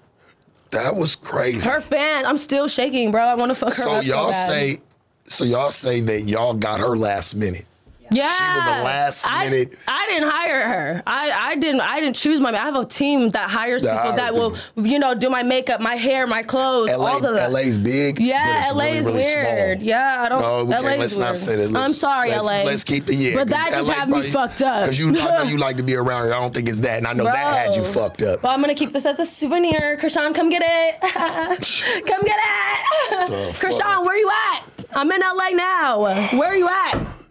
That 0.71 0.97
was 0.97 1.15
crazy. 1.15 1.69
Her 1.69 1.81
fan, 1.81 2.27
I'm 2.27 2.39
still 2.39 2.69
shaking, 2.69 3.11
bro. 3.13 3.23
I 3.23 3.35
want 3.35 3.51
to 3.51 3.55
fuck 3.55 3.69
her 3.75 3.83
so 3.83 3.91
up 3.97 4.05
so 4.05 4.13
y'all 4.15 4.31
bad. 4.31 4.47
say, 4.49 4.81
so 5.29 5.45
y'all 5.45 5.71
say 5.71 6.01
that 6.01 6.23
y'all 6.23 6.55
got 6.55 6.81
her 6.81 6.97
last 6.97 7.35
minute. 7.35 7.67
Yeah, 8.15 8.27
She 8.37 8.57
was 8.59 8.67
a 8.67 8.83
last 8.85 9.27
I- 9.29 9.45
minute- 9.51 9.79
I, 9.89 10.07
didn't 10.07 10.29
hire 10.29 10.69
her. 10.69 11.03
I, 11.07 11.31
I 11.51 11.55
didn't. 11.57 11.81
I 11.81 11.99
didn't 12.01 12.17
choose 12.17 12.41
my. 12.41 12.51
I 12.53 12.57
have 12.59 12.77
a 12.77 12.85
team 12.85 13.31
that 13.31 13.51
hires 13.51 13.83
That 13.83 13.93
people 13.97 14.13
hires 14.13 14.17
that 14.31 14.35
will, 14.35 14.57
you 14.87 14.99
know, 14.99 15.15
do 15.15 15.29
my 15.31 15.43
makeup, 15.43 15.81
my 15.81 15.95
hair, 15.97 16.27
my 16.27 16.43
clothes, 16.43 16.91
LA, 16.91 16.97
all 17.11 17.27
of 17.27 17.35
that. 17.37 17.51
LA's 17.51 17.79
big. 17.79 18.21
yeah, 18.21 18.71
LA 18.73 18.85
really, 18.85 18.99
is 18.99 19.07
really 19.07 19.19
weird. 19.19 19.79
Small. 19.79 19.89
Yeah, 19.89 20.23
I 20.23 20.29
don't. 20.29 20.41
No, 20.41 20.65
we 20.65 20.73
LA 20.75 20.81
can't. 20.81 20.99
Let's 21.01 21.17
weird. 21.17 21.27
not 21.29 21.37
say 21.37 21.57
that. 21.67 21.77
I'm 21.77 21.93
sorry, 21.93 22.31
let's, 22.31 22.45
LA. 22.45 22.63
Let's 22.63 22.85
keep 22.85 23.07
the 23.07 23.15
yeah. 23.15 23.35
But 23.35 23.49
that 23.49 23.71
just 23.73 23.91
had 23.91 24.09
me 24.09 24.23
fucked 24.23 24.63
up. 24.63 24.83
Because 24.85 24.99
you, 24.99 25.09
I 25.09 25.13
know 25.13 25.43
you 25.43 25.57
like 25.67 25.77
to 25.79 25.83
be 25.83 25.97
around 25.97 26.25
here. 26.25 26.35
I 26.35 26.41
don't 26.41 26.55
think 26.55 26.69
it's 26.69 26.79
that, 26.81 26.99
and 26.99 27.07
I 27.07 27.13
know 27.15 27.25
that 27.25 27.37
had 27.37 27.75
you 27.75 27.83
fucked 27.83 28.23
up. 28.23 28.43
But 28.43 28.51
I'm 28.51 28.61
gonna 28.61 28.75
keep 28.75 28.93
this 28.93 29.07
as 29.07 29.19
a 29.19 29.25
souvenir. 29.25 29.97
Chrisean, 30.01 30.35
come 30.35 30.51
get 30.51 30.63
it. 30.65 31.01
come 32.07 32.23
get 32.23 32.39
it. 32.39 33.55
Chrisean, 33.57 34.05
where 34.05 34.17
you 34.17 34.31
at? 34.31 34.85
I'm 34.93 35.11
in 35.11 35.21
LA 35.21 35.49
now. 35.51 36.01
Where 36.39 36.51
are 36.51 36.57
you 36.57 36.69
at? 36.69 37.24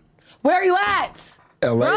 Where 0.44 0.56
are 0.56 0.64
you 0.64 0.78
at? 0.78 1.36
LA 1.64 1.88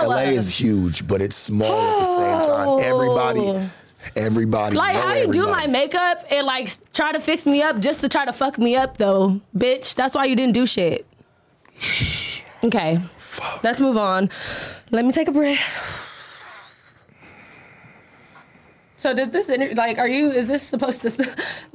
is 0.00 0.06
LA 0.06 0.16
is 0.32 0.58
huge, 0.58 1.06
but 1.06 1.20
it's 1.20 1.36
small 1.36 1.66
at 1.72 1.98
the 1.98 2.04
same 2.16 2.54
time. 2.56 2.68
Oh. 2.68 2.78
Everybody, 2.78 3.68
everybody. 4.16 4.76
Like 4.76 4.96
how 4.96 5.14
you 5.14 5.32
do 5.32 5.46
my 5.48 5.66
makeup 5.66 6.24
and 6.30 6.46
like 6.46 6.70
try 6.94 7.10
to 7.12 7.20
fix 7.20 7.44
me 7.44 7.60
up 7.62 7.80
just 7.80 8.00
to 8.02 8.08
try 8.08 8.24
to 8.24 8.32
fuck 8.32 8.56
me 8.58 8.76
up 8.76 8.96
though, 8.96 9.40
bitch. 9.56 9.96
That's 9.96 10.14
why 10.14 10.24
you 10.26 10.36
didn't 10.36 10.54
do 10.54 10.64
shit. 10.66 11.06
Okay, 12.64 12.98
let's 13.62 13.80
move 13.80 13.98
on. 13.98 14.30
Let 14.90 15.04
me 15.04 15.12
take 15.12 15.28
a 15.28 15.30
breath. 15.32 16.02
So 18.96 19.12
did 19.14 19.30
this 19.30 19.50
inter- 19.50 19.74
like 19.74 19.98
are 19.98 20.08
you 20.08 20.30
is 20.30 20.48
this 20.48 20.62
supposed 20.62 21.02
to 21.02 21.08
s- 21.08 21.66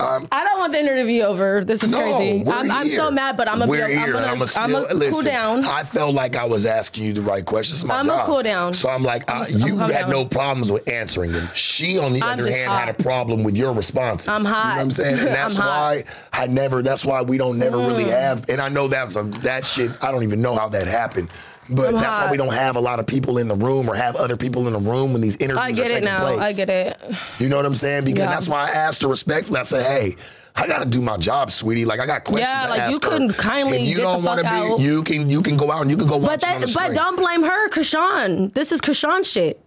like 0.00 0.28
I 0.32 0.44
don't 0.44 0.58
want 0.58 0.72
the 0.72 0.80
interview 0.80 1.22
over. 1.22 1.64
This 1.64 1.82
is 1.82 1.92
No, 1.92 2.00
crazy. 2.00 2.44
I'm, 2.50 2.70
I'm 2.70 2.88
so 2.90 3.10
mad, 3.10 3.36
but 3.36 3.48
I'm 3.48 3.58
gonna 3.58 3.70
we're 3.70 3.86
be. 3.86 3.94
here, 3.94 4.00
I'm 4.02 4.12
gonna, 4.12 4.26
I'm 4.26 4.38
gonna 4.38 4.40
I'm 4.42 4.46
still 4.46 4.82
gonna 4.82 4.94
listen. 4.94 5.12
cool 5.12 5.22
down. 5.22 5.64
I 5.64 5.82
felt 5.84 6.14
like 6.14 6.36
I 6.36 6.44
was 6.44 6.66
asking 6.66 7.04
you 7.04 7.12
the 7.12 7.22
right 7.22 7.44
questions. 7.44 7.84
My 7.84 7.98
I'ma 7.98 8.24
cool 8.26 8.42
down. 8.42 8.74
So 8.74 8.88
I'm 8.88 9.02
like, 9.02 9.28
uh, 9.30 9.44
I'ma 9.48 9.66
you 9.66 9.76
had 9.78 9.90
down. 10.02 10.10
no 10.10 10.24
problems 10.24 10.70
with 10.72 10.88
answering 10.88 11.32
them. 11.32 11.48
She, 11.54 11.98
on 11.98 12.12
the 12.12 12.22
I'm 12.22 12.38
other 12.38 12.50
hand, 12.50 12.72
had 12.72 12.88
a 12.88 12.94
problem 12.94 13.42
with 13.44 13.56
your 13.56 13.72
responses. 13.72 14.28
I'm 14.28 14.42
You 14.42 14.48
know 14.48 14.50
what 14.50 14.78
I'm 14.78 14.90
saying? 14.90 15.18
And 15.18 15.28
that's 15.34 15.58
why 15.58 16.04
I 16.32 16.46
never. 16.46 16.82
That's 16.82 17.04
why 17.04 17.22
we 17.22 17.38
don't 17.38 17.58
never 17.58 17.78
really 17.78 18.04
Mm. 18.04 18.10
have. 18.20 18.48
And 18.48 18.60
I 18.60 18.68
know 18.68 18.88
that's 18.88 19.16
a, 19.16 19.22
that 19.42 19.66
shit. 19.66 19.90
I 20.02 20.12
don't 20.12 20.22
even 20.22 20.40
know 20.40 20.54
how 20.56 20.68
that 20.68 20.86
happened. 20.88 21.28
But 21.70 21.88
I'm 21.88 21.94
that's 22.00 22.18
why 22.18 22.30
we 22.30 22.36
don't 22.36 22.52
have 22.52 22.76
a 22.76 22.80
lot 22.80 22.98
of 22.98 23.06
people 23.06 23.38
in 23.38 23.48
the 23.48 23.54
room 23.54 23.88
or 23.90 23.94
have 23.94 24.16
other 24.16 24.36
people 24.36 24.66
in 24.66 24.72
the 24.72 24.78
room 24.78 25.12
when 25.12 25.20
these 25.20 25.36
interviews 25.36 25.58
are. 25.58 25.62
I 25.64 25.68
are 25.70 25.72
get 25.72 25.90
it 25.92 26.04
now. 26.04 26.20
place. 26.34 26.38
I 26.40 26.52
get 26.64 26.68
it. 26.70 27.16
You 27.38 27.48
know 27.48 27.56
what 27.56 27.66
I'm 27.66 27.74
saying? 27.74 28.04
Because 28.04 28.24
Yeah. 28.24 28.30
that's 28.30 28.48
why 28.48 28.66
I 28.66 28.70
asked 28.70 29.02
her 29.02 29.08
respectfully. 29.08 29.60
I 29.60 29.64
said, 29.64 29.84
"Hey, 29.84 30.16
I 30.56 30.66
got 30.66 30.78
to 30.82 30.88
do 30.88 31.00
my 31.02 31.16
job, 31.18 31.50
sweetie. 31.52 31.84
Like 31.84 32.00
I 32.00 32.06
got 32.06 32.24
questions 32.24 32.50
Yeah, 32.50 32.62
to 32.64 32.68
like, 32.70 32.90
you 32.90 32.94
her. 33.02 33.10
couldn't 33.10 33.32
kindly 33.34 33.82
If 33.82 33.96
you 33.96 33.98
don't 34.02 34.22
fuck 34.24 34.42
out. 34.44 34.78
be, 34.78 34.82
you 34.82 35.02
can 35.02 35.28
you 35.30 35.42
can 35.42 35.56
go 35.56 35.70
out 35.70 35.82
and 35.82 35.90
you 35.90 35.96
can 35.96 36.06
go 36.08 36.16
watch 36.16 36.30
But 36.30 36.40
that, 36.40 36.60
the 36.60 36.72
but 36.74 36.94
don't 36.94 37.16
blame 37.16 37.42
her, 37.42 37.68
Chrisean. 37.68 38.52
This 38.54 38.72
is 38.72 38.80
Chrisean 38.80 39.24
shit. 39.24 39.60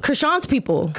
Chrisean's 0.00 0.46
people. 0.46 0.92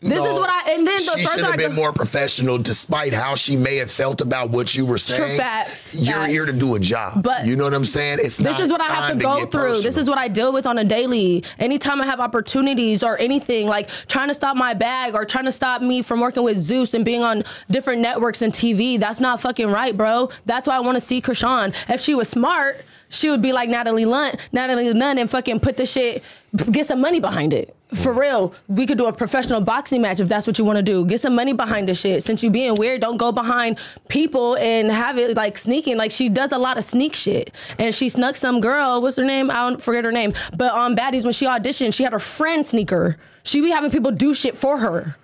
This 0.00 0.18
is 0.18 0.34
what 0.34 0.48
I 0.48 0.72
and 0.72 0.86
then 0.86 0.96
the 0.96 1.12
she 1.16 1.24
should 1.24 1.44
have 1.44 1.56
been 1.56 1.74
more 1.74 1.92
professional, 1.92 2.58
despite 2.58 3.12
how 3.14 3.34
she 3.34 3.56
may 3.56 3.76
have 3.76 3.90
felt 3.90 4.20
about 4.20 4.50
what 4.50 4.74
you 4.74 4.84
were 4.86 4.98
saying. 4.98 5.36
facts, 5.36 5.94
You're 5.94 6.14
facts. 6.18 6.32
here 6.32 6.46
to 6.46 6.52
do 6.52 6.74
a 6.74 6.80
job. 6.80 7.22
But 7.22 7.46
you 7.46 7.56
know 7.56 7.64
what 7.64 7.74
I'm 7.74 7.84
saying? 7.84 8.18
It's 8.20 8.38
not 8.40 8.52
This 8.52 8.66
is 8.66 8.72
what 8.72 8.80
I 8.80 8.84
have 8.84 9.06
to 9.06 9.12
time 9.12 9.18
go 9.18 9.46
through. 9.46 9.80
This 9.80 9.96
is 9.96 10.08
what 10.08 10.18
I 10.18 10.28
deal 10.28 10.52
with 10.52 10.66
on 10.66 10.78
a 10.78 10.84
daily. 10.84 11.44
Anytime 11.58 12.00
I 12.00 12.06
have 12.06 12.20
opportunities 12.20 13.02
or 13.02 13.18
anything, 13.18 13.66
like 13.66 13.88
trying 14.08 14.28
to 14.28 14.34
stop 14.34 14.56
my 14.56 14.74
bag 14.74 15.14
or 15.14 15.24
trying 15.24 15.46
to 15.46 15.52
stop 15.52 15.82
me 15.82 16.02
from 16.02 16.20
working 16.20 16.42
with 16.44 16.58
Zeus 16.58 16.94
and 16.94 17.04
being 17.04 17.22
on 17.22 17.44
different 17.70 18.00
networks 18.02 18.42
and 18.42 18.52
TV, 18.52 18.98
that's 19.00 19.20
not 19.20 19.40
fucking 19.40 19.68
right, 19.68 19.96
bro. 19.96 20.30
That's 20.46 20.68
why 20.68 20.76
I 20.76 20.80
want 20.80 20.96
to 20.98 21.04
see 21.04 21.20
Chrisean. 21.20 21.74
If 21.88 22.00
she 22.00 22.14
was 22.14 22.28
smart, 22.28 22.84
she 23.08 23.30
would 23.30 23.42
be 23.42 23.52
like 23.52 23.68
Natalie 23.68 24.04
Lunt, 24.04 24.36
Natalie 24.52 24.92
Nunn, 24.92 25.18
and 25.18 25.30
fucking 25.30 25.60
put 25.60 25.76
the 25.76 25.86
shit, 25.86 26.22
get 26.70 26.86
some 26.86 27.00
money 27.00 27.20
behind 27.20 27.52
it. 27.54 27.74
For 27.94 28.12
real, 28.12 28.54
we 28.68 28.86
could 28.86 28.98
do 28.98 29.06
a 29.06 29.12
professional 29.14 29.62
boxing 29.62 30.02
match 30.02 30.20
if 30.20 30.28
that's 30.28 30.46
what 30.46 30.58
you 30.58 30.64
want 30.66 30.76
to 30.76 30.82
do. 30.82 31.06
Get 31.06 31.22
some 31.22 31.34
money 31.34 31.54
behind 31.54 31.88
the 31.88 31.94
shit. 31.94 32.22
Since 32.22 32.42
you 32.42 32.50
being 32.50 32.74
weird, 32.74 33.00
don't 33.00 33.16
go 33.16 33.32
behind 33.32 33.78
people 34.08 34.56
and 34.56 34.90
have 34.92 35.16
it 35.16 35.34
like 35.36 35.56
sneaking. 35.56 35.96
Like 35.96 36.10
she 36.10 36.28
does 36.28 36.52
a 36.52 36.58
lot 36.58 36.76
of 36.76 36.84
sneak 36.84 37.14
shit, 37.14 37.54
and 37.78 37.94
she 37.94 38.10
snuck 38.10 38.36
some 38.36 38.60
girl. 38.60 39.00
What's 39.00 39.16
her 39.16 39.24
name? 39.24 39.50
I 39.50 39.54
don't 39.54 39.82
forget 39.82 40.04
her 40.04 40.12
name. 40.12 40.34
But 40.54 40.74
on 40.74 40.94
Baddies, 40.96 41.24
when 41.24 41.32
she 41.32 41.46
auditioned, 41.46 41.94
she 41.94 42.02
had 42.04 42.12
her 42.12 42.18
friend 42.18 42.66
sneaker. 42.66 43.16
She 43.42 43.62
be 43.62 43.70
having 43.70 43.90
people 43.90 44.10
do 44.10 44.34
shit 44.34 44.54
for 44.54 44.76
her, 44.78 45.16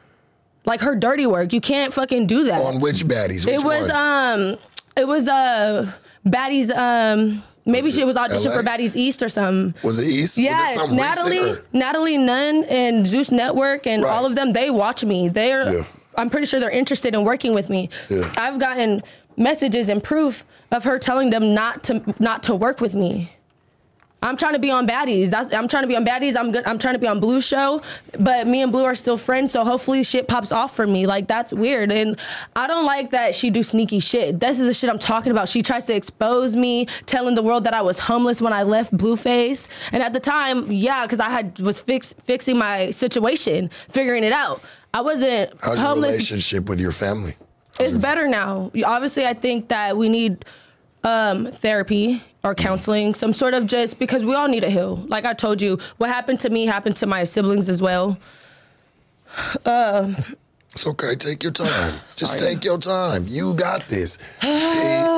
like 0.65 0.81
her 0.81 0.95
dirty 0.97 1.27
work. 1.27 1.53
You 1.53 1.61
can't 1.61 1.93
fucking 1.93 2.27
do 2.27 2.45
that. 2.45 2.61
on 2.61 2.81
which 2.81 3.05
baddies? 3.07 3.45
Which 3.45 3.57
It 3.57 3.65
was 3.65 3.89
one? 3.89 3.91
um, 3.91 4.59
it 4.97 5.07
was 5.07 5.29
uh, 5.29 5.93
Baddies 6.27 6.75
um. 6.75 7.43
Maybe 7.67 7.87
Was 7.87 7.95
she 7.97 8.05
was 8.05 8.17
auditioning 8.17 8.47
LA? 8.51 8.57
for 8.57 8.63
Baddies 8.63 8.95
East 8.95 9.23
or 9.23 9.29
something. 9.31 9.75
was 9.83 9.99
it 9.99 10.07
East? 10.07 10.37
Yeah, 10.37 10.59
was 10.77 10.91
it 10.91 10.95
Natalie, 10.95 11.55
Natalie 11.73 12.19
Nunn 12.19 12.65
and 12.65 13.07
Zeus 13.07 13.31
Network 13.31 13.87
and 13.87 14.03
Right. 14.03 14.11
all 14.13 14.27
of 14.27 14.35
them, 14.35 14.53
they 14.53 14.71
watch 14.71 15.05
me. 15.05 15.29
They're, 15.29 15.73
Yeah. 15.73 15.85
I'm 16.17 16.29
pretty 16.31 16.47
sure 16.47 16.61
they're 16.61 16.71
interested 16.71 17.15
in 17.15 17.25
working 17.25 17.55
with 17.55 17.71
me. 17.71 17.89
Yeah. 18.11 18.31
I've 18.37 18.59
gotten 18.61 19.03
messages 19.37 19.89
and 19.89 20.03
proof 20.05 20.45
of 20.71 20.85
her 20.85 20.99
telling 20.99 21.31
them 21.31 21.55
not 21.55 21.83
to 21.85 22.03
not 22.21 22.43
to 22.45 22.55
work 22.55 22.81
with 22.81 22.95
me. 22.95 23.33
I'm 24.25 24.39
trying 24.39 24.55
to 24.55 24.59
be 24.59 24.71
on 24.71 24.89
Baddies. 24.89 25.29
That's 25.29 25.53
I'm 25.53 25.69
trying 25.69 25.83
to 25.83 25.87
be 25.87 25.97
on 25.97 26.05
Baddies. 26.05 26.35
I'm 26.35 26.51
good. 26.51 26.67
I'm 26.67 26.79
trying 26.79 26.95
to 26.95 26.99
be 26.99 27.07
on 27.07 27.21
Blue 27.21 27.41
Show, 27.41 27.83
but 28.19 28.47
me 28.47 28.63
and 28.63 28.73
Blue 28.73 28.85
are 28.85 28.95
still 28.95 29.19
friends. 29.19 29.53
So 29.53 29.65
hopefully 29.65 30.03
shit 30.03 30.27
pops 30.29 30.51
off 30.51 30.75
for 30.75 30.87
me. 30.87 31.07
Like 31.07 31.29
that's 31.29 31.53
weird, 31.53 31.93
and 31.93 32.19
I 32.57 32.67
don't 32.67 32.87
like 32.87 33.11
that 33.11 33.35
she 33.35 33.51
do 33.51 33.63
sneaky 33.63 34.01
shit. 34.01 34.41
This 34.41 34.59
is 34.59 34.67
the 34.67 34.73
shit 34.75 34.89
I'm 34.89 34.99
talking 34.99 35.31
about. 35.31 35.49
She 35.49 35.63
tries 35.63 35.85
to 35.85 35.95
expose 35.95 36.57
me, 36.57 36.87
telling 37.07 37.35
the 37.35 37.43
world 37.43 37.65
that 37.65 37.75
I 37.75 37.83
was 37.83 37.99
homeless 37.99 38.41
when 38.41 38.55
I 38.55 38.63
left 38.63 38.97
Blueface, 38.97 39.69
and 39.93 40.03
at 40.03 40.15
the 40.15 40.21
time, 40.21 40.73
yeah, 40.73 41.05
because 41.05 41.21
I 41.21 41.29
had 41.29 41.61
was 41.61 41.79
fix, 41.79 42.15
fixing 42.23 42.57
my 42.57 42.93
situation, 42.93 43.69
figuring 43.91 44.25
it 44.25 44.33
out. 44.33 44.63
I 44.95 45.03
wasn't 45.03 45.53
How's 45.61 45.79
your 45.79 45.89
homeless. 45.89 46.13
relationship 46.13 46.69
with 46.69 46.81
your 46.81 46.93
family? 46.93 47.35
It's 47.79 47.99
better 47.99 48.29
now. 48.29 48.71
Obviously, 48.87 49.27
I 49.27 49.35
think 49.35 49.69
that 49.69 49.97
we 49.97 50.09
need 50.09 50.45
um, 51.05 51.47
therapy 51.47 52.23
or 52.43 52.55
counseling, 52.55 53.15
some 53.15 53.33
sort 53.33 53.55
of 53.55 53.67
just 53.67 53.99
because 53.99 54.25
we 54.25 54.35
all 54.35 54.49
need 54.49 54.65
a 54.65 54.71
heal. 54.71 54.97
Like 55.09 55.25
I 55.25 55.35
told 55.35 55.63
you, 55.63 55.79
what 55.99 56.11
happened 56.11 56.41
to 56.41 56.51
me 56.51 56.67
happened 56.67 56.97
to 56.99 57.07
my 57.07 57.25
siblings 57.25 57.69
as 57.69 57.81
well. 57.81 58.19
It's 60.75 60.87
okay. 60.89 61.15
Take 61.15 61.43
your 61.45 61.53
time. 61.53 61.95
Just 62.17 62.39
take 62.39 62.65
your 62.65 62.79
time. 62.79 63.25
You 63.29 63.55
got 63.55 63.83
this. 63.89 64.19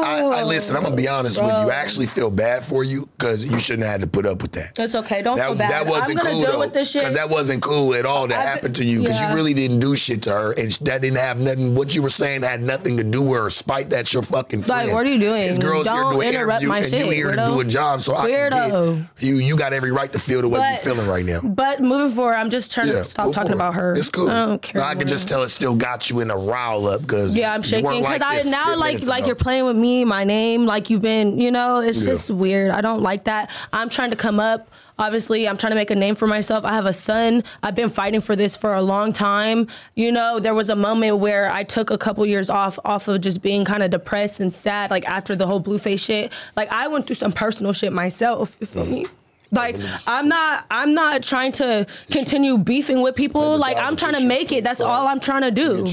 Oh, 0.08 0.32
and 0.32 0.34
I, 0.34 0.40
I 0.40 0.42
listen. 0.44 0.76
I'm 0.76 0.82
gonna 0.82 0.94
be 0.96 1.08
honest 1.08 1.40
with 1.42 1.50
you. 1.50 1.70
I 1.70 1.74
actually 1.74 2.06
feel 2.06 2.30
bad 2.30 2.64
for 2.64 2.84
you 2.84 3.08
because 3.18 3.44
you 3.44 3.58
shouldn't 3.58 3.82
have 3.84 3.92
had 3.92 4.00
to 4.02 4.06
put 4.06 4.24
up 4.26 4.40
with 4.40 4.52
that. 4.52 4.72
It's 4.78 4.94
okay. 4.94 5.20
Don't 5.22 5.36
feel 5.36 5.54
bad. 5.54 5.70
that 5.70 5.86
wasn't 5.86 6.20
cool 6.20 6.40
deal 6.40 6.52
though, 6.52 6.58
with 6.60 6.72
this 6.72 6.90
shit. 6.92 7.02
because 7.02 7.14
that 7.14 7.28
wasn't 7.28 7.62
cool 7.62 7.94
at 7.94 8.06
all. 8.06 8.28
That 8.28 8.38
I've- 8.38 8.48
happened 8.48 8.76
to 8.76 8.84
you 8.84 9.00
because 9.00 9.18
yeah. 9.20 9.30
you 9.30 9.34
really 9.36 9.52
didn't 9.54 9.80
do 9.80 9.96
shit 9.96 10.22
to 10.22 10.30
her, 10.30 10.52
and 10.52 10.70
that 10.72 11.02
didn't 11.02 11.18
have 11.18 11.40
nothing. 11.40 11.74
What 11.74 11.94
you 11.94 12.02
were 12.02 12.10
saying 12.10 12.42
had 12.42 12.62
nothing 12.62 12.96
to 12.98 13.04
do 13.04 13.22
with 13.22 13.40
her. 13.40 13.50
Spite 13.50 13.90
that 13.90 14.12
your 14.12 14.22
fucking 14.22 14.62
friend. 14.62 14.86
Like, 14.88 14.94
what 14.94 15.04
are 15.06 15.10
you 15.10 15.18
doing? 15.18 15.42
This 15.42 15.58
girl's 15.58 15.88
here 15.88 15.96
to 15.96 16.02
do 16.02 16.10
Don't 16.12 16.22
an 16.22 16.28
interrupt 16.28 16.62
interview, 16.62 16.68
my 16.68 16.78
and 16.78 16.86
shit, 16.88 17.06
you 17.06 17.12
here 17.12 17.34
to 17.34 17.44
do 17.46 17.60
a 17.60 17.64
job. 17.64 18.00
So 18.00 18.14
I 18.14 18.30
can 18.30 18.50
get 18.50 19.24
you. 19.26 19.34
You 19.36 19.56
got 19.56 19.72
every 19.72 19.90
right 19.90 20.12
to 20.12 20.18
feel 20.18 20.42
the 20.42 20.48
way 20.48 20.60
But- 20.60 20.84
you're 20.84 20.94
feeling 20.94 21.08
right 21.08 21.24
now. 21.24 21.40
but 21.42 21.80
moving 21.80 22.14
forward, 22.14 22.34
I'm 22.34 22.50
just 22.50 22.72
trying 22.72 22.88
Yeah, 22.88 22.94
to 22.94 23.04
stop 23.04 23.32
talking 23.32 23.52
about 23.52 23.74
her. 23.74 23.94
It's 23.94 24.10
cool. 24.10 24.30
I 24.30 24.46
don't 24.46 24.62
care. 24.62 24.82
I 24.82 24.94
can 24.94 25.08
just 25.08 25.26
tell 25.28 25.42
it 25.46 25.50
still 25.50 25.74
got 25.74 26.10
you 26.10 26.20
in 26.20 26.30
a 26.30 26.36
rile 26.36 26.86
up 26.86 27.00
because 27.00 27.34
Yeah, 27.34 27.54
I'm 27.54 27.62
shaking 27.62 28.02
because 28.02 28.20
I 28.22 28.42
now 28.50 28.76
like 28.76 29.02
like 29.06 29.20
ago. 29.20 29.26
you're 29.28 29.34
playing 29.36 29.64
with 29.64 29.76
me, 29.76 30.04
my 30.04 30.24
name, 30.24 30.66
like 30.66 30.90
you've 30.90 31.02
been, 31.02 31.40
you 31.40 31.50
know, 31.50 31.80
it's 31.80 32.02
Yeah. 32.02 32.10
just 32.10 32.30
weird. 32.30 32.70
I 32.70 32.80
don't 32.82 33.00
like 33.02 33.24
that. 33.24 33.50
I'm 33.72 33.88
trying 33.88 34.10
to 34.10 34.16
come 34.16 34.38
up. 34.38 34.68
Obviously, 34.98 35.46
I'm 35.46 35.58
trying 35.58 35.72
to 35.72 35.74
make 35.76 35.90
a 35.90 35.94
name 35.94 36.14
for 36.14 36.26
myself. 36.26 36.64
I 36.64 36.72
have 36.72 36.86
a 36.86 36.92
son. 36.92 37.44
I've 37.62 37.74
been 37.74 37.90
fighting 37.90 38.22
for 38.22 38.34
this 38.34 38.56
for 38.56 38.72
a 38.74 38.80
long 38.80 39.12
time. 39.12 39.68
You 39.94 40.10
know, 40.10 40.40
there 40.40 40.54
was 40.54 40.70
a 40.70 40.76
moment 40.76 41.18
where 41.18 41.50
I 41.52 41.64
took 41.64 41.90
a 41.90 41.98
couple 41.98 42.24
years 42.24 42.48
off 42.48 42.78
off 42.84 43.06
of 43.06 43.20
just 43.20 43.42
being 43.42 43.64
kind 43.66 43.82
of 43.82 43.90
depressed 43.90 44.40
and 44.40 44.52
sad 44.52 44.90
like 44.90 45.06
after 45.06 45.36
the 45.36 45.46
whole 45.46 45.60
blueface 45.60 46.02
shit. 46.02 46.32
Like 46.56 46.72
I 46.72 46.88
went 46.88 47.06
through 47.06 47.16
some 47.16 47.32
personal 47.32 47.72
shit 47.74 47.92
myself, 47.92 48.56
you 48.58 48.66
feel 48.66 48.86
me? 48.86 49.04
Like 49.50 49.76
I'm 50.06 50.28
not 50.28 50.66
I'm 50.70 50.94
not 50.94 51.22
trying 51.22 51.52
to 51.52 51.86
continue 52.10 52.58
beefing 52.58 53.00
with 53.02 53.14
people. 53.14 53.56
Like 53.58 53.76
I'm 53.76 53.96
trying 53.96 54.14
to 54.14 54.26
make 54.26 54.52
it. 54.52 54.64
That's 54.64 54.80
all 54.80 55.06
I'm 55.06 55.20
trying 55.20 55.42
to 55.42 55.50
do. 55.50 55.86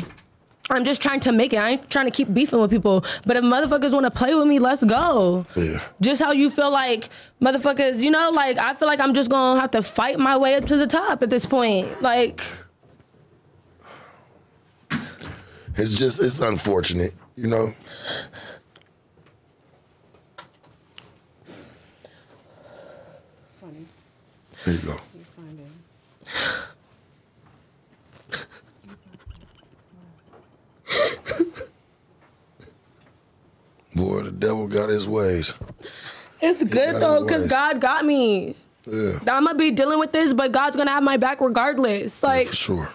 I'm 0.69 0.85
just 0.85 1.01
trying 1.01 1.19
to 1.21 1.31
make 1.33 1.51
it. 1.53 1.57
I 1.57 1.71
ain't 1.71 1.89
trying 1.89 2.05
to 2.05 2.11
keep 2.11 2.33
beefing 2.33 2.59
with 2.59 2.71
people. 2.71 3.03
But 3.25 3.35
if 3.35 3.43
motherfuckers 3.43 3.93
want 3.93 4.05
to 4.05 4.11
play 4.11 4.33
with 4.33 4.47
me, 4.47 4.59
let's 4.59 4.83
go. 4.83 5.45
Yeah. 5.55 5.79
Just 5.99 6.21
how 6.21 6.31
you 6.31 6.49
feel 6.49 6.71
like 6.71 7.09
motherfuckers, 7.41 7.99
you 7.99 8.09
know, 8.11 8.29
like 8.31 8.57
I 8.57 8.73
feel 8.73 8.87
like 8.87 9.01
I'm 9.01 9.13
just 9.13 9.29
gonna 9.29 9.59
have 9.59 9.71
to 9.71 9.81
fight 9.83 10.19
my 10.19 10.37
way 10.37 10.55
up 10.55 10.65
to 10.67 10.77
the 10.77 10.87
top 10.87 11.21
at 11.21 11.29
this 11.29 11.45
point. 11.45 12.01
Like, 12.01 12.41
It's 15.75 15.97
just 15.97 16.23
it's 16.23 16.39
unfortunate, 16.39 17.13
you 17.35 17.47
know. 17.47 17.69
There 24.65 24.73
you 24.73 24.79
go. 24.81 24.93
You 24.93 25.25
find 25.35 25.59
it. 25.59 25.67
Boy, 33.95 34.21
the 34.23 34.31
devil 34.31 34.67
got 34.67 34.89
his 34.89 35.07
ways. 35.07 35.53
it's 36.41 36.63
good 36.63 36.93
got 36.93 36.99
though, 36.99 37.23
because 37.23 37.43
ways. 37.43 37.51
God 37.51 37.79
got 37.81 38.05
me. 38.05 38.55
Yeah, 38.85 39.19
I'm 39.27 39.45
gonna 39.45 39.55
be 39.55 39.71
dealing 39.71 39.99
with 39.99 40.11
this, 40.11 40.33
but 40.33 40.51
God's 40.51 40.75
gonna 40.75 40.91
have 40.91 41.03
my 41.03 41.17
back 41.17 41.39
regardless. 41.41 42.21
Like, 42.23 42.47
for 42.47 42.55
sure. 42.55 42.89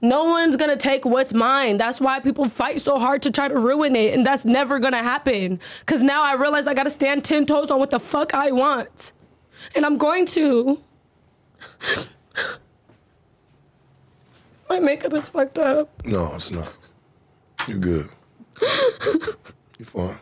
no 0.00 0.24
one's 0.24 0.56
gonna 0.56 0.76
take 0.76 1.04
what's 1.04 1.32
mine. 1.34 1.76
That's 1.76 2.00
why 2.00 2.18
people 2.20 2.48
fight 2.48 2.80
so 2.80 2.98
hard 2.98 3.22
to 3.22 3.30
try 3.30 3.48
to 3.48 3.56
ruin 3.58 3.94
it, 3.94 4.14
and 4.14 4.26
that's 4.26 4.44
never 4.44 4.78
gonna 4.78 5.02
happen. 5.02 5.60
Cause 5.86 6.02
now 6.02 6.22
I 6.22 6.32
realize 6.34 6.66
I 6.66 6.74
gotta 6.74 6.90
stand 6.90 7.24
ten 7.24 7.44
toes 7.46 7.70
on 7.70 7.78
what 7.78 7.90
the 7.90 8.00
fuck 8.00 8.34
I 8.34 8.50
want, 8.50 9.12
and 9.74 9.84
I'm 9.86 9.98
going 9.98 10.26
to. 10.26 10.80
My 14.68 14.78
makeup 14.78 15.12
is 15.14 15.28
fucked 15.28 15.58
up. 15.58 15.90
No, 16.06 16.30
it's 16.34 16.50
not. 16.52 16.76
You're 17.66 17.78
good. 17.78 18.06
You're 19.78 19.86
fine. 19.86 20.16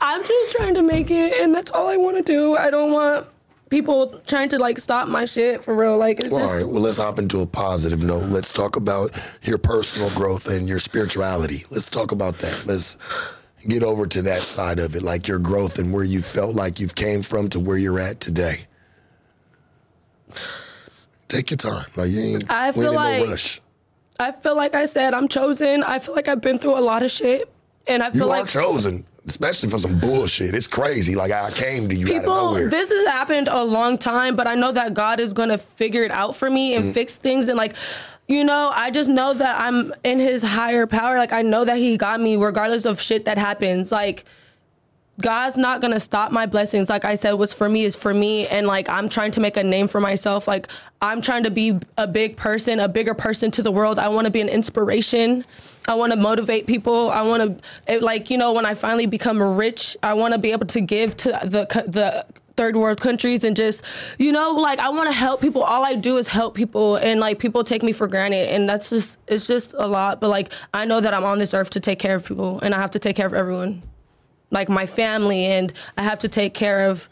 I'm 0.00 0.24
just 0.24 0.52
trying 0.52 0.74
to 0.74 0.82
make 0.82 1.10
it, 1.10 1.34
and 1.42 1.54
that's 1.54 1.70
all 1.70 1.88
I 1.88 1.96
want 1.96 2.16
to 2.16 2.22
do. 2.22 2.56
I 2.56 2.70
don't 2.70 2.92
want 2.92 3.26
people 3.68 4.20
trying 4.26 4.48
to 4.48 4.58
like 4.58 4.78
stop 4.78 5.08
my 5.08 5.24
shit 5.26 5.62
for 5.62 5.74
real. 5.74 5.98
Like 5.98 6.20
it's 6.20 6.30
Well, 6.30 6.40
just 6.40 6.50
all 6.52 6.58
right. 6.58 6.66
Well, 6.68 6.82
let's 6.82 6.96
hop 6.96 7.18
into 7.18 7.40
a 7.40 7.46
positive 7.46 8.02
note. 8.02 8.24
Let's 8.24 8.52
talk 8.52 8.76
about 8.76 9.12
your 9.42 9.58
personal 9.58 10.08
growth 10.16 10.46
and 10.48 10.66
your 10.68 10.78
spirituality. 10.78 11.64
Let's 11.70 11.90
talk 11.90 12.12
about 12.12 12.38
that. 12.38 12.64
Let's 12.66 12.96
get 13.66 13.82
over 13.82 14.06
to 14.06 14.22
that 14.22 14.40
side 14.40 14.78
of 14.78 14.94
it, 14.94 15.02
like 15.02 15.26
your 15.26 15.38
growth 15.38 15.78
and 15.78 15.92
where 15.92 16.04
you 16.04 16.22
felt 16.22 16.54
like 16.54 16.78
you've 16.80 16.94
came 16.94 17.22
from 17.22 17.48
to 17.50 17.60
where 17.60 17.76
you're 17.78 17.98
at 17.98 18.20
today. 18.20 18.60
Take 21.28 21.50
your 21.50 21.58
time. 21.58 21.84
Like 21.96 22.10
you 22.10 22.20
ain't. 22.20 22.50
I 22.50 22.72
feel 22.72 22.92
like- 22.94 23.22
no 23.24 23.30
rush. 23.30 23.60
I 24.20 24.32
feel 24.32 24.56
like 24.56 24.74
I 24.74 24.84
said 24.86 25.14
I'm 25.14 25.28
chosen. 25.28 25.82
I 25.84 25.98
feel 26.00 26.14
like 26.14 26.26
I've 26.26 26.40
been 26.40 26.58
through 26.58 26.76
a 26.76 26.80
lot 26.82 27.02
of 27.04 27.10
shit, 27.10 27.48
and 27.86 28.02
I 28.02 28.10
feel 28.10 28.22
You 28.26 28.32
are 28.32 28.38
like 28.40 28.48
chosen, 28.48 29.06
especially 29.26 29.68
for 29.68 29.78
some 29.78 29.96
bullshit. 30.00 30.54
It's 30.56 30.66
crazy. 30.66 31.14
Like 31.14 31.30
I 31.30 31.50
came 31.52 31.88
to 31.88 31.94
you 31.94 32.08
out 32.16 32.24
of 32.24 32.24
nowhere. 32.24 32.68
this 32.68 32.88
has 32.90 33.06
happened 33.06 33.46
a 33.48 33.62
long 33.62 33.96
time 33.96 34.34
but 34.34 34.46
i 34.48 34.54
know 34.56 34.72
that 34.72 34.92
god 34.94 35.20
is 35.20 35.32
gonna 35.32 35.56
figure 35.58 36.02
it 36.02 36.10
out 36.10 36.34
for 36.34 36.50
me 36.50 36.74
and 36.74 36.86
Mm-hmm. 36.86 36.92
fix 36.94 37.14
things 37.16 37.48
and 37.48 37.56
like 37.56 37.76
you 38.28 38.44
know 38.44 38.70
i 38.74 38.90
just 38.90 39.08
know 39.08 39.34
that 39.34 39.60
i'm 39.60 39.92
in 40.04 40.18
his 40.18 40.42
higher 40.42 40.86
power 40.86 41.18
like 41.18 41.32
i 41.32 41.42
know 41.42 41.64
that 41.64 41.78
he 41.78 41.96
got 41.96 42.20
me 42.20 42.36
regardless 42.36 42.84
of 42.84 43.00
shit 43.00 43.24
that 43.24 43.38
happens 43.38 43.90
like 43.90 44.24
God's 45.20 45.56
not 45.56 45.80
gonna 45.80 45.98
stop 45.98 46.30
my 46.30 46.46
blessings. 46.46 46.88
Like 46.88 47.04
I 47.04 47.16
said, 47.16 47.32
what's 47.32 47.52
for 47.52 47.68
me 47.68 47.84
is 47.84 47.96
for 47.96 48.14
me, 48.14 48.46
and 48.46 48.68
like 48.68 48.88
I'm 48.88 49.08
trying 49.08 49.32
to 49.32 49.40
make 49.40 49.56
a 49.56 49.64
name 49.64 49.88
for 49.88 50.00
myself. 50.00 50.46
Like 50.46 50.68
I'm 51.02 51.20
trying 51.20 51.42
to 51.42 51.50
be 51.50 51.78
a 51.96 52.06
big 52.06 52.36
person, 52.36 52.78
a 52.78 52.88
bigger 52.88 53.14
person 53.14 53.50
to 53.52 53.62
the 53.62 53.72
world. 53.72 53.98
I 53.98 54.08
want 54.10 54.26
to 54.26 54.30
be 54.30 54.40
an 54.40 54.48
inspiration. 54.48 55.44
I 55.88 55.94
want 55.94 56.12
to 56.12 56.16
motivate 56.16 56.68
people. 56.68 57.10
I 57.10 57.22
want 57.22 57.62
to, 57.88 58.00
like 58.00 58.30
you 58.30 58.38
know, 58.38 58.52
when 58.52 58.64
I 58.64 58.74
finally 58.74 59.06
become 59.06 59.42
rich, 59.42 59.96
I 60.04 60.14
want 60.14 60.34
to 60.34 60.38
be 60.38 60.52
able 60.52 60.66
to 60.66 60.80
give 60.80 61.16
to 61.18 61.30
the 61.42 61.66
the 61.88 62.24
third 62.58 62.76
world 62.76 63.00
countries 63.00 63.44
and 63.44 63.56
just 63.56 63.82
you 64.18 64.32
know 64.32 64.50
like 64.50 64.78
I 64.80 64.90
want 64.90 65.08
to 65.10 65.16
help 65.16 65.40
people. 65.40 65.62
All 65.62 65.84
I 65.84 65.94
do 65.94 66.18
is 66.18 66.28
help 66.28 66.54
people, 66.54 66.96
and 66.96 67.20
like 67.20 67.38
people 67.38 67.64
take 67.64 67.82
me 67.82 67.92
for 67.92 68.06
granted, 68.06 68.48
and 68.50 68.68
that's 68.68 68.90
just 68.90 69.16
it's 69.28 69.46
just 69.46 69.72
a 69.78 69.86
lot. 69.86 70.20
But 70.20 70.28
like 70.28 70.52
I 70.74 70.84
know 70.84 71.00
that 71.00 71.14
I'm 71.14 71.24
on 71.24 71.38
this 71.38 71.54
earth 71.54 71.70
to 71.70 71.80
take 71.80 71.98
care 71.98 72.16
of 72.16 72.26
people, 72.26 72.60
and 72.60 72.74
I 72.74 72.78
have 72.78 72.90
to 72.90 72.98
take 72.98 73.16
care 73.16 73.26
of 73.26 73.32
everyone 73.32 73.82
like 74.50 74.68
my 74.68 74.86
family 74.86 75.44
and 75.44 75.72
I 75.96 76.02
have 76.02 76.18
to 76.20 76.28
take 76.28 76.54
care 76.54 76.88
of 76.88 77.08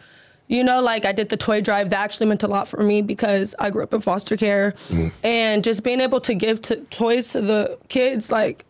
you 0.48 0.62
know 0.62 0.80
like 0.80 1.04
I 1.04 1.12
did 1.12 1.28
the 1.28 1.36
toy 1.36 1.60
drive 1.60 1.90
that 1.90 2.00
actually 2.00 2.26
meant 2.26 2.42
a 2.42 2.48
lot 2.48 2.68
for 2.68 2.82
me 2.82 3.02
because 3.02 3.54
I 3.58 3.70
grew 3.70 3.82
up 3.82 3.92
in 3.92 4.00
foster 4.00 4.36
care 4.36 4.72
mm-hmm. 4.72 5.08
and 5.24 5.62
just 5.62 5.82
being 5.82 6.00
able 6.00 6.20
to 6.22 6.34
give 6.34 6.62
to 6.62 6.76
toys 6.86 7.30
to 7.30 7.40
the 7.40 7.78
kids 7.88 8.30
like 8.30 8.64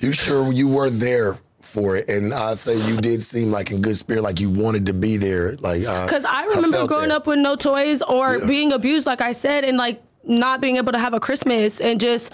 You 0.00 0.12
sure 0.12 0.52
you 0.52 0.68
were 0.68 0.90
there 0.90 1.38
for 1.74 1.96
it? 1.96 2.08
And 2.08 2.32
I 2.32 2.54
say 2.54 2.76
you 2.90 2.96
did 3.00 3.22
seem 3.22 3.50
like 3.50 3.70
in 3.72 3.82
good 3.82 3.96
spirit, 3.96 4.22
like 4.22 4.40
you 4.40 4.48
wanted 4.48 4.86
to 4.86 4.94
be 4.94 5.16
there. 5.18 5.56
Like 5.56 5.84
uh, 5.84 6.06
Because 6.06 6.24
I 6.24 6.44
remember 6.46 6.78
felt 6.78 6.88
growing 6.88 7.08
that. 7.08 7.16
up 7.16 7.26
with 7.26 7.40
no 7.40 7.56
toys 7.56 8.00
or 8.00 8.36
Yeah. 8.38 8.46
being 8.46 8.72
abused, 8.72 9.06
like 9.06 9.20
I 9.20 9.32
said, 9.32 9.64
and 9.64 9.76
like 9.76 10.00
not 10.22 10.60
being 10.60 10.76
able 10.76 10.92
to 10.92 10.98
have 10.98 11.12
a 11.12 11.20
Christmas 11.20 11.80
and 11.80 12.00
just 12.00 12.32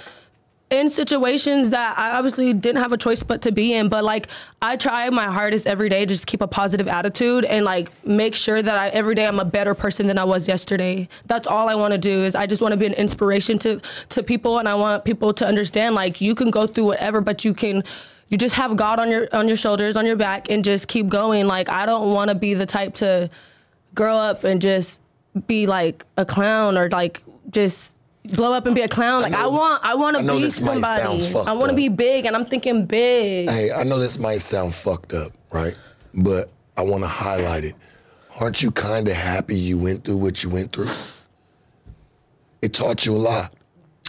in 0.70 0.88
situations 0.88 1.70
that 1.70 1.98
I 1.98 2.12
obviously 2.16 2.52
didn't 2.52 2.80
have 2.80 2.92
a 2.92 2.96
choice 2.96 3.24
but 3.24 3.42
to 3.42 3.50
be 3.50 3.72
in. 3.74 3.88
But 3.88 4.04
like 4.04 4.28
I 4.62 4.76
try 4.76 5.10
my 5.10 5.24
hardest 5.24 5.66
every 5.66 5.88
day 5.88 6.06
just 6.06 6.22
to 6.22 6.26
keep 6.26 6.42
a 6.42 6.46
positive 6.46 6.86
attitude 6.86 7.44
and 7.44 7.64
like 7.64 7.90
make 8.06 8.36
sure 8.36 8.62
that 8.62 8.76
I 8.78 8.88
every 8.90 9.16
day 9.16 9.26
I'm 9.26 9.40
a 9.40 9.44
better 9.44 9.74
person 9.74 10.06
than 10.06 10.16
I 10.18 10.22
was 10.24 10.46
yesterday. 10.46 11.08
That's 11.26 11.48
all 11.48 11.68
I 11.68 11.74
want 11.74 11.92
to 11.94 11.98
do 11.98 12.24
is 12.24 12.36
I 12.36 12.46
just 12.46 12.62
want 12.62 12.70
to 12.70 12.78
be 12.78 12.86
an 12.86 12.92
inspiration 12.92 13.58
to 13.60 13.80
to 14.10 14.22
people 14.22 14.58
and 14.60 14.68
I 14.68 14.76
want 14.76 15.04
people 15.04 15.32
to 15.34 15.44
understand 15.46 15.96
like 15.96 16.20
you 16.20 16.36
can 16.36 16.50
go 16.52 16.68
through 16.68 16.84
whatever, 16.84 17.20
but 17.20 17.44
you 17.44 17.52
can 17.52 17.82
you 18.30 18.38
just 18.38 18.54
have 18.54 18.76
God 18.76 18.98
on 18.98 19.10
your 19.10 19.28
on 19.32 19.48
your 19.48 19.56
shoulders, 19.56 19.96
on 19.96 20.06
your 20.06 20.16
back, 20.16 20.50
and 20.50 20.64
just 20.64 20.88
keep 20.88 21.08
going. 21.08 21.46
Like 21.46 21.68
I 21.68 21.84
don't 21.84 22.12
want 22.14 22.28
to 22.30 22.34
be 22.34 22.54
the 22.54 22.66
type 22.66 22.94
to 22.94 23.28
grow 23.94 24.16
up 24.16 24.44
and 24.44 24.62
just 24.62 25.00
be 25.46 25.66
like 25.66 26.06
a 26.16 26.24
clown 26.24 26.78
or 26.78 26.88
like 26.90 27.22
just 27.50 27.96
blow 28.24 28.52
up 28.52 28.66
and 28.66 28.74
be 28.74 28.82
a 28.82 28.88
clown. 28.88 29.22
Like 29.22 29.34
I, 29.34 29.42
know- 29.42 29.50
want 29.50 29.84
I 29.84 29.94
want 29.94 30.16
to 30.16 30.22
be 30.22 30.40
this 30.40 30.60
might 30.60 30.80
sound 30.80 31.22
somebody. 31.22 31.48
I 31.48 31.52
want 31.52 31.70
to 31.70 31.76
be 31.76 31.88
big, 31.88 32.24
and 32.24 32.36
I'm 32.36 32.46
thinking 32.46 32.86
big. 32.86 33.50
Hey, 33.50 33.72
I 33.72 33.82
know 33.82 33.98
this 33.98 34.18
might 34.18 34.38
sound 34.40 34.74
fucked 34.74 35.12
up, 35.12 35.32
right? 35.52 35.76
But 36.14 36.50
I 36.76 36.82
want 36.82 37.02
to 37.02 37.08
highlight 37.08 37.64
it. 37.64 37.74
Aren't 38.40 38.62
you 38.62 38.70
kind 38.70 39.08
of 39.08 39.14
happy 39.14 39.56
you 39.56 39.76
went 39.76 40.04
through 40.04 40.18
what 40.18 40.42
you 40.44 40.50
went 40.50 40.72
through? 40.72 40.86
It 42.62 42.72
taught 42.72 43.04
you 43.06 43.14
a 43.14 43.18
lot. 43.18 43.52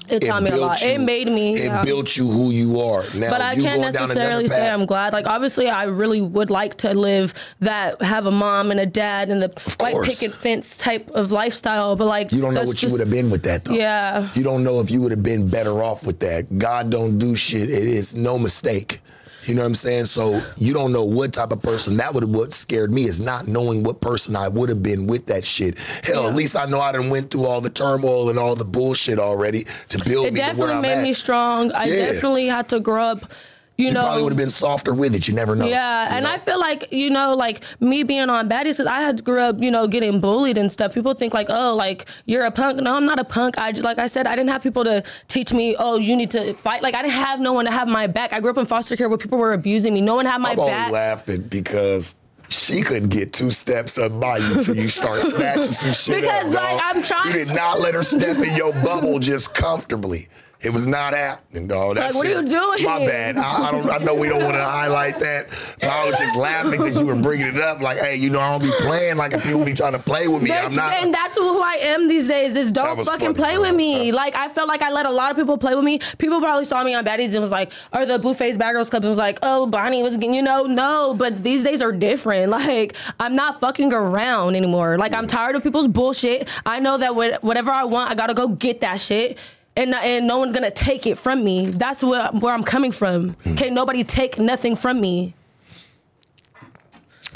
It 0.10 0.22
taught 0.22 0.44
me 0.44 0.50
a 0.52 0.58
lot. 0.58 0.82
you- 0.82 0.90
it 0.90 1.00
made 1.02 1.28
me. 1.28 1.54
It 1.56 1.66
yeah. 1.66 1.84
built 1.84 2.16
you 2.18 2.28
who 2.30 2.52
you 2.52 2.80
are. 2.82 3.04
Now, 3.16 3.30
but 3.30 3.42
I 3.42 3.56
can't 3.56 3.82
necessarily 3.82 4.48
say. 4.48 4.70
I'm 4.70 4.86
glad. 4.86 5.14
Like 5.14 5.28
obviously, 5.28 5.70
I 5.70 5.84
really 5.84 6.22
would 6.22 6.50
like 6.50 6.78
to 6.78 6.94
live 6.94 7.34
that, 7.60 8.02
have 8.02 8.26
a 8.28 8.32
mom 8.32 8.72
and 8.72 8.80
a 8.80 8.86
dad 8.86 9.30
and 9.30 9.42
the 9.42 9.50
white 9.80 9.96
picket 10.04 10.34
fence 10.34 10.78
type 10.78 11.10
of 11.12 11.32
lifestyle. 11.32 11.96
But 11.96 12.06
like, 12.06 12.32
You 12.32 12.42
don't 12.42 12.54
know 12.54 12.64
what 12.64 12.82
you 12.82 12.92
would 12.92 13.00
have 13.00 13.10
been 13.12 13.30
with 13.30 13.44
that, 13.44 13.66
though. 13.66 13.74
Yeah. 13.74 14.30
You 14.36 14.44
don't 14.44 14.64
know 14.64 14.80
if 14.80 14.92
you 14.92 15.02
would 15.02 15.12
have 15.12 15.24
been 15.24 15.48
better 15.48 15.82
off 15.84 16.06
with 16.06 16.20
that. 16.20 16.58
God 16.58 16.90
don't 16.90 17.18
do 17.18 17.36
shit. 17.36 17.70
It 17.70 17.84
is 17.88 18.16
no 18.16 18.38
mistake. 18.38 19.02
You 19.46 19.56
know 19.56 19.62
what 19.62 19.68
I'm 19.70 19.76
saying? 19.76 20.06
So 20.06 20.42
you 20.58 20.74
don't 20.74 20.92
know 20.92 21.04
what 21.04 21.34
type 21.34 21.52
of 21.52 21.62
person 21.62 21.98
that 21.98 22.14
would 22.14 22.24
have. 22.24 22.30
What 22.30 22.54
scared 22.54 22.94
me 22.94 23.06
is 23.06 23.20
not 23.20 23.48
knowing 23.48 23.84
what 23.84 24.00
person 24.02 24.36
I 24.36 24.48
would 24.48 24.70
have 24.70 24.84
been 24.84 25.08
with 25.08 25.26
that 25.28 25.44
shit. 25.44 25.78
Hell, 26.04 26.24
Yeah. 26.24 26.30
at 26.30 26.36
least 26.36 26.56
I 26.56 26.66
know 26.66 26.80
I 26.80 26.92
done 26.92 27.10
went 27.10 27.32
through 27.32 27.46
all 27.46 27.62
the 27.62 27.70
turmoil 27.70 28.30
and 28.30 28.38
all 28.38 28.56
the 28.56 28.66
bullshit 28.66 29.18
already 29.20 29.66
to 29.90 29.98
build 30.06 30.28
It 30.28 30.34
me 30.34 30.40
where 30.42 30.50
definitely 30.50 30.82
made 30.82 30.98
at. 31.00 31.04
me 31.04 31.14
strong. 31.14 31.72
I 31.72 31.86
Yeah. 31.86 32.06
definitely 32.08 32.48
had 32.48 32.70
to 32.70 32.80
grow 32.80 33.04
up. 33.04 33.32
You, 33.78 33.88
you 33.88 33.94
know, 33.94 34.02
probably 34.02 34.24
would 34.24 34.34
have 34.34 34.38
been 34.38 34.50
softer 34.52 34.94
with 34.94 35.16
it. 35.16 35.28
You 35.28 35.34
never 35.34 35.56
know. 35.56 35.66
Yeah, 35.68 36.10
and 36.12 36.26
know? 36.26 36.32
I 36.32 36.38
feel 36.38 36.60
like 36.60 36.92
you 36.92 37.10
know, 37.10 37.34
like 37.36 37.64
me 37.80 38.04
being 38.04 38.30
on 38.30 38.48
baddies, 38.48 38.86
I 38.86 39.02
had 39.02 39.24
grew 39.24 39.40
up, 39.40 39.60
you 39.60 39.72
know, 39.72 39.88
getting 39.88 40.20
bullied 40.20 40.58
and 40.58 40.72
stuff. 40.72 40.94
People 40.94 41.14
think 41.16 41.34
like, 41.34 41.48
oh, 41.50 41.76
like 41.76 42.08
you're 42.26 42.46
a 42.46 42.52
punk. 42.52 42.80
No, 42.80 42.96
I'm 42.96 43.06
not 43.06 43.18
a 43.18 43.24
punk. 43.24 43.58
I 43.58 43.72
just, 43.72 43.84
like 43.84 43.98
I 43.98 44.06
said, 44.08 44.28
I 44.28 44.36
didn't 44.36 44.50
have 44.50 44.62
people 44.62 44.84
to 44.84 45.04
teach 45.30 45.52
me. 45.54 45.76
Oh, 45.80 45.98
you 45.98 46.16
need 46.16 46.30
to 46.32 46.54
fight. 46.54 46.84
Like 46.84 46.94
I 46.96 47.02
didn't 47.02 47.14
have 47.16 47.40
no 47.40 47.54
one 47.54 47.66
to 47.66 47.72
have 47.72 47.88
my 47.88 48.06
back. 48.08 48.34
I 48.34 48.40
grew 48.40 48.52
up 48.52 48.58
in 48.58 48.66
foster 48.66 48.96
care 48.96 49.10
where 49.10 49.18
people 49.18 49.40
were 49.40 49.54
abusing 49.54 49.94
me. 49.96 50.02
No 50.02 50.16
one 50.16 50.26
had 50.28 50.40
my 50.42 50.52
I'm 50.52 50.58
back. 50.58 50.92
laughing 50.92 51.42
because 51.42 52.14
she 52.50 52.82
couldn't 52.82 53.10
get 53.10 53.32
two 53.34 53.50
steps 53.50 53.98
up 53.98 54.20
by 54.20 54.38
you 54.38 54.58
until 54.58 54.76
you 54.76 54.90
start 54.90 55.22
snatching 55.22 55.64
some 55.72 55.94
shit 55.94 56.22
Because, 56.22 56.54
up, 56.54 56.62
like, 56.62 56.78
dog. 56.78 56.82
I'm 56.84 57.04
trying- 57.04 57.28
You 57.28 57.34
did 57.46 57.48
not 57.48 57.80
let 57.80 57.94
her 57.96 58.04
step 58.04 58.38
in 58.38 58.56
your 58.56 58.74
bubble 58.84 59.18
just 59.20 59.56
comfortably. 59.56 60.28
It 60.64 60.72
was 60.72 60.86
not 60.86 61.14
happening, 61.14 61.68
dog. 61.68 61.96
That 61.96 62.14
Like, 62.14 62.16
what 62.16 62.28
are 62.28 62.30
you 62.42 62.48
doing? 62.48 62.84
My 62.84 63.00
bad. 63.00 63.36
I, 63.36 63.70
I 63.70 63.72
don't. 63.72 63.90
I 63.90 63.98
know 63.98 64.14
we 64.14 64.30
don't 64.30 64.44
want 64.44 64.54
to 64.56 64.64
highlight 64.64 65.20
that. 65.20 65.48
But 65.80 65.90
I 65.90 66.08
was 66.08 66.20
just 66.20 66.36
laughing 66.36 66.72
because 66.72 67.00
you 67.00 67.06
were 67.06 67.16
bringing 67.16 67.48
it 67.48 67.58
up. 67.58 67.82
Like, 67.82 67.98
hey, 67.98 68.16
you 68.16 68.30
know, 68.30 68.40
I 68.40 68.52
don't 68.52 68.70
be 68.70 68.72
playing 68.80 69.18
like 69.18 69.34
if 69.34 69.42
people 69.42 69.66
be 69.66 69.74
trying 69.74 69.94
to 69.94 70.00
play 70.00 70.28
with 70.28 70.44
me. 70.44 70.50
That's- 70.50 70.72
I'm 70.72 70.76
not. 70.76 70.94
and 70.94 71.12
that's 71.14 71.36
who 71.36 71.60
I 71.60 71.74
am 71.82 72.08
these 72.08 72.28
days. 72.28 72.56
Is 72.56 72.72
don't 72.72 73.04
fucking 73.04 73.06
funny, 73.06 73.34
play 73.34 73.54
bro. 73.56 73.62
with 73.64 73.76
me. 73.76 74.12
Like 74.12 74.36
I 74.36 74.50
felt 74.50 74.68
like 74.68 74.84
I 74.84 74.92
let 74.92 75.08
a 75.08 75.12
lot 75.12 75.32
of 75.32 75.38
people 75.38 75.58
play 75.58 75.74
with 75.74 75.84
me. 75.84 76.00
People 76.20 76.40
probably 76.40 76.66
saw 76.66 76.84
me 76.84 76.94
on 76.94 77.04
Baddies 77.06 77.32
and 77.34 77.42
was 77.42 77.52
like, 77.52 77.72
or 77.92 78.06
the 78.06 78.20
Blueface 78.20 78.58
Bad 78.60 78.74
Girls 78.74 78.90
Club 78.92 79.04
and 79.04 79.10
was 79.10 79.18
like, 79.18 79.40
oh, 79.42 79.66
Bonnie 79.66 80.04
was, 80.04 80.16
getting, 80.18 80.36
you 80.36 80.44
know, 80.44 80.64
no. 80.66 81.16
But 81.18 81.44
these 81.44 81.64
days 81.64 81.82
are 81.82 81.92
different. 81.92 82.52
Like 82.62 82.96
I'm 83.20 83.36
not 83.36 83.60
fucking 83.60 83.92
around 83.94 84.56
anymore. 84.56 84.98
Like 84.98 85.14
I'm 85.14 85.26
tired 85.26 85.56
of 85.56 85.64
people's 85.64 85.88
bullshit. 85.88 86.48
I 86.66 86.80
know 86.80 86.98
that 86.98 87.16
whatever 87.16 87.72
I 87.72 87.86
want, 87.86 88.12
I 88.12 88.16
gotta 88.16 88.34
go 88.36 88.50
get 88.50 88.82
that 88.82 89.00
shit. 89.02 89.38
And, 89.76 89.96
and 89.96 90.28
no 90.28 90.38
one's 90.38 90.54
gonna 90.54 90.72
take 90.72 91.08
it 91.08 91.18
from 91.18 91.44
me. 91.44 91.68
That's 91.68 92.04
where, 92.04 92.28
where 92.28 92.54
I'm 92.54 92.64
coming 92.64 92.92
from. 92.92 93.32
Hmm. 93.44 93.56
Can't 93.56 93.74
nobody 93.74 94.04
take 94.04 94.38
nothing 94.38 94.76
from 94.76 95.00
me. 95.00 95.34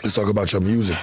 let's 0.04 0.16
talk 0.16 0.30
about 0.30 0.52
your 0.52 0.62
music. 0.62 0.98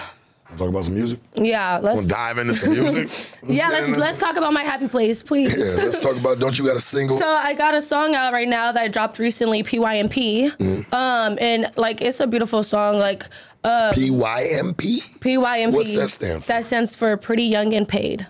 Talk 0.58 0.68
about 0.68 0.84
some 0.84 0.94
music. 0.94 1.18
Yeah, 1.34 1.78
let's. 1.78 1.96
Wanna 1.96 2.08
dive 2.08 2.38
into 2.38 2.52
some 2.52 2.72
music. 2.72 3.38
yeah, 3.42 3.70
let's 3.70 3.96
let's 3.96 4.18
some- 4.18 4.28
talk 4.28 4.36
about 4.36 4.52
my 4.52 4.62
happy 4.62 4.86
place, 4.86 5.22
please. 5.22 5.56
Yeah, 5.56 5.82
let's 5.84 5.98
talk 5.98 6.16
about. 6.16 6.38
Don't 6.40 6.58
you 6.58 6.66
got 6.66 6.76
a 6.76 6.80
single? 6.80 7.18
So 7.18 7.26
I 7.26 7.54
got 7.54 7.74
a 7.74 7.80
song 7.80 8.14
out 8.14 8.32
right 8.34 8.48
now 8.48 8.70
that 8.70 8.82
I 8.82 8.88
dropped 8.88 9.18
recently, 9.18 9.62
PYMP. 9.62 10.52
Mm. 10.56 10.92
Um, 10.92 11.38
and 11.40 11.72
like 11.76 12.02
it's 12.02 12.20
a 12.20 12.26
beautiful 12.26 12.62
song, 12.62 12.98
like 12.98 13.24
uh, 13.64 13.92
PYMP. 13.94 15.00
PYMP. 15.20 15.72
What's 15.72 15.94
that 15.96 16.08
stand 16.08 16.42
for? 16.42 16.48
That 16.48 16.64
stands 16.64 16.96
for 16.96 17.16
Pretty 17.16 17.44
Young 17.44 17.72
and 17.74 17.88
Paid. 17.88 18.26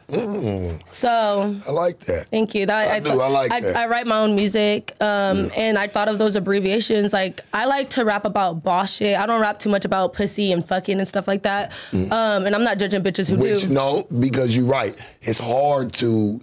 So 0.84 1.56
I 1.66 1.70
like 1.70 1.98
that. 2.00 2.26
thank 2.30 2.54
you. 2.54 2.66
That, 2.66 2.88
I 2.88 3.00
do, 3.00 3.20
I 3.20 3.28
like 3.28 3.52
I, 3.52 3.60
that. 3.60 3.76
I 3.76 3.86
write 3.86 4.06
my 4.06 4.18
own 4.18 4.34
music, 4.34 4.92
um, 5.00 5.48
and 5.56 5.78
I 5.78 5.88
thought 5.88 6.08
of 6.08 6.18
those 6.18 6.36
abbreviations. 6.36 7.12
Like 7.12 7.40
I 7.52 7.64
like 7.64 7.90
to 7.90 8.04
rap 8.04 8.24
about 8.24 8.62
boss 8.62 8.96
shit. 8.96 9.18
I 9.18 9.26
don't 9.26 9.40
rap 9.40 9.58
too 9.58 9.70
much 9.70 9.84
about 9.84 10.12
pussy 10.12 10.52
and 10.52 10.66
fucking 10.66 10.98
and 10.98 11.08
stuff 11.08 11.26
like 11.28 11.42
that. 11.42 11.72
Um, 11.92 12.46
and 12.46 12.54
I'm 12.54 12.64
not 12.64 12.78
judging 12.78 13.02
bitches 13.02 13.28
who 13.30 13.36
Mm. 13.36 13.40
Which 13.42 13.62
do. 13.62 13.68
no, 13.70 14.06
because 14.20 14.54
you're 14.56 14.66
right. 14.66 14.94
It's 15.22 15.38
hard 15.38 15.92
to 15.94 16.40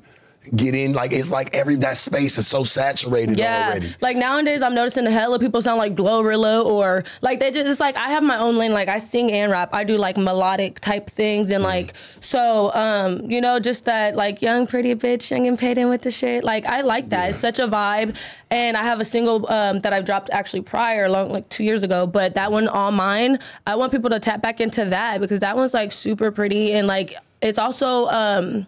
get 0.56 0.76
in. 0.76 0.94
Like 0.94 1.12
it's 1.14 1.32
like 1.32 1.56
every 1.56 1.76
that 1.76 1.98
space 1.98 2.38
is 2.38 2.48
so 2.48 2.64
saturated 2.64 3.38
Yeah, 3.38 3.68
already. 3.70 3.88
like 4.02 4.18
nowadays 4.18 4.62
I'm 4.62 4.76
noticing 4.76 5.08
a 5.08 5.12
hell 5.12 5.34
of 5.34 5.42
people 5.42 5.62
sound 5.62 5.78
like 5.78 5.96
Glorilla 5.96 6.64
or 6.66 7.04
like 7.22 7.40
they 7.40 7.52
just 7.52 7.68
it's 7.68 7.80
like 7.80 7.96
I 7.96 8.10
have 8.10 8.24
my 8.24 8.38
own 8.38 8.58
lane. 8.58 8.74
Like 8.74 8.90
I 8.90 9.00
sing 9.00 9.32
and 9.32 9.52
rap. 9.52 9.70
I 9.74 9.84
do 9.84 9.98
like 9.98 10.18
melodic 10.18 10.80
type 10.80 11.10
things 11.10 11.52
and 11.52 11.64
like 11.64 11.94
so 12.20 12.74
um 12.74 13.30
you 13.30 13.42
know 13.42 13.60
just 13.60 13.86
that 13.86 14.16
like 14.16 14.42
young 14.42 14.68
pretty 14.68 14.94
bitch 14.96 15.32
young 15.32 15.48
and 15.48 15.58
paid 15.58 15.78
in 15.78 15.90
with 15.90 16.02
the 16.02 16.12
shit. 16.12 16.44
Like 16.44 16.66
I 16.66 16.82
like 16.82 17.10
that. 17.10 17.30
It's 17.32 17.40
such 17.40 17.60
a 17.60 17.68
vibe. 17.68 18.16
And 18.52 18.76
I 18.76 18.84
have 18.84 19.00
a 19.00 19.06
single 19.06 19.46
um, 19.52 19.80
that 19.82 19.94
I've 19.94 20.06
dropped 20.06 20.32
actually 20.32 20.62
prior, 20.62 21.08
long 21.08 21.30
like 21.30 21.48
two 21.50 21.63
years 21.63 21.84
ago. 21.84 22.08
But 22.08 22.34
that 22.34 22.52
one 22.52 22.67
all 22.67 22.92
mine. 22.92 23.38
I 23.67 23.76
want 23.76 23.92
people 23.92 24.10
to 24.10 24.19
tap 24.19 24.42
back 24.42 24.60
into 24.60 24.86
that 24.86 25.21
because 25.21 25.40
that 25.42 25.56
one's 25.56 25.73
like 25.76 25.92
super 25.92 26.32
pretty 26.32 26.73
and 26.73 26.88
like 26.88 27.13
it's 27.42 27.60
also 27.60 28.08
um 28.08 28.65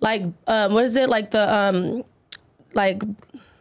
like 0.00 0.22
um 0.46 0.74
what 0.74 0.84
is 0.84 0.96
it 0.96 1.08
like 1.08 1.30
the 1.30 1.54
um 1.54 2.04
like 2.74 3.02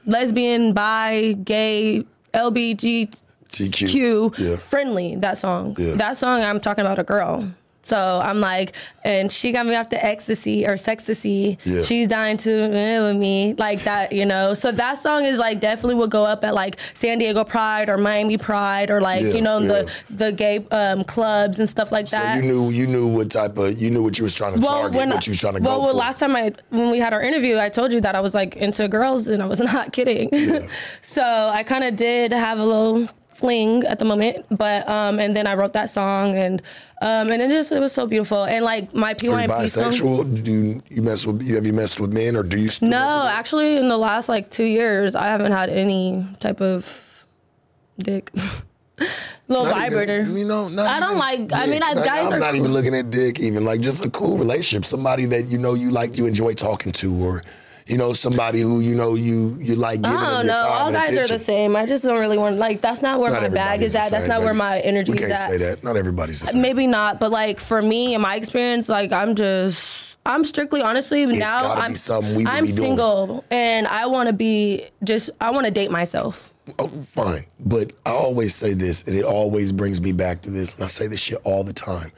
lesbian, 0.05 0.73
bi, 0.73 1.33
gay, 1.43 2.05
LBGTQ 2.33 3.23
TQ. 3.51 4.38
Yeah. 4.38 4.55
friendly. 4.57 5.15
That 5.15 5.38
song. 5.38 5.75
Yeah. 5.79 5.95
That 5.95 6.17
song. 6.17 6.43
I'm 6.43 6.59
talking 6.59 6.81
about 6.85 6.99
a 6.99 7.03
girl. 7.03 7.47
So 7.88 8.21
I'm 8.23 8.39
like, 8.39 8.73
and 9.03 9.31
she 9.31 9.51
got 9.51 9.65
me 9.65 9.75
off 9.75 9.89
the 9.89 10.03
ecstasy 10.03 10.65
or 10.67 10.73
sextasy. 10.73 11.57
Yeah. 11.63 11.81
She's 11.81 12.07
dying 12.07 12.38
to 12.38 12.51
eh, 12.51 12.99
with 12.99 13.15
me 13.15 13.53
like 13.53 13.83
that, 13.83 14.11
you 14.11 14.25
know. 14.25 14.53
So 14.53 14.71
that 14.73 14.97
song 14.97 15.23
is 15.23 15.39
like 15.39 15.59
definitely 15.59 15.95
would 15.95 16.11
go 16.11 16.25
up 16.25 16.43
at 16.43 16.53
like 16.53 16.77
San 16.93 17.17
Diego 17.17 17.43
Pride 17.43 17.89
or 17.89 17.97
Miami 17.97 18.38
Pride 18.38 18.91
or 18.91 18.99
like 19.01 19.23
Yeah, 19.23 19.33
you 19.33 19.41
know 19.41 19.59
the 19.59 19.85
yeah. 19.85 19.91
the 20.09 20.31
gay 20.31 20.65
um, 20.71 21.03
clubs 21.03 21.59
and 21.59 21.69
stuff 21.69 21.91
like 21.91 22.07
that. 22.09 22.39
So 22.39 22.41
you 22.41 22.51
knew 22.51 22.69
you 22.69 22.88
knew 22.88 23.07
what 23.07 23.31
type 23.31 23.57
of 23.57 23.79
you 23.81 23.89
knew 23.89 24.03
what 24.03 24.17
you 24.17 24.23
was 24.23 24.35
trying 24.35 24.55
to 24.55 24.59
target, 24.61 25.07
what 25.07 25.27
you 25.27 25.31
was 25.31 25.39
trying 25.39 25.55
to 25.55 25.61
well, 25.61 25.77
go 25.77 25.79
well, 25.79 25.89
for. 25.89 25.95
Well, 25.95 25.95
last 25.95 26.19
time 26.19 26.35
I 26.35 26.51
when 26.69 26.91
we 26.91 26.99
had 26.99 27.13
our 27.13 27.21
interview, 27.21 27.57
I 27.57 27.69
told 27.69 27.93
you 27.93 28.01
that 28.01 28.15
I 28.15 28.19
was 28.21 28.35
like 28.35 28.55
into 28.57 28.88
girls, 28.88 29.27
and 29.27 29.41
I 29.41 29.45
was 29.45 29.59
not 29.73 29.93
kidding. 29.93 30.29
so 31.01 31.23
I 31.23 31.63
kind 31.63 31.83
of 31.83 31.95
did 31.95 32.33
have 32.33 32.59
a 32.59 32.65
little 32.65 33.07
fling 33.38 33.83
at 33.83 33.99
the 33.99 34.05
moment, 34.05 34.45
but 34.49 34.88
um, 34.89 35.19
and 35.19 35.35
then 35.35 35.45
I 35.47 35.53
wrote 35.53 35.73
that 35.73 35.89
song, 35.89 36.35
and 36.35 36.61
um, 37.01 37.29
and 37.31 37.41
it 37.41 37.49
just 37.49 37.71
it 37.71 37.79
was 37.79 37.93
so 37.93 38.07
beautiful, 38.07 38.43
and 38.45 38.65
like 38.65 38.93
my 38.93 39.11
Are 39.11 39.15
you 39.21 39.29
PYP 39.31 39.69
song. 39.69 39.91
bisexual? 39.91 40.43
Do 40.43 40.51
you, 40.51 40.81
you 40.89 41.01
mess 41.03 41.25
with 41.27 41.41
you 41.43 41.55
have 41.55 41.65
you 41.65 41.73
messed 41.73 41.99
with 41.99 42.11
men 42.13 42.35
or 42.35 42.43
do 42.43 42.57
you? 42.59 42.69
No, 42.81 43.27
actually, 43.29 43.77
in 43.77 43.88
the 43.89 43.97
last 43.97 44.27
like 44.29 44.49
two 44.49 44.65
years, 44.65 45.15
I 45.15 45.25
haven't 45.27 45.51
had 45.51 45.69
any 45.69 46.25
type 46.39 46.61
of 46.61 47.25
dick. 47.99 48.31
Little 49.49 49.63
Not 49.65 49.75
vibrator. 49.75 50.21
Even, 50.21 50.38
you 50.38 50.45
know, 50.45 50.67
not 50.67 50.88
I 50.89 50.99
don't 50.99 51.17
like- 51.17 51.51
I 51.53 51.67
mean, 51.67 51.81
I- 51.81 51.93
Like, 51.93 52.03
guys 52.05 52.27
I'm 52.27 52.33
are 52.33 52.39
not 52.39 52.47
cool. 52.51 52.59
even 52.61 52.73
looking 52.73 52.93
at 52.95 53.09
dick. 53.11 53.39
Even 53.39 53.63
like 53.63 53.79
just 53.79 54.03
a 54.03 54.09
cool 54.09 54.38
relationship, 54.38 54.83
somebody 54.83 55.25
that 55.27 55.45
you 55.47 55.57
know 55.57 55.73
you 55.73 55.89
like, 55.91 56.17
you 56.17 56.25
enjoy 56.25 56.53
talking 56.53 56.91
to, 56.93 57.15
or 57.23 57.43
you 57.88 57.97
know 57.97 58.13
somebody 58.13 58.61
who 58.61 58.79
you 58.81 58.95
know 58.95 59.15
you 59.15 59.57
you 59.59 59.75
like 59.75 60.01
giving 60.01 60.17
I 60.17 60.21
them 60.21 60.29
don't 60.31 60.45
your 60.45 60.55
know. 60.55 60.61
time 60.61 60.81
All 60.85 60.91
guys 60.91 61.17
are 61.17 61.27
the 61.27 61.39
same. 61.39 61.75
I 61.75 61.85
just 61.85 62.03
don't 62.03 62.19
really 62.19 62.38
want 62.38 62.57
like 62.57 62.81
that's 62.81 63.01
not 63.01 63.19
where 63.19 63.31
Not 63.31 63.43
my 63.43 63.49
bag 63.49 63.81
is 63.81 63.95
at. 63.95 64.09
That's 64.11 64.25
same, 64.25 64.29
not 64.29 64.41
where 64.41 64.53
my 64.53 64.79
energy 64.79 65.11
We 65.13 65.17
is 65.19 65.21
can't 65.21 65.33
at. 65.33 65.49
say 65.49 65.57
that. 65.57 65.83
Not 65.83 65.95
everybody's 65.97 66.41
the 66.41 66.47
same. 66.47 66.61
Maybe 66.61 66.88
not, 66.88 67.19
but 67.19 67.31
like 67.31 67.59
for 67.59 67.81
me 67.81 68.13
in 68.13 68.21
my 68.21 68.35
experience, 68.35 68.89
like 68.89 69.11
I'm 69.11 69.35
just 69.35 69.88
I'm 70.25 70.43
strictly 70.43 70.81
honestly 70.81 71.25
now 71.25 71.61
gotta 71.61 71.93
be 72.35 72.45
I'm 72.45 72.47
I'm 72.47 72.65
be 72.65 72.71
doing. 72.73 72.81
single 72.89 73.45
and 73.49 73.88
I 73.88 74.07
want 74.07 74.27
to 74.27 74.33
be 74.33 74.85
just 75.03 75.29
I 75.39 75.51
want 75.51 75.65
to 75.65 75.71
date 75.71 75.89
myself. 75.91 76.53
Oh, 76.79 76.89
fine. 77.03 77.45
But 77.61 77.93
I 78.05 78.09
always 78.11 78.53
say 78.53 78.73
this, 78.73 79.07
and 79.07 79.15
it 79.15 79.23
always 79.23 79.71
brings 79.71 80.01
me 80.01 80.11
back 80.11 80.41
to 80.41 80.49
this, 80.49 80.75
and 80.75 80.83
I 80.83 80.88
say 80.88 81.07
this 81.07 81.21
shit 81.21 81.39
all 81.45 81.63
the 81.63 81.71
time. 81.71 82.11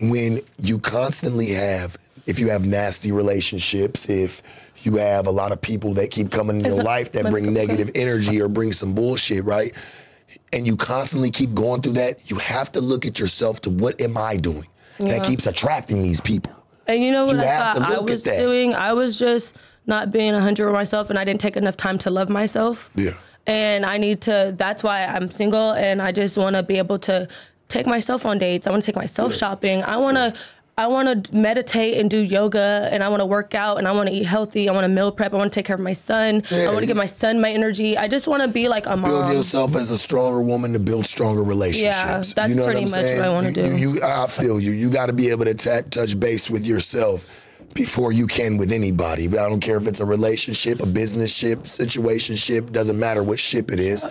When 0.00 0.40
you 0.58 0.78
constantly 0.78 1.48
have, 1.48 1.96
if 2.26 2.38
you 2.38 2.48
have 2.50 2.64
nasty 2.64 3.10
relationships, 3.10 4.08
if 4.08 4.42
you 4.82 4.96
have 4.96 5.26
a 5.26 5.30
lot 5.30 5.52
of 5.52 5.60
people 5.60 5.94
that 5.94 6.10
keep 6.10 6.30
coming 6.30 6.60
in 6.60 6.64
your 6.64 6.82
life 6.82 7.12
that 7.12 7.30
bring 7.30 7.52
negative 7.52 7.90
energy 7.94 8.40
or 8.40 8.48
bring 8.48 8.72
some 8.72 8.94
bullshit, 8.94 9.44
right? 9.44 9.74
And 10.52 10.66
you 10.66 10.76
constantly 10.76 11.30
keep 11.30 11.54
going 11.54 11.82
through 11.82 11.94
that, 11.94 12.30
you 12.30 12.36
have 12.36 12.72
to 12.72 12.80
look 12.80 13.04
at 13.04 13.18
yourself 13.18 13.60
to 13.62 13.70
what 13.70 14.00
am 14.00 14.16
I 14.16 14.36
doing 14.36 14.66
that 14.98 15.24
keeps 15.24 15.46
attracting 15.46 16.02
these 16.02 16.20
people? 16.20 16.52
And 16.86 17.02
you 17.02 17.12
know 17.12 17.24
what 17.24 17.36
You 17.36 17.42
I 17.42 17.72
thought 17.74 17.82
I 17.82 18.00
was 18.00 18.22
doing? 18.22 18.74
I 18.74 18.92
was 18.92 19.18
just 19.18 19.56
not 19.86 20.10
being 20.10 20.30
a 20.30 20.34
100 20.34 20.66
with 20.66 20.74
myself 20.74 21.10
and 21.10 21.18
I 21.18 21.24
didn't 21.24 21.40
take 21.40 21.56
enough 21.56 21.76
time 21.76 21.98
to 21.98 22.10
love 22.10 22.28
myself. 22.28 22.90
Yeah. 22.94 23.12
And 23.46 23.86
I 23.86 23.96
need 23.96 24.20
to, 24.22 24.54
that's 24.56 24.84
why 24.84 25.04
I'm 25.04 25.30
single 25.30 25.72
and 25.72 26.02
I 26.02 26.12
just 26.12 26.36
want 26.36 26.56
to 26.56 26.62
be 26.62 26.78
able 26.78 26.98
to 27.00 27.26
take 27.68 27.86
myself 27.86 28.26
on 28.26 28.38
dates. 28.38 28.66
I 28.66 28.70
want 28.70 28.82
to 28.82 28.86
take 28.86 28.96
myself 28.96 29.34
shopping. 29.34 29.82
I 29.82 29.96
want 29.96 30.16
to. 30.16 30.34
I 30.80 30.86
want 30.86 31.26
to 31.26 31.36
meditate 31.36 31.98
and 31.98 32.08
do 32.08 32.16
yoga, 32.18 32.88
and 32.90 33.04
I 33.04 33.08
want 33.10 33.20
to 33.20 33.26
work 33.26 33.54
out, 33.54 33.76
and 33.76 33.86
I 33.86 33.92
want 33.92 34.08
to 34.08 34.14
eat 34.14 34.24
healthy. 34.24 34.66
I 34.66 34.72
want 34.72 34.84
to 34.84 34.88
meal 34.88 35.12
prep. 35.12 35.34
I 35.34 35.36
want 35.36 35.52
to 35.52 35.54
take 35.54 35.66
care 35.66 35.74
of 35.76 35.80
my 35.82 35.92
son. 35.92 36.42
I 36.50 36.68
want 36.68 36.80
to 36.80 36.86
give 36.86 36.96
my 36.96 37.04
son 37.04 37.38
my 37.38 37.50
energy. 37.50 37.98
I 37.98 38.08
just 38.08 38.26
want 38.26 38.42
to 38.42 38.48
be 38.48 38.66
like 38.66 38.86
a 38.86 38.96
mom. 38.96 39.10
build 39.10 39.32
yourself 39.34 39.76
as 39.76 39.90
a 39.90 39.98
stronger 39.98 40.40
woman 40.40 40.72
to 40.72 40.78
build 40.78 41.04
stronger 41.04 41.42
relationships. 41.42 41.96
Yeah, 42.02 42.22
that's 42.34 42.48
you 42.50 42.56
know 42.56 42.64
pretty 42.64 42.80
what 42.80 42.94
I'm 42.94 42.98
much 42.98 43.04
saying? 43.06 43.18
what 43.20 43.28
I 43.28 43.32
wanna 43.32 43.52
do. 43.52 43.76
You, 43.76 43.92
you- 43.94 44.02
I 44.02 44.26
feel 44.26 44.58
you. 44.58 44.70
You 44.70 44.88
got 44.90 45.06
to 45.06 45.12
be 45.12 45.28
able 45.28 45.44
to 45.44 45.52
ta- 45.52 45.82
touch 45.90 46.18
base 46.18 46.48
with 46.48 46.66
yourself 46.66 47.26
before 47.74 48.10
you 48.10 48.26
can 48.26 48.56
with 48.56 48.72
anybody. 48.72 49.28
But 49.28 49.40
I 49.40 49.50
don't 49.50 49.60
care 49.60 49.76
if 49.76 49.86
it's 49.86 50.00
a 50.00 50.06
relationship, 50.06 50.80
a 50.80 50.86
business 50.86 51.30
ship, 51.36 51.66
situation 51.66 52.36
ship. 52.36 52.70
Doesn't 52.72 52.98
matter 52.98 53.22
what 53.22 53.38
ship 53.38 53.70
it 53.70 53.80
is. 53.80 54.06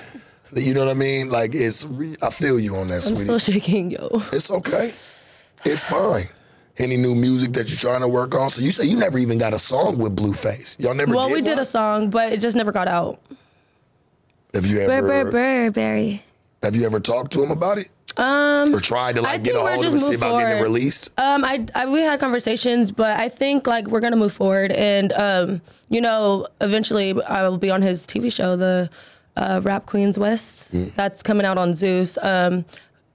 You 0.56 0.76
know 0.76 0.86
what 0.86 0.92
I 0.92 0.94
mean? 0.94 1.30
Like 1.32 1.56
it's. 1.56 1.88
I 2.22 2.30
feel 2.30 2.60
you 2.60 2.76
on 2.76 2.90
that, 2.90 2.96
I'm 2.96 3.02
sweetie. 3.02 3.24
still 3.24 3.40
shaking, 3.40 3.90
yo. 3.90 4.10
it's 4.32 4.52
okay. 4.52 4.92
It's 5.66 5.84
fine. 5.86 6.26
Any 6.80 6.96
new 6.96 7.14
music 7.14 7.52
that 7.54 7.68
you're 7.70 7.78
trying 7.78 8.02
to 8.02 8.08
work 8.08 8.34
on? 8.36 8.50
So 8.50 8.62
you 8.62 8.72
say 8.72 8.86
you 8.86 8.96
never 8.96 9.18
even 9.18 9.38
got 9.38 9.54
a 9.54 9.60
song 9.60 9.98
with 9.98 10.16
Blueface. 10.16 10.80
Y'all 10.80 10.94
never. 10.94 11.14
Well, 11.14 11.28
did 11.28 11.36
we 11.36 11.42
did 11.42 11.60
a 11.60 11.66
song, 11.66 12.10
but 12.10 12.32
it 12.32 12.40
just 12.40 12.56
never 12.56 12.72
got 12.72 12.88
out. 12.88 13.20
Have 14.54 14.66
you 14.66 14.80
ever? 14.80 15.08
burr, 15.08 15.32
burr, 15.32 15.72
berry. 15.72 16.24
Have 16.64 16.76
you 16.76 16.86
ever 16.86 17.00
talked 17.00 17.34
to 17.34 17.44
him 17.44 17.52
about 17.52 17.78
it? 17.78 17.90
Um, 18.18 18.74
or 18.74 18.80
tried 18.80 19.16
to 19.16 19.22
like 19.22 19.44
get 19.44 19.56
a 19.56 19.60
hold 19.60 19.86
of 19.86 19.94
him, 19.94 20.00
see 20.00 20.16
about 20.16 20.40
getting 20.40 20.48
it 20.48 20.52
forward. 20.54 20.64
released? 20.64 21.18
Um, 21.20 21.46
I, 21.46 21.66
I 21.76 21.86
we 21.86 22.02
had 22.02 22.20
conversations, 22.20 22.92
but 22.92 23.20
I 23.20 23.30
think 23.30 23.68
like 23.68 23.88
we're 23.88 24.00
gonna 24.00 24.16
move 24.16 24.34
forward, 24.34 24.72
and 24.72 25.14
um, 25.14 25.62
you 25.90 26.02
know, 26.02 26.48
eventually 26.60 27.22
I 27.24 27.48
will 27.48 27.58
be 27.58 27.70
on 27.70 27.82
his 27.82 28.06
TV 28.08 28.34
show, 28.34 28.56
the 28.56 28.90
uh, 29.38 29.62
Rap 29.64 29.86
Queens 29.86 30.18
West. 30.18 30.74
Mm. 30.74 30.96
That's 30.96 31.24
coming 31.24 31.46
out 31.46 31.58
on 31.58 31.74
Zeus. 31.74 32.18
Um, 32.22 32.66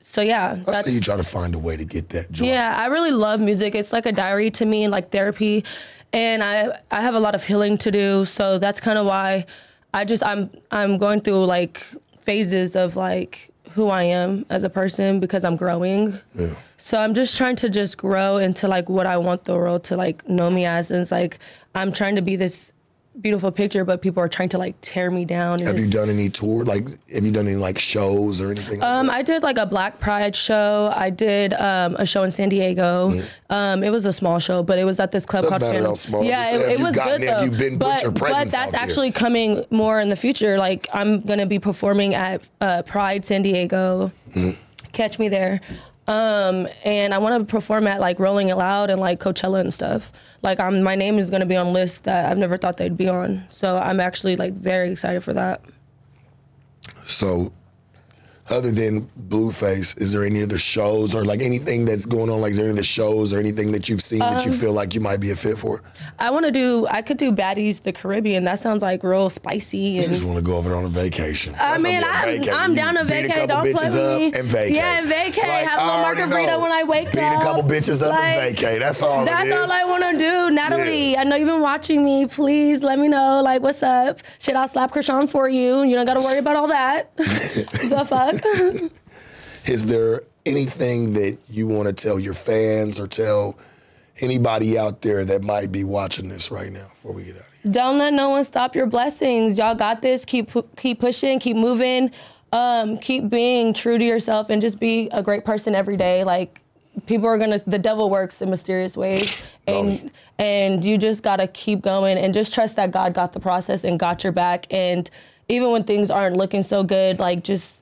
so 0.06 0.20
yeah, 0.20 0.52
I 0.52 0.54
that's 0.56 0.86
say 0.86 0.92
you 0.92 1.00
try 1.00 1.16
to 1.16 1.22
find 1.24 1.54
a 1.54 1.58
way 1.58 1.76
to 1.76 1.84
get 1.84 2.10
that 2.10 2.30
joint. 2.30 2.50
yeah. 2.50 2.76
I 2.78 2.86
really 2.86 3.10
love 3.10 3.40
music. 3.40 3.74
It's 3.74 3.92
like 3.92 4.06
a 4.06 4.12
diary 4.12 4.50
to 4.52 4.64
me, 4.64 4.84
and 4.84 4.92
like 4.92 5.10
therapy, 5.10 5.64
and 6.12 6.44
I 6.44 6.78
I 6.90 7.00
have 7.00 7.14
a 7.14 7.20
lot 7.20 7.34
of 7.34 7.42
healing 7.44 7.78
to 7.78 7.90
do. 7.90 8.24
So 8.24 8.58
that's 8.58 8.80
kind 8.80 8.98
of 8.98 9.06
why 9.06 9.46
I 9.92 10.04
just 10.04 10.22
I'm 10.22 10.50
I'm 10.70 10.98
going 10.98 11.20
through 11.20 11.46
like 11.46 11.84
phases 12.20 12.76
of 12.76 12.96
like 12.96 13.50
who 13.70 13.88
I 13.88 14.04
am 14.04 14.44
as 14.50 14.62
a 14.62 14.70
person 14.70 15.20
because 15.20 15.42
I'm 15.42 15.56
growing. 15.56 16.18
Yeah. 16.34 16.54
So 16.76 16.98
I'm 16.98 17.14
just 17.14 17.36
trying 17.36 17.56
to 17.56 17.68
just 17.70 17.96
grow 17.96 18.36
into 18.36 18.68
like 18.68 18.90
what 18.90 19.06
I 19.06 19.16
want 19.16 19.46
the 19.46 19.54
world 19.54 19.84
to 19.84 19.96
like 19.96 20.28
know 20.28 20.50
me 20.50 20.66
as. 20.66 20.90
And 20.90 21.00
it's 21.00 21.10
like 21.10 21.38
I'm 21.74 21.92
trying 21.92 22.16
to 22.16 22.22
be 22.22 22.36
this 22.36 22.72
beautiful 23.20 23.52
picture, 23.52 23.84
but 23.84 24.02
people 24.02 24.22
are 24.22 24.28
trying 24.28 24.48
to 24.50 24.58
like 24.58 24.74
tear 24.80 25.10
me 25.10 25.24
down. 25.24 25.60
Have 25.60 25.76
you 25.78 25.82
just- 25.84 25.92
done 25.92 26.10
any 26.10 26.28
tour? 26.28 26.64
Like, 26.64 26.88
have 27.12 27.24
you 27.24 27.30
done 27.30 27.46
any 27.46 27.56
like 27.56 27.78
shows 27.78 28.40
or 28.42 28.50
anything? 28.50 28.80
Like 28.80 28.88
Um, 28.88 29.06
that? 29.06 29.16
I 29.16 29.22
did 29.22 29.42
like 29.42 29.56
a 29.56 29.66
Black 29.66 30.00
Pride 30.00 30.34
show. 30.34 30.92
I 30.94 31.10
did 31.10 31.54
um, 31.54 31.94
a 31.96 32.04
show 32.06 32.22
in 32.24 32.30
San 32.30 32.48
Diego. 32.48 33.12
Um, 33.50 33.82
it 33.84 33.90
was 33.90 34.04
a 34.04 34.12
small 34.12 34.38
show, 34.38 34.62
but 34.62 34.78
it 34.78 34.84
was 34.84 34.98
at 35.00 35.12
this 35.12 35.24
club 35.24 35.44
Mm. 35.44 35.50
Doesn't 35.50 35.50
called 35.50 35.62
matter 35.62 35.74
Channel. 35.78 35.90
how 35.90 35.94
small, 35.94 36.24
Yeah, 36.24 36.42
just 36.42 36.54
it, 36.54 36.70
it 36.72 36.80
was 36.80 36.94
gotten 36.96 37.20
good 37.20 37.28
though. 37.30 37.42
you've 37.44 37.58
been- 37.58 37.78
but, 37.78 38.02
your 38.02 38.10
but 38.12 38.50
that's 38.50 38.74
actually 38.74 39.10
coming 39.12 39.64
more 39.70 40.00
in 40.00 40.08
the 40.08 40.16
future. 40.16 40.58
Like 40.58 40.88
I'm 40.92 41.20
gonna 41.20 41.46
be 41.46 41.58
performing 41.58 42.14
at 42.14 42.42
uh, 42.60 42.82
Pride 42.82 43.24
San 43.26 43.42
Diego. 43.42 44.10
Mm. 44.34 44.56
Catch 44.92 45.18
me 45.18 45.28
there. 45.28 45.60
Um, 46.06 46.68
and 46.84 47.14
I 47.14 47.18
want 47.18 47.46
to 47.46 47.50
perform 47.50 47.86
at 47.86 48.00
like 48.00 48.18
Rolling 48.18 48.48
It 48.48 48.56
Loud 48.56 48.90
and 48.90 49.00
like 49.00 49.20
Coachella 49.20 49.60
and 49.60 49.72
stuff. 49.72 50.12
Like 50.42 50.60
I'm, 50.60 50.82
my 50.82 50.94
name 50.94 51.18
is 51.18 51.30
gonna 51.30 51.46
be 51.46 51.56
on 51.56 51.72
lists 51.72 52.00
that 52.00 52.30
I've 52.30 52.38
never 52.38 52.56
thought 52.56 52.76
they'd 52.76 52.96
be 52.96 53.08
on. 53.08 53.44
So 53.48 53.78
I'm 53.78 54.00
actually 54.00 54.36
like 54.36 54.52
very 54.52 54.90
excited 54.90 55.22
for 55.24 55.32
that. 55.32 55.62
so, 57.06 57.52
other 58.50 58.70
than 58.70 59.08
Blueface, 59.28 60.00
is 60.00 60.12
there 60.12 60.22
any 60.24 60.42
other 60.42 60.58
shows 60.58 61.14
or 61.14 61.24
like 61.24 61.40
anything 61.42 61.84
that's 61.84 62.04
going 62.06 62.28
on? 62.30 62.40
Like, 62.40 62.50
is 62.52 62.58
there 62.58 62.66
any 62.66 62.74
other 62.74 62.82
shows 62.82 63.32
or 63.32 63.38
anything 63.38 63.72
that 63.72 63.88
you've 63.88 64.02
seen 64.02 64.18
that 64.18 64.44
you 64.44 64.52
Um, 64.52 64.56
feel 64.58 64.72
like 64.72 64.94
you 64.94 65.00
might 65.00 65.18
be 65.20 65.30
a 65.30 65.36
fit 65.36 65.56
for? 65.58 65.82
I 66.18 66.30
want 66.30 66.44
to 66.44 66.50
do. 66.52 66.86
I 66.90 67.00
could 67.02 67.16
do 67.16 67.32
Baddies 67.32 67.82
the 67.82 67.92
Caribbean. 67.92 68.44
That 68.44 68.58
sounds 68.58 68.82
like 68.82 69.02
real 69.02 69.30
spicy 69.30 69.78
You 69.78 70.06
just 70.08 70.24
want 70.24 70.36
to 70.36 70.42
go 70.42 70.56
over 70.56 70.68
there 70.68 70.78
on 70.78 70.84
a 70.84 70.88
vacation. 70.88 71.54
I 71.54 71.58
That's 71.72 71.84
mean, 71.84 72.02
I'm, 72.04 72.28
be 72.28 72.36
a 72.36 72.40
vacay. 72.50 72.54
I'm 72.54 72.74
down 72.74 72.94
to 72.96 73.04
beat 73.04 73.24
a 73.26 73.28
vacay. 73.28 73.48
Don't 73.48 73.74
play 73.74 73.88
me. 74.18 74.26
up 74.28 74.34
and 74.34 74.48
vacay. 74.48 74.70
Yeah, 74.72 74.98
and 74.98 75.08
vacay. 75.08 75.38
Like, 75.38 75.66
have 75.68 75.78
I 75.80 75.98
a 75.98 76.02
margarita 76.02 76.50
know. 76.52 76.60
when 76.60 76.72
I 76.72 76.82
wake 76.84 77.12
Beat 77.12 77.22
up. 77.22 77.40
a 77.40 77.44
couple 77.44 77.62
bitches 77.62 78.02
up 78.06 78.14
and 78.14 78.36
Like, 78.46 78.56
vacay. 78.56 78.78
That's 78.78 79.02
all 79.02 79.24
That's 79.24 79.50
all 79.50 79.72
I 79.72 79.84
want 79.84 80.02
to 80.12 80.18
do, 80.18 80.50
Natalie. 80.50 81.12
Yeah. 81.12 81.20
I 81.20 81.24
know 81.24 81.36
you've 81.36 81.48
been 81.48 81.60
watching 81.62 82.04
me. 82.04 82.26
Please 82.26 82.82
let 82.82 82.98
me 82.98 83.08
know, 83.08 83.40
like, 83.42 83.62
what's 83.62 83.82
up? 83.82 84.20
Shit, 84.38 84.54
I'll 84.54 84.68
slap 84.68 84.92
Chrisean 84.92 85.28
for 85.30 85.48
you. 85.48 85.82
You 85.82 85.94
don't 85.94 86.04
got 86.06 86.14
to 86.18 86.24
worry 86.24 86.38
about 86.38 86.56
all 86.56 86.68
that. 86.68 87.16
the 87.16 88.04
fuck? 88.06 88.33
Is 89.66 89.86
there 89.86 90.22
anything 90.46 91.14
that 91.14 91.38
you 91.48 91.66
want 91.66 91.86
to 91.88 91.92
tell 91.92 92.18
your 92.18 92.34
fans 92.34 93.00
or 93.00 93.06
tell 93.06 93.58
anybody 94.20 94.78
out 94.78 95.02
there 95.02 95.24
that 95.24 95.42
might 95.42 95.72
be 95.72 95.84
watching 95.84 96.28
this 96.28 96.50
right 96.50 96.70
now 96.70 96.80
before 96.80 97.12
we 97.12 97.24
get 97.24 97.36
out 97.36 97.48
of 97.48 97.54
here? 97.62 97.72
Don't 97.72 97.98
let 97.98 98.12
no 98.12 98.30
one 98.30 98.44
stop 98.44 98.76
your 98.76 98.86
blessings. 98.86 99.58
Y'all 99.58 99.74
got 99.74 100.02
this. 100.02 100.24
Keep 100.24 100.52
keep 100.76 101.00
pushing. 101.00 101.38
Keep 101.38 101.56
moving. 101.56 102.10
Um, 102.52 102.98
keep 102.98 103.28
being 103.28 103.74
true 103.74 103.98
to 103.98 104.04
yourself 104.04 104.48
and 104.48 104.62
just 104.62 104.78
be 104.78 105.08
a 105.10 105.22
great 105.22 105.44
person 105.44 105.74
every 105.74 105.96
day. 105.96 106.24
Like 106.24 106.60
people 107.06 107.26
are 107.26 107.38
gonna. 107.38 107.58
The 107.66 107.78
devil 107.78 108.10
works 108.10 108.40
in 108.42 108.50
mysterious 108.50 108.96
ways, 108.96 109.42
and 109.66 110.10
and 110.38 110.84
you 110.84 110.98
just 110.98 111.22
gotta 111.22 111.48
keep 111.48 111.82
going 111.82 112.18
and 112.18 112.32
just 112.32 112.54
trust 112.54 112.76
that 112.76 112.90
God 112.90 113.14
got 113.14 113.32
the 113.32 113.40
process 113.40 113.84
and 113.84 113.98
got 113.98 114.22
your 114.22 114.32
back. 114.32 114.66
And 114.70 115.10
even 115.48 115.72
when 115.72 115.84
things 115.84 116.10
aren't 116.10 116.36
looking 116.36 116.62
so 116.62 116.84
good, 116.84 117.18
like 117.18 117.44
just 117.44 117.76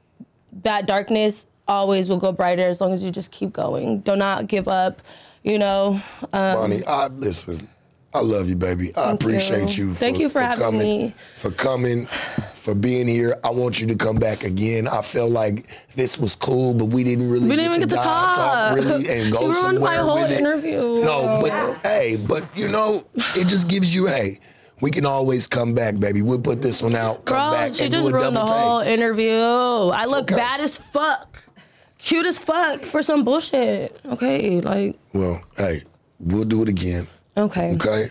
that 0.62 0.86
darkness 0.86 1.46
always 1.68 2.08
will 2.08 2.18
go 2.18 2.32
brighter 2.32 2.66
as 2.68 2.80
long 2.80 2.92
as 2.92 3.02
you 3.02 3.10
just 3.10 3.30
keep 3.30 3.52
going. 3.52 4.00
Do 4.00 4.16
not 4.16 4.46
give 4.46 4.68
up. 4.68 5.00
You 5.42 5.58
know. 5.58 6.00
Um, 6.32 6.54
Bonnie, 6.54 6.84
I 6.86 7.08
listen. 7.08 7.68
I 8.14 8.20
love 8.20 8.46
you, 8.48 8.56
baby. 8.56 8.94
I 8.94 9.12
appreciate 9.12 9.78
you. 9.78 9.94
Thank 9.94 10.18
you 10.18 10.28
for 10.28 10.40
having 10.42 10.62
coming, 10.62 10.80
me. 10.80 11.14
For 11.38 11.50
coming, 11.50 12.04
for 12.52 12.74
being 12.74 13.08
here. 13.08 13.40
I 13.42 13.48
want 13.48 13.80
you 13.80 13.86
to 13.86 13.94
come 13.94 14.16
back 14.16 14.44
again. 14.44 14.86
I 14.86 15.00
felt 15.00 15.32
like 15.32 15.66
this 15.94 16.18
was 16.18 16.36
cool, 16.36 16.74
but 16.74 16.86
we 16.86 17.04
didn't 17.04 17.30
really 17.30 17.44
We 17.48 17.56
didn't 17.56 17.64
even 17.72 17.80
get 17.80 17.88
to 17.88 17.96
dive- 17.96 18.36
talk. 18.36 18.74
really 18.76 19.08
and 19.08 19.32
go 19.32 19.38
She 19.38 19.44
ruined 19.46 19.80
my 19.80 19.96
somewhere 19.96 20.02
whole 20.02 20.20
with 20.22 20.30
it. 20.30 20.40
interview. 20.40 21.02
No, 21.02 21.38
but 21.40 21.78
hey, 21.86 22.18
but 22.28 22.44
you 22.54 22.68
know, 22.68 23.02
it 23.34 23.46
just 23.46 23.66
gives 23.66 23.94
you 23.94 24.06
hey. 24.06 24.40
We 24.82 24.90
can 24.90 25.06
always 25.06 25.46
come 25.46 25.72
back, 25.74 25.98
baby. 25.98 26.20
We'll 26.22 26.40
put 26.40 26.60
this 26.60 26.82
one 26.82 26.94
out, 26.96 27.24
come 27.24 27.36
Bro, 27.36 27.52
back, 27.52 27.74
she 27.74 27.84
and 27.84 27.92
just 27.92 28.08
do 28.08 28.14
a 28.14 28.18
ruined 28.18 28.36
the 28.36 28.40
double 28.40 28.52
whole 28.52 28.80
take. 28.80 28.88
interview. 28.90 29.32
I 29.32 30.04
look 30.06 30.24
okay. 30.24 30.34
bad 30.34 30.60
as 30.60 30.76
fuck. 30.76 31.38
Cute 31.98 32.26
as 32.26 32.38
fuck 32.38 32.82
for 32.82 33.00
some 33.00 33.24
bullshit. 33.24 33.98
Okay, 34.06 34.60
like, 34.60 34.98
Well, 35.14 35.40
hey, 35.56 35.78
we'll 36.18 36.44
do 36.44 36.62
it 36.62 36.68
again. 36.68 37.06
okay. 37.36 37.72
Okay? 37.74 38.06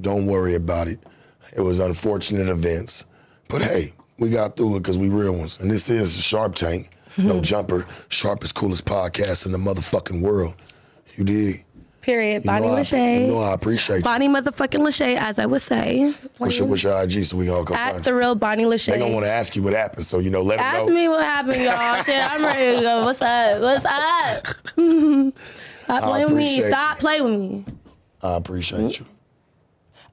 Don't 0.00 0.26
worry 0.26 0.54
about 0.54 0.86
it. 0.86 1.00
It 1.56 1.62
was 1.62 1.80
unfortunate 1.80 2.48
events. 2.48 3.06
But 3.48 3.62
hey, 3.62 3.88
we 4.20 4.30
got 4.30 4.56
through 4.56 4.76
it 4.76 4.80
because 4.80 4.98
we 4.98 5.08
real 5.08 5.32
ones. 5.36 5.58
And 5.60 5.68
this 5.68 5.90
is 5.90 6.22
Sharp 6.22 6.54
Tank. 6.54 6.90
No 7.16 7.40
jumper. 7.50 7.84
Sharpest, 8.08 8.54
coolest 8.54 8.84
podcast 8.84 9.46
in 9.46 9.52
the 9.52 9.58
motherfucking 9.58 10.20
world. 10.22 10.54
You 11.16 11.24
dig? 11.24 11.64
Period. 12.00 12.44
You 12.44 12.46
Bonnie 12.46 12.66
know 12.68 12.76
I, 12.76 12.80
Lashay. 12.80 13.20
you 13.22 13.26
know 13.32 13.38
I 13.40 13.52
appreciate 13.54 13.96
you. 13.98 14.02
Bonnie 14.02 14.28
motherfucking 14.28 14.80
Lashay, 14.80 15.16
as 15.16 15.38
I 15.38 15.46
would 15.46 15.60
say. 15.60 16.14
What's 16.38 16.58
your, 16.58 16.68
what's 16.68 16.82
your 16.82 17.02
IG 17.02 17.24
so 17.24 17.36
we 17.36 17.46
can 17.46 17.54
all 17.54 17.64
come 17.64 17.76
At 17.76 17.92
find 17.92 18.04
the 18.04 18.10
you? 18.10 18.18
real 18.18 18.34
Bonnie 18.34 18.64
Lashay. 18.64 18.92
They 18.92 18.98
gonna 18.98 19.12
want 19.12 19.26
to 19.26 19.30
ask 19.32 19.54
you 19.56 19.62
what 19.62 19.72
happened, 19.74 20.04
so 20.06 20.18
you 20.20 20.30
know, 20.30 20.40
let 20.42 20.56
them 20.58 20.64
Ask 20.66 20.88
know. 20.88 20.94
me 20.94 21.08
what 21.08 21.22
happened, 21.24 21.60
y'all. 21.62 22.02
Shit, 22.04 22.32
I'm 22.32 22.42
ready 22.42 22.76
to 22.76 22.82
go. 22.82 23.04
What's 23.04 23.20
up? 23.20 23.60
What's 23.60 23.84
up? 23.84 24.46
Stop 25.84 26.02
playing 26.02 26.26
with 26.28 26.36
me. 26.36 26.44
appreciate 26.60 26.68
Stop 26.68 26.96
you. 26.96 27.00
playing 27.00 27.22
with 27.24 27.40
me. 27.40 27.64
I 28.22 28.36
appreciate 28.36 28.98
you. 29.00 29.06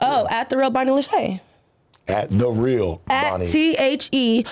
Oh, 0.02 0.28
at 0.30 0.50
the 0.50 0.58
real 0.58 0.70
Bonnie 0.70 0.92
Lashay. 0.92 1.40
At 2.08 2.30
the 2.30 2.50
real 2.50 3.02
At 3.10 3.32
Bonnie. 3.32 3.48
T 3.48 3.76
H 3.76 4.10
E 4.12 4.46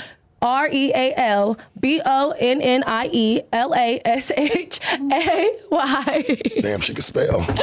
R 0.43 0.67
E 0.71 0.91
A 0.93 1.13
L 1.17 1.57
B 1.79 2.01
O 2.05 2.35
N 2.37 2.61
N 2.61 2.83
I 2.85 3.09
E 3.11 3.41
L 3.53 3.73
A 3.73 4.01
S 4.05 4.31
H 4.37 4.79
A 4.91 5.57
Y. 5.71 6.41
Damn, 6.61 6.81
she 6.81 6.93
can 6.93 7.01
spell. 7.01 7.39
The 7.39 7.53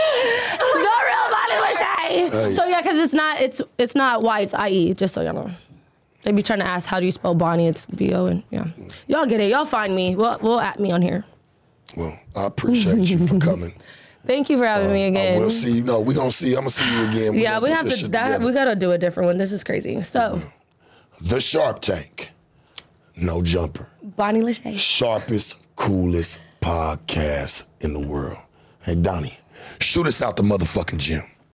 real 0.74 1.30
Bonnie 1.30 1.66
Lashay. 1.66 2.30
Hey. 2.30 2.50
So 2.50 2.64
yeah, 2.66 2.80
because 2.82 2.98
it's 2.98 3.12
not 3.14 3.40
it's 3.40 3.60
it's 3.78 3.94
not 3.94 4.22
Y, 4.22 4.40
it's 4.40 4.54
I 4.54 4.68
E. 4.70 4.94
Just 4.94 5.14
so 5.14 5.20
y'all 5.20 5.34
know. 5.34 5.50
They 6.22 6.32
be 6.32 6.42
trying 6.42 6.58
to 6.60 6.68
ask 6.68 6.86
how 6.88 7.00
do 7.00 7.06
you 7.06 7.12
spell 7.12 7.34
Bonnie? 7.34 7.66
It's 7.68 7.86
B 7.86 8.12
O 8.14 8.26
and 8.26 8.42
yeah. 8.50 8.66
Y'all 9.08 9.26
get 9.26 9.40
it. 9.40 9.50
Y'all 9.50 9.64
find 9.64 9.94
me. 9.94 10.16
We'll 10.16 10.38
we'll 10.40 10.60
at 10.60 10.80
me 10.80 10.90
on 10.90 11.02
here. 11.02 11.24
Well, 11.96 12.18
I 12.36 12.46
appreciate 12.46 13.10
you 13.10 13.18
for 13.26 13.38
coming. 13.50 13.74
Thank 14.26 14.50
you 14.50 14.58
for 14.58 14.66
having 14.66 14.92
me 14.92 15.02
uh, 15.02 15.06
I 15.06 15.08
again. 15.08 15.40
will 15.40 15.50
see 15.50 15.76
you. 15.78 15.82
No, 15.82 16.00
we 16.00 16.14
gonna 16.14 16.30
see. 16.30 16.50
I'm 16.50 16.60
gonna 16.60 16.70
see 16.70 16.84
you 16.94 17.08
again. 17.08 17.38
yeah, 17.40 17.58
we 17.58 17.70
have 17.70 17.82
to. 17.82 18.08
That, 18.08 18.24
together. 18.32 18.46
we 18.46 18.52
gotta 18.52 18.76
do 18.76 18.92
a 18.92 18.98
different 18.98 19.28
one. 19.28 19.38
This 19.38 19.50
is 19.52 19.64
crazy. 19.64 20.00
So, 20.02 20.40
The 21.22 21.40
Sharp 21.40 21.80
Tank. 21.80 22.30
No 23.20 23.42
jumper. 23.42 23.88
Bonnie 24.02 24.40
Lashay. 24.40 24.78
Sharpest, 24.78 25.58
coolest 25.76 26.40
podcast 26.62 27.64
in 27.80 27.92
the 27.92 28.00
world. 28.00 28.38
Hey, 28.80 28.94
Donnie, 28.94 29.38
shoot 29.78 30.06
us 30.06 30.22
out 30.22 30.36
the 30.36 30.42
motherfucking 30.42 30.98
gym. 30.98 31.29